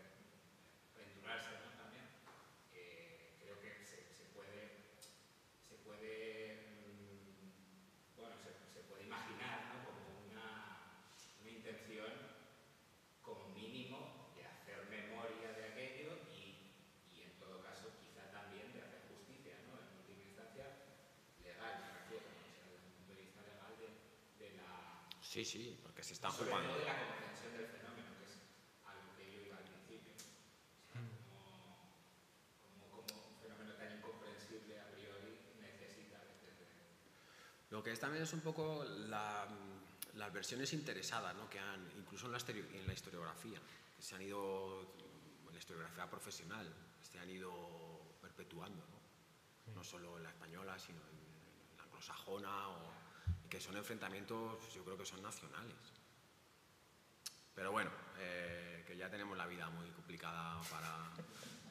[0.97, 1.69] aventurarse ¿no?
[1.77, 2.05] también.
[2.73, 4.89] Eh, creo que se, se puede,
[5.69, 9.85] se puede, mm, bueno, se, se puede imaginar ¿no?
[9.85, 10.99] como una,
[11.43, 12.11] una intención
[13.23, 16.73] como mínimo de hacer memoria de aquello y,
[17.13, 19.77] y en todo caso quizá también de hacer justicia, ¿no?
[19.79, 20.65] En última instancia
[21.45, 22.41] legal, me refiero, ¿no?
[22.49, 23.89] o sea, desde un punto de vista legal de,
[24.41, 25.05] de la
[25.39, 26.71] Sí, sí, porque se están sobre jugando.
[26.75, 28.35] todo de la comprensión del fenómeno, que es
[28.83, 30.13] a lo que yo iba al principio.
[30.19, 30.99] O sea,
[31.31, 37.93] como, como, como un fenómeno tan incomprensible a priori necesita de, de- de- Lo que
[37.93, 39.47] es también es un poco la-
[40.15, 41.49] las versiones interesadas, ¿no?
[41.49, 43.61] que han, incluso en la, en la historiografía,
[43.97, 44.91] que se han ido,
[45.47, 46.67] en la historiografía profesional,
[47.01, 49.73] se han ido perpetuando, ¿no?
[49.77, 52.91] no solo en la española, sino en, en la anglosajona, o,
[53.49, 55.77] que son enfrentamientos, yo creo que son nacionales.
[57.55, 61.11] Pero bueno, eh, que ya tenemos la vida muy complicada para...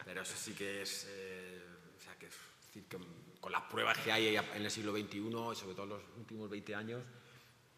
[0.04, 1.06] Pero eso sí que es...
[1.10, 1.64] eh,
[1.98, 2.34] o sea, que, es
[2.68, 2.98] decir, que
[3.40, 5.22] con las pruebas que hay en el siglo XXI,
[5.56, 7.04] sobre todo en los últimos 20 años,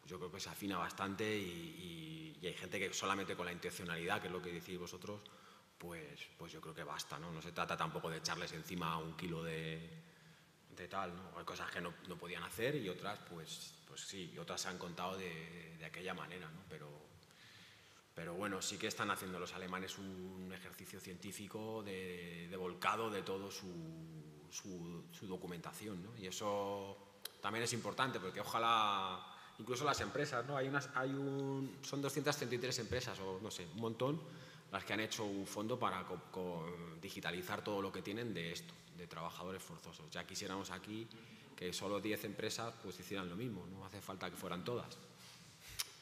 [0.05, 3.51] yo creo que se afina bastante y, y- y hay gente que solamente con la
[3.51, 5.21] intencionalidad, que es lo que decís vosotros,
[5.77, 7.31] pues, pues yo creo que basta, ¿no?
[7.31, 9.89] No se trata tampoco de echarles encima un kilo de,
[10.87, 11.37] tal, ¿no?
[11.37, 14.77] Hay cosas que no, podían hacer y otras, pues, pues sí, y otras se han
[14.77, 16.61] contado de, aquella manera, ¿no?
[16.69, 16.87] Pero,
[18.13, 23.21] pero bueno, sí que están haciendo los alemanes un ejercicio científico de, de volcado de
[23.23, 23.67] todo su,
[24.51, 26.15] su- su documentación, ¿no?
[26.17, 26.97] Y eso
[27.41, 29.19] también es importante porque ojalá,
[29.57, 30.57] incluso las empresas, ¿no?
[30.57, 34.21] Hay unas, hay un, son 233 empresas o no sé, un montón
[34.71, 36.05] las que han hecho un fondo para
[37.01, 40.11] digitalizar todo lo que tienen de esto, de trabajadores forzosos.
[40.11, 41.07] Ya quisiéramos aquí
[41.55, 44.97] que solo 10 empresas pues hicieran lo mismo, no hace falta que fueran todas.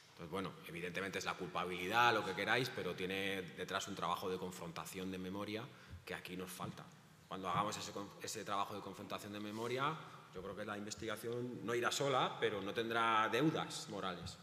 [0.09, 4.37] Entonces, bueno, evidentemente es la culpabilidad, lo que queráis, pero tiene detrás un trabajo de
[4.37, 5.63] confrontación de memoria
[6.03, 6.83] que aquí nos falta.
[7.27, 7.91] Cuando hagamos ese,
[8.21, 9.95] ese trabajo de confrontación de memoria,
[10.33, 14.37] yo creo que la investigación no irá sola, pero no tendrá deudas morales.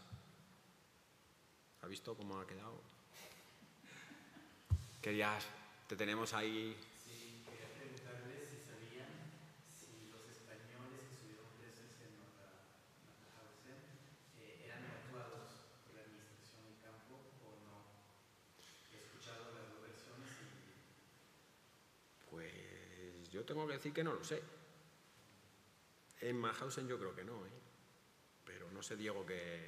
[1.81, 2.81] ¿Ha visto cómo ha quedado?
[5.05, 5.45] Querías,
[5.87, 6.75] te tenemos ahí.
[6.97, 9.05] Sí, quería preguntarles si sabían
[9.69, 13.77] si los españoles que estuvieron presos en Mauthausen
[14.41, 17.85] eh, eran evacuados por la administración del campo o no.
[18.89, 20.73] He escuchado las dos versiones y
[22.33, 24.41] Pues yo tengo que decir que no lo sé.
[26.21, 27.51] En Mauthausen yo creo que no, ¿eh?
[28.45, 29.67] Pero no sé, Diego, que...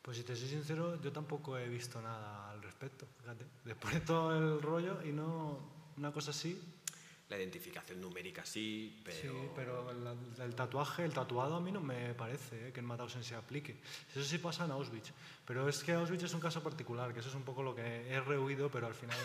[0.00, 3.44] Pues si te soy sincero, yo tampoco he visto nada al respecto, fíjate.
[3.64, 6.58] Después de todo el rollo y no una cosa así,
[7.28, 9.20] La identificación numérica sí, pero...
[9.20, 12.86] sí, pero el, el tatuaje, el tatuado a mí no me parece eh, que en
[12.86, 13.76] Mauthausen se aplique.
[14.10, 15.12] Eso sí pasa en Auschwitz,
[15.44, 18.08] pero es que Auschwitz es un caso particular, que eso es un poco lo que
[18.08, 19.18] he rehuido, pero al final...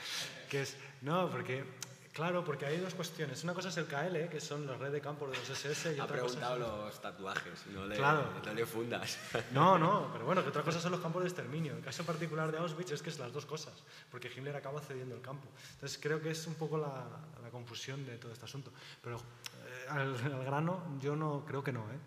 [0.48, 1.89] que es, no, porque...
[2.12, 3.44] Claro, porque hay dos cuestiones.
[3.44, 6.00] Una cosa es el KL, que son las redes de campos de los SS, y
[6.00, 8.28] Ha otra cosa preguntado es- los tatuajes, no le, Claro.
[8.44, 9.16] no le fundas.
[9.52, 11.76] No, no, pero bueno, que otra cosa son los campos de exterminio.
[11.76, 13.74] El caso particular de Auschwitz es que es las dos cosas,
[14.10, 15.48] porque Himmler acaba cediendo el campo.
[15.74, 17.06] Entonces creo que es un poco la,
[17.42, 18.72] la confusión de todo este asunto.
[19.02, 21.98] Pero eh, al, al grano, yo no creo que no, ¿eh?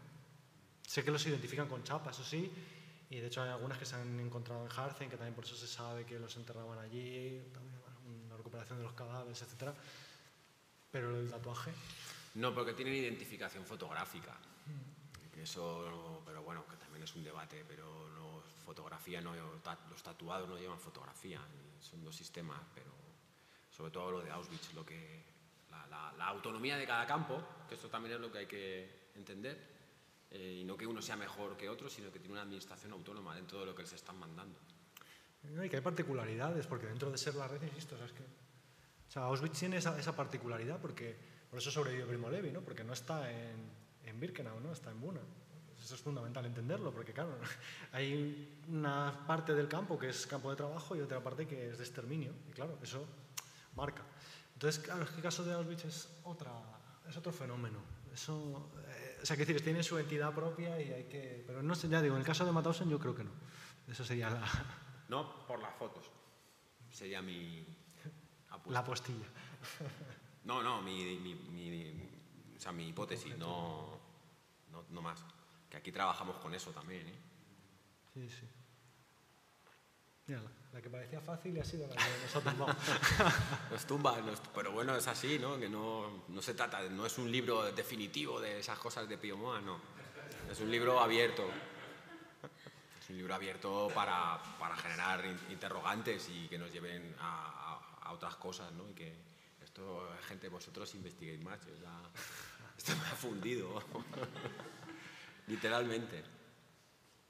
[0.86, 2.52] Sé que los identifican con chapa, eso sí,
[3.10, 5.56] Y de hecho hay algunas que se han encontrado en Harzen, que también por eso
[5.56, 7.73] se sabe que los enterraban allí, también,
[8.54, 9.74] recuperación de los cadáveres, etc.
[10.92, 11.72] Pero el tatuaje,
[12.36, 14.36] No, porque tienen identificación fotográfica.
[15.34, 17.86] Que Eso, pero bueno, que también es un debate, pero
[18.16, 19.34] no, fotografía no,
[19.90, 21.42] los tatuados no llevan fotografía,
[21.82, 22.92] son dos sistemas, pero
[23.76, 25.24] sobre todo lo de Auschwitz, lo que,
[25.72, 29.10] la, la- la autonomía de cada campo, que esto también es lo que hay que
[29.16, 29.58] entender,
[30.32, 33.36] eh, y no que uno sea mejor que otro, sino que tiene una administración autónoma
[33.36, 34.60] dentro de lo que les están mandando.
[35.50, 38.14] No, y que hay particularidades, porque dentro de ser la red, insisto, o sea, es
[38.14, 38.24] que,
[39.08, 41.16] o sea, Auschwitz tiene esa, esa particularidad, porque
[41.50, 42.62] por eso sobrevivió Primo Levi, ¿no?
[42.62, 43.70] porque no está en,
[44.04, 44.72] en Birkenau, ¿no?
[44.72, 45.22] está en Buna.
[45.84, 47.38] Eso es fundamental entenderlo, porque claro,
[47.92, 51.78] hay una parte del campo que es campo de trabajo y otra parte que es
[51.78, 53.06] de exterminio, y claro, eso
[53.76, 54.04] marca.
[54.54, 56.52] Entonces, claro, el caso de Auschwitz es, otra,
[57.08, 57.80] es otro fenómeno.
[58.14, 61.44] Eso, eh, o sea, que decir, tiene su entidad propia y hay que...
[61.46, 63.32] Pero no ya digo, en el caso de Mauthausen yo creo que no.
[63.88, 64.46] Eso sería la,
[65.10, 66.10] No por las fotos,
[66.90, 67.66] sería mi
[68.66, 68.74] apuesta.
[68.74, 69.26] la postilla.
[70.46, 72.10] No, no, mi, mi, mi-
[72.58, 73.98] o sea, mi hipótesis, no,
[74.72, 75.24] no, no más.
[75.70, 77.16] Que aquí trabajamos con eso también, ¿eh?
[78.14, 78.48] Sí, sí.
[80.74, 82.76] La, que parecía fácil ha sido la que nos ha tumbado.
[83.72, 85.60] Nos tumba, nos- pero bueno, es así, ¿no?
[85.60, 89.38] Que no, no se trata, no es un libro definitivo de esas cosas de Pío
[89.38, 89.80] Moa, no.
[90.50, 91.44] Es un libro abierto.
[93.02, 97.63] Es un libro abierto para, para generar in- interrogantes y que nos lleven a
[98.14, 98.90] otras cosas, ¿no?
[98.90, 99.14] Y que
[99.62, 101.60] esto, gente, vosotros investiguéis más.
[101.62, 102.02] sea,
[102.78, 103.82] esto me ha fundido.
[105.48, 106.24] Literalmente.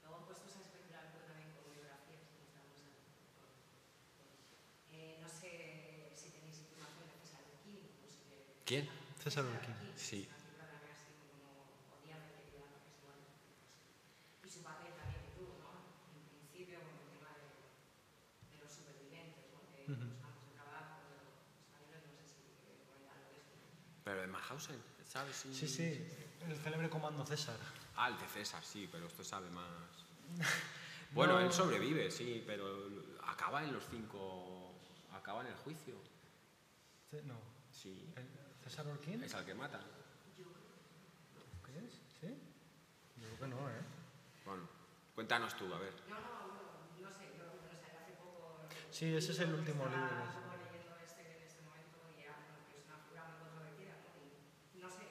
[0.04, 2.94] Luego puestos a especular pero también con biografías, que estamos en-
[3.38, 8.38] con- eh, no sé si tenéis información de César Urquín, no sé qué.
[8.66, 8.90] ¿Quién?
[9.24, 9.76] César Urquín.
[9.98, 10.28] Sí.
[10.30, 13.20] Una figura también así como odiable, que digamos, que es igual.
[14.46, 15.72] Y su papel también que tuvo, ¿no?
[16.14, 17.50] En principio con el tema de,
[18.54, 19.58] de los supervivientes, ¿no?
[19.74, 21.34] De los campos de trabajo, de los
[21.66, 23.58] españoles, no sé si queréis comentar algo de esto.
[24.60, 26.08] Sí, sí,
[26.48, 27.58] el célebre comando César.
[27.96, 29.66] Ah, el de César, sí, pero esto sabe más.
[31.14, 32.88] Bueno, él sobrevive, sí, pero
[33.28, 34.74] acaba en los cinco.
[35.14, 35.94] Acaba en el juicio.
[37.26, 37.36] No,
[37.72, 38.12] Sí.
[38.16, 38.26] el
[38.64, 39.22] César Urquín.
[39.24, 39.80] Es al que mata.
[41.62, 41.94] ¿Crees?
[42.20, 42.36] ¿Sí?
[43.22, 43.82] Yo creo que no, ¿eh?
[44.44, 44.68] Bueno,
[45.14, 45.94] cuéntanos tú, a ver.
[46.10, 48.58] No, no, no, no sé, yo, no sé, hace poco...
[48.90, 50.06] Sí, ese es el último libro.
[50.08, 52.98] Estaba que- un poco leyendo este en este momento y era, bueno, que es una
[53.06, 54.18] figura muy controvertida, ¿no?
[54.74, 55.06] Y no sé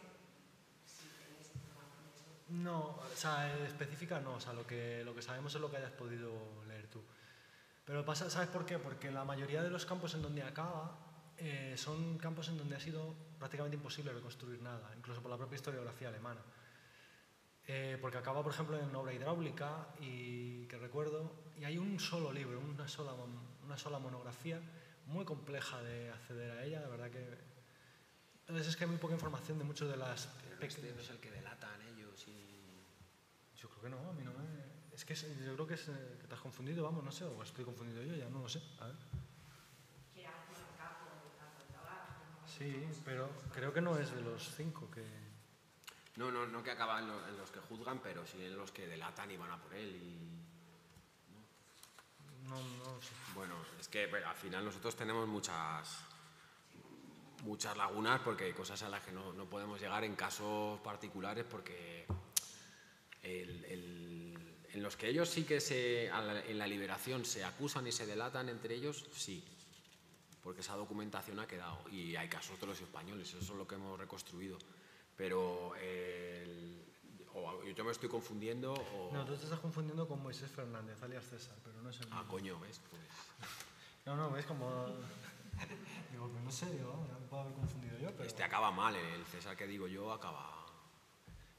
[0.82, 2.26] si tenéis información de eso.
[2.52, 5.78] No, o sea, específica no, o sea, lo que, lo que sabemos es lo que
[5.78, 6.30] hayas podido
[6.68, 7.02] leer tú.
[7.84, 8.78] Pero pasa, ¿sabes por qué?
[8.78, 10.98] Porque la mayoría de los campos en donde acaba
[11.38, 15.56] eh, son campos en donde ha sido prácticamente imposible reconstruir nada, incluso por la propia
[15.56, 16.42] historiografía alemana.
[17.66, 22.32] Eh, porque acaba, por ejemplo, en obra hidráulica y que recuerdo, y hay un solo
[22.32, 23.12] libro, una sola,
[23.64, 24.60] una sola monografía
[25.06, 27.52] muy compleja de acceder a ella, de verdad que...
[28.40, 30.28] Entonces es que hay muy poca información de muchos de las...
[30.60, 31.41] es el que y.
[33.82, 34.94] que no, a mí no me...
[34.94, 37.24] Es que es- yo creo que, es, eh, que te has confundido, vamos, no sé,
[37.24, 38.62] o estoy confundido yo, ya no lo sé.
[38.80, 38.96] A ver.
[42.46, 45.04] Sí, pero creo que no es de los cinco que...
[46.16, 48.70] No, no, no que acaba en, lo- en los que juzgan, pero sí en los
[48.70, 49.96] que delatan y van a por él.
[49.96, 50.28] Y...
[52.48, 53.12] No, no lo sé.
[53.34, 55.98] Bueno, es que bueno, al final nosotros tenemos muchas
[57.44, 61.44] muchas lagunas porque hay cosas a las que no, no podemos llegar en casos particulares
[61.50, 62.06] porque
[63.22, 64.38] el- el-
[64.72, 68.48] en los que ellos sí que se, en la liberación se acusan y se delatan
[68.48, 69.44] entre ellos, sí,
[70.42, 73.74] porque esa documentación ha quedado y hay casos de los españoles, eso es lo que
[73.76, 74.58] hemos reconstruido.
[75.16, 76.82] Pero el-
[77.34, 79.10] o yo me estoy confundiendo o...
[79.12, 82.16] No, tú te estás confundiendo con Moisés Fernández, alias César, pero no es el Ah,
[82.20, 82.28] mismo.
[82.32, 82.80] coño, ¿ves?
[82.90, 83.02] Pues...
[84.06, 84.86] No, no, ves como...
[86.10, 88.24] Digo, pues no sé, digo, me puedo haber confundido yo, pero...
[88.24, 90.61] Este acaba mal, el César que digo yo acaba...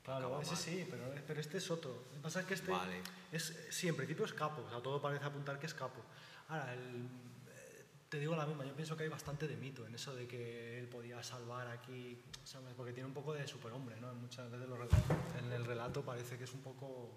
[0.03, 0.59] Claro, acaba ese mal.
[0.61, 1.91] sí, pero, pero este es otro.
[2.09, 2.71] Lo que pasa es que este...
[2.71, 3.01] Vale.
[3.31, 6.01] Es, sí, en principio es capo, o sea, todo parece apuntar que es capo.
[6.49, 7.07] Ahora, el-
[7.47, 10.27] eh, te digo la misma, yo pienso que hay bastante de mito en eso de
[10.27, 12.73] que él podía salvar aquí, ¿sabes?
[12.75, 14.11] Porque tiene un poco de superhombre, ¿no?
[14.11, 14.99] En Muchas veces los relatos-
[15.39, 17.09] en el relato parece que es un poco...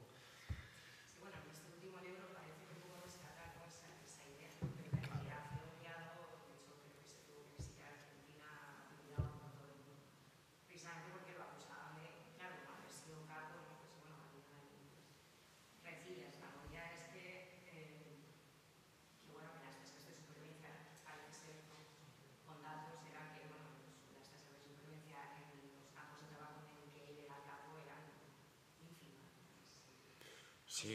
[30.78, 30.90] Yo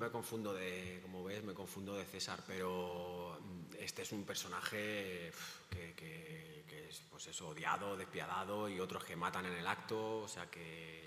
[0.00, 5.30] me confundo de, como ves, me confundo de César, pero mm, este es un personaje
[5.68, 10.50] que, que, es pues odiado, despiadado y otros que matan en el acto, o sea
[10.50, 11.04] que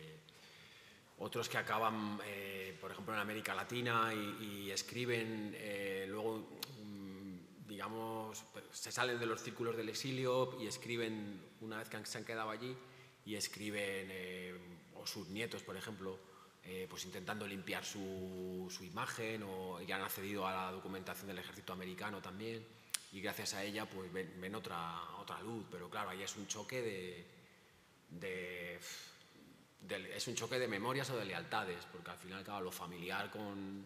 [1.20, 6.57] otros que acaban, eh, por ejemplo, en América Latina y, escriben eh, luego
[7.78, 12.26] digamos, se salen de los círculos del exilio y escriben, una vez que se han
[12.26, 12.76] quedado allí,
[13.24, 14.58] y escriben, eh,
[14.96, 16.18] o sus nietos, por ejemplo,
[16.64, 21.38] eh, pues intentando limpiar su, su imagen, o ya han accedido a la documentación del
[21.38, 22.66] ejército americano también,
[23.12, 26.82] y gracias a ella pues ven, otra, otra luz, pero claro, ahí es un choque
[26.82, 27.28] de,
[28.10, 28.80] de
[30.16, 33.86] es un choque de memorias o de lealtades, porque al final, claro, lo familiar con,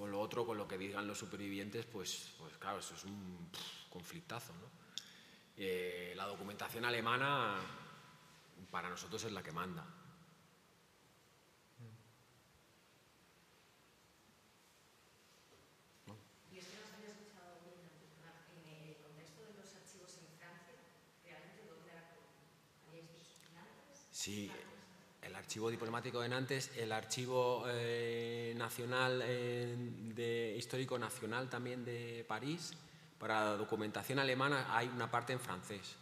[0.00, 3.50] con lo otro, con lo que digan los supervivientes, pues, pues claro, eso es un
[3.52, 4.54] pff, conflictazo.
[4.54, 4.70] ¿no?
[5.58, 7.60] Eh, la documentación alemana
[8.70, 9.84] para nosotros es la que manda.
[16.50, 17.76] Y es que nos había escuchado bien
[18.56, 20.80] en el contexto de los archivos en Francia,
[21.22, 22.08] realmente dónde era
[22.88, 24.06] habíais visto antes.
[24.10, 24.50] Sí,
[25.50, 29.74] archivo diplomático de Nantes, el archivo eh, nacional eh,
[30.14, 32.72] de, histórico nacional también de París,
[33.18, 35.96] para documentación alemana hay una parte en francés.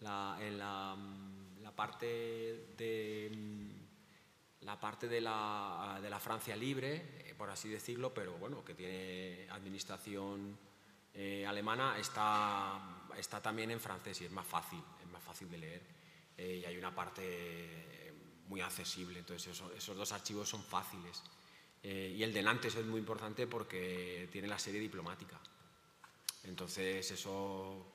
[0.00, 6.56] La, en la, mm, la parte de mm, la parte de la, de la Francia
[6.56, 10.58] libre, eh, por así decirlo, pero bueno, que tiene administración
[11.14, 15.58] eh, alemana, está, está también en francés y es más fácil, es más fácil de
[15.58, 15.98] leer.
[16.36, 17.97] Eh, y hay una parte
[18.48, 21.22] muy accesible, entonces eso- esos dos archivos son fáciles.
[21.82, 25.38] Eh, y el de Nantes es muy importante porque tiene la serie diplomática.
[26.44, 27.92] Entonces eso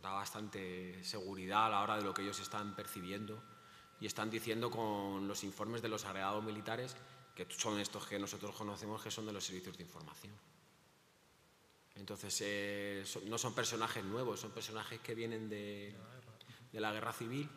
[0.00, 3.42] da bastante seguridad a la hora de lo que ellos están percibiendo
[4.00, 6.96] y están diciendo con los informes de los agregados militares,
[7.34, 10.32] que son estos que nosotros conocemos que son de los servicios de información.
[11.96, 15.94] Entonces eh, no son personajes nuevos, son personajes que vienen de,
[16.72, 17.50] de la guerra civil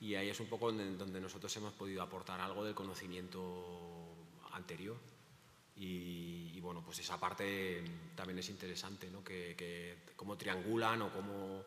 [0.00, 4.14] y ahí es un poco donde, nosotros hemos podido aportar algo del conocimiento
[4.52, 4.96] anterior.
[5.76, 7.82] Y, bueno, pues esa parte
[8.14, 9.22] también es interesante, ¿no?
[9.22, 11.62] que, cómo triangulan o cómo,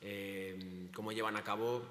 [0.00, 1.82] eh, cómo llevan a cabo,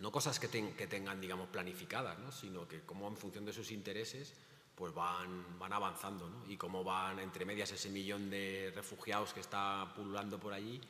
[0.00, 2.32] no cosas que tengan, digamos, planificadas, ¿no?
[2.32, 4.34] sino que cómo en función de sus intereses
[4.74, 6.50] pues van, van avanzando ¿no?
[6.50, 10.80] y cómo van entre medias ese millón de refugiados que está pululando por allí,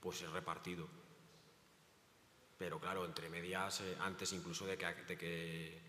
[0.00, 1.01] pues es repartido.
[2.62, 5.82] Pero claro, entre medias, eh, antes incluso de que,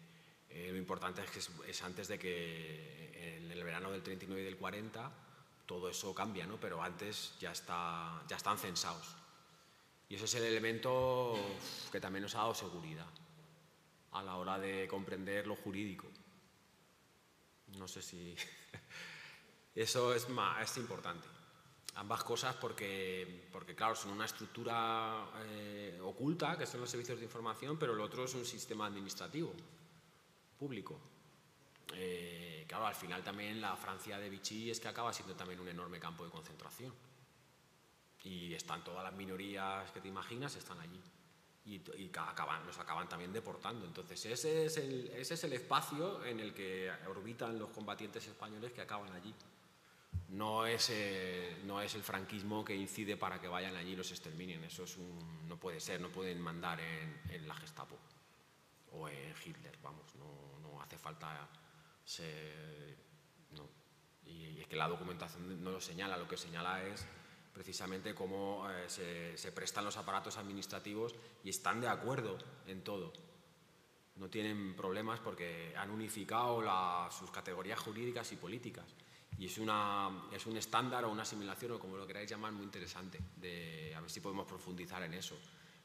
[0.49, 4.41] eh, lo importante es que es, es antes de que en el verano del 39
[4.41, 5.11] y del 40
[5.67, 6.59] todo eso cambia, ¿no?
[6.59, 9.05] Pero antes ya, está, ya están censados.
[10.09, 11.35] Y ese es el elemento
[11.91, 13.05] que también nos ha dado seguridad
[14.13, 16.07] a la hora de comprender lo jurídico.
[17.77, 18.35] No sé si...
[19.75, 21.27] Eso es, ma- es importante.
[21.95, 27.25] Ambas cosas porque, porque claro, son una estructura eh, oculta, que son los servicios de
[27.25, 29.53] información, pero lo otro es un sistema administrativo
[30.57, 30.99] público.
[31.93, 35.67] Eh, claro, al final también la Francia de Vichy es que acaba siendo también un
[35.67, 36.91] enorme campo de concentración.
[38.23, 40.99] Y están todas las minorías que te imaginas, están allí.
[41.65, 43.85] Y, y ca- acaban, acaban también deportando.
[43.85, 48.71] Entonces ese es, el, ese es el espacio en el que orbitan los combatientes españoles
[48.71, 49.33] que acaban allí.
[50.33, 54.09] No es, eh, no es el franquismo que incide para que vayan allí y los
[54.09, 54.63] exterminen.
[54.63, 57.95] Eso es no puede ser, no pueden mandar en, la Gestapo
[58.93, 61.47] o en Hitler, vamos, no, no hace falta.
[64.25, 67.05] Y, es que la documentación no lo señala, lo que señala es
[67.53, 73.13] precisamente cómo eh, se, prestan los aparatos administrativos y están de acuerdo en todo.
[74.15, 76.63] No tienen problemas porque han unificado
[77.11, 78.95] sus categorías jurídicas y políticas.
[79.43, 82.63] Y es, una, es un estándar o una asimilación, o como lo queráis llamar, muy
[82.63, 83.19] interesante.
[83.35, 85.35] De, a ver si podemos profundizar en eso.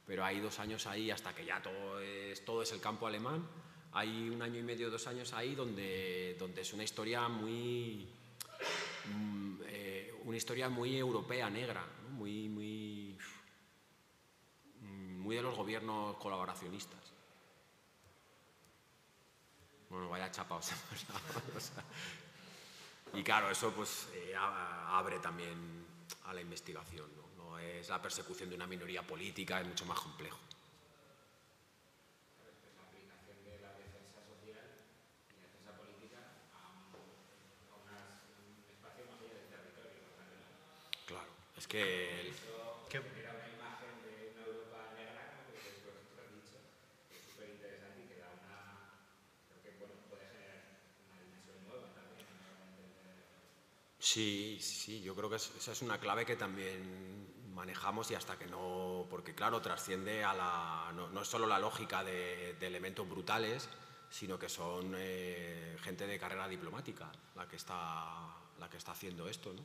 [0.07, 3.45] Pero hay dos años ahí hasta que ya todo es, todo es el campo alemán.
[3.95, 8.07] Hay un año y medio, dos años ahí donde, donde es una historia muy,
[9.13, 13.19] mm, eh, una historia muy europea, negra, muy, muy,
[14.83, 17.13] mm, muy de los gobiernos colaboracionistas.
[19.91, 20.77] Bueno, vaya chapa o sea.
[23.15, 25.87] Y claro, eso pues eh, abre también
[26.27, 27.45] a la investigación, ¿no?
[27.51, 30.39] No es la persecución de una minoría política, es mucho más complejo.
[32.79, 34.65] la aplicación de la defensa social
[35.29, 36.21] y la defensa política
[36.55, 37.01] a, un-
[37.73, 40.05] a unas- un espacio más allá del territorio.
[40.05, 41.07] ¿no?
[41.09, 41.83] Claro, es que
[42.21, 42.35] el-
[42.89, 45.45] Que- Era una imagen de una Europa negra, ¿no?
[45.53, 46.57] que es lo que tú has dicho,
[47.13, 48.57] que es súper interesante y que da una.
[49.45, 50.65] Creo que bueno, puede generar
[51.05, 52.25] una dimensión nueva también.
[52.33, 52.49] ¿no?
[54.19, 58.37] Sí, sí, yo creo que es- esa es una clave que también manejamos y hasta
[58.37, 62.67] que no, porque claro, trasciende a la, no, no es solo la lógica de, de
[62.67, 63.69] elementos brutales,
[64.11, 68.27] sino que son eh, gente de carrera diplomática la que está,
[68.59, 69.65] la que está haciendo esto, ¿no?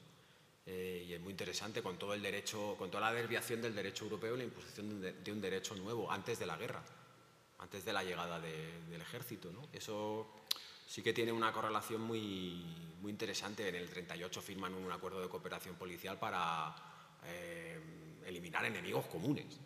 [0.68, 4.04] Eh, y es muy interesante con todo el derecho, con toda la desviación del derecho
[4.04, 6.84] europeo y la imposición de- de un derecho nuevo antes de la guerra,
[7.58, 9.68] antes de la llegada de- del ejército, ¿no?
[9.74, 10.28] Eso
[10.86, 13.68] sí que tiene una correlación muy, muy interesante.
[13.68, 16.76] En el 38 firman un acuerdo de cooperación policial para
[17.26, 17.80] eh,
[18.26, 19.60] eliminar enemigos comunes.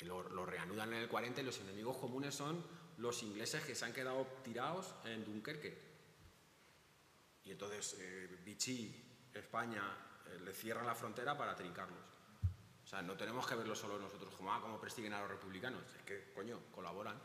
[0.00, 2.62] Lo, lo reanudan en el 40 y los enemigos comunes son
[2.98, 5.86] los ingleses que se han quedado tirados en Dunkerque.
[7.44, 9.82] Y entonces eh, Vichy, España,
[10.26, 11.98] eh, le cierran la frontera para trincarlos.
[12.84, 15.82] O sea, no tenemos que verlo solo nosotros como, ah, a los republicanos.
[15.96, 17.20] Es que, coño, colaboran.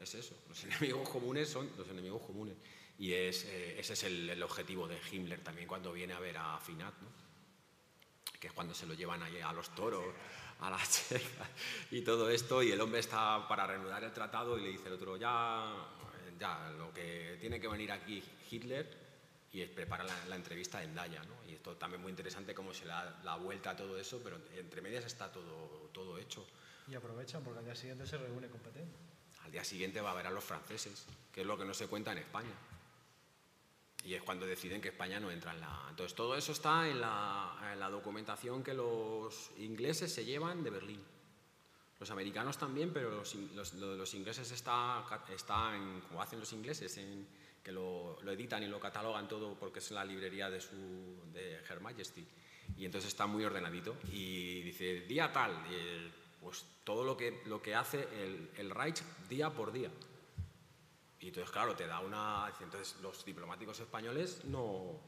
[0.00, 0.36] Es eso.
[0.48, 2.56] Los enemigos comunes son los enemigos comunes.
[2.98, 6.94] Y eh, ese es el, objetivo de Himmler también cuando viene a ver a Finat,
[7.00, 7.26] ¿no?
[8.40, 10.14] que es cuando se lo llevan ahí a los toros,
[10.60, 11.48] a las checas
[11.90, 14.94] y todo esto, y el hombre está para reanudar el tratado y le dice el
[14.94, 15.74] otro, ya,
[16.38, 19.06] ya, lo que tiene que venir aquí Hitler
[19.52, 21.50] y prepara la, entrevista en Daya, ¿no?
[21.50, 24.82] Y esto también muy interesante cómo se da la vuelta a todo eso, pero entre
[24.82, 26.46] medias está todo, todo hecho.
[26.88, 29.05] Y aprovechan porque al día siguiente se reúne con Petén.
[29.46, 31.86] Al día siguiente va a ver a los franceses, que es lo que no se
[31.86, 32.52] cuenta en España.
[34.04, 35.86] Y es cuando deciden que España no entra en la...
[35.88, 40.70] Entonces todo eso está en la, en la documentación que los ingleses se llevan de
[40.70, 41.02] Berlín.
[41.98, 45.04] Los americanos también, pero los, los- lo de los ingleses está,
[45.34, 47.26] está en, como hacen los ingleses, en,
[47.64, 50.76] que lo, lo editan y lo catalogan todo porque es la librería de, su,
[51.32, 52.24] de Her Majesty.
[52.76, 53.96] Y entonces está muy ordenadito.
[54.12, 58.70] Y dice, día tal, y el- pues todo lo que, lo que hace el, el
[58.70, 59.90] Reich día por día.
[61.20, 62.52] Y entonces, claro, te da una...
[62.60, 65.00] Entonces, los diplomáticos españoles no,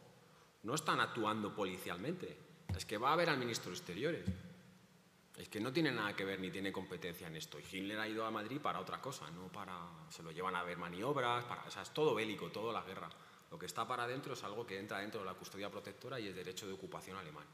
[0.63, 2.37] no están actuando policialmente.
[2.77, 4.25] Es que va a ver al ministro de Exteriores.
[5.37, 7.61] Es que no tiene nada que ver ni tiene competencia en esto.
[7.61, 9.79] Y Hitler ha ido a Madrid para otra cosa, no para...
[10.11, 13.09] Se lo llevan a ver maniobras, para, es todo bélico, todo la guerra.
[13.51, 16.27] Lo que está para adentro es algo que entra dentro de la custodia protectora y
[16.27, 17.47] es derecho de ocupación alemán.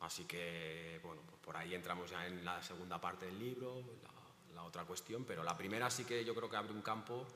[0.00, 4.54] Así que, bueno, pues por ahí entramos ya en la segunda parte del libro, la,
[4.54, 7.26] la otra cuestión, pero la primera sí que yo creo que abre un campo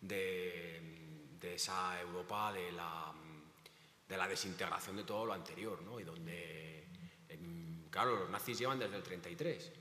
[0.00, 3.12] de, de esa Europa de la,
[4.08, 6.00] de la desintegración de todo lo anterior, ¿no?
[6.00, 6.88] Y donde,
[7.28, 9.72] em, claro, los nazis llevan desde el 33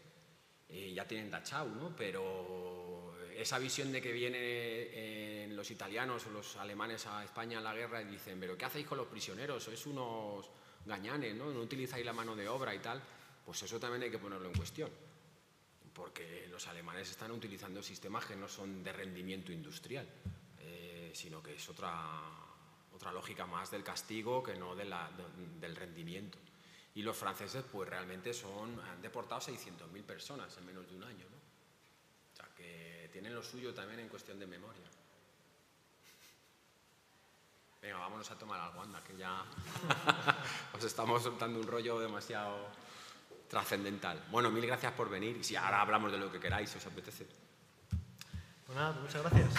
[0.70, 1.96] y ya tienen Dachau, ¿no?
[1.96, 7.64] Pero esa visión de que vienen eh, los italianos o los alemanes a España en
[7.64, 9.64] la guerra y dicen, pero ¿qué hacéis con los prisioneros?
[9.64, 10.50] Sois unos
[10.86, 11.52] gañanes, ¿no?
[11.52, 13.02] No utilizáis la mano de obra y tal.
[13.46, 14.90] Pues eso también hay que ponerlo en cuestión.
[15.94, 20.08] Porque los alemanes están utilizando sistemas que no son de rendimiento industrial,
[20.60, 22.22] eh, sino que es otra,
[22.94, 26.38] otra lógica más del castigo que no de la- de- del rendimiento.
[26.96, 31.26] Y los franceses, pues realmente son, han deportado 600.000 personas en menos de un año,
[31.30, 31.38] ¿no?
[32.34, 34.84] O sea, que tienen lo suyo también en cuestión de memoria.
[37.86, 39.46] Venga, vámonos a tomar algo, anda, que ya
[40.74, 42.66] os estamos soltando un rollo demasiado
[43.48, 44.24] trascendental.
[44.32, 45.38] Bueno, mil gracias por venir.
[45.38, 47.28] Y si ahora hablamos de lo que queráis, os apetece.
[48.66, 49.54] Pues nada, muchas gracias.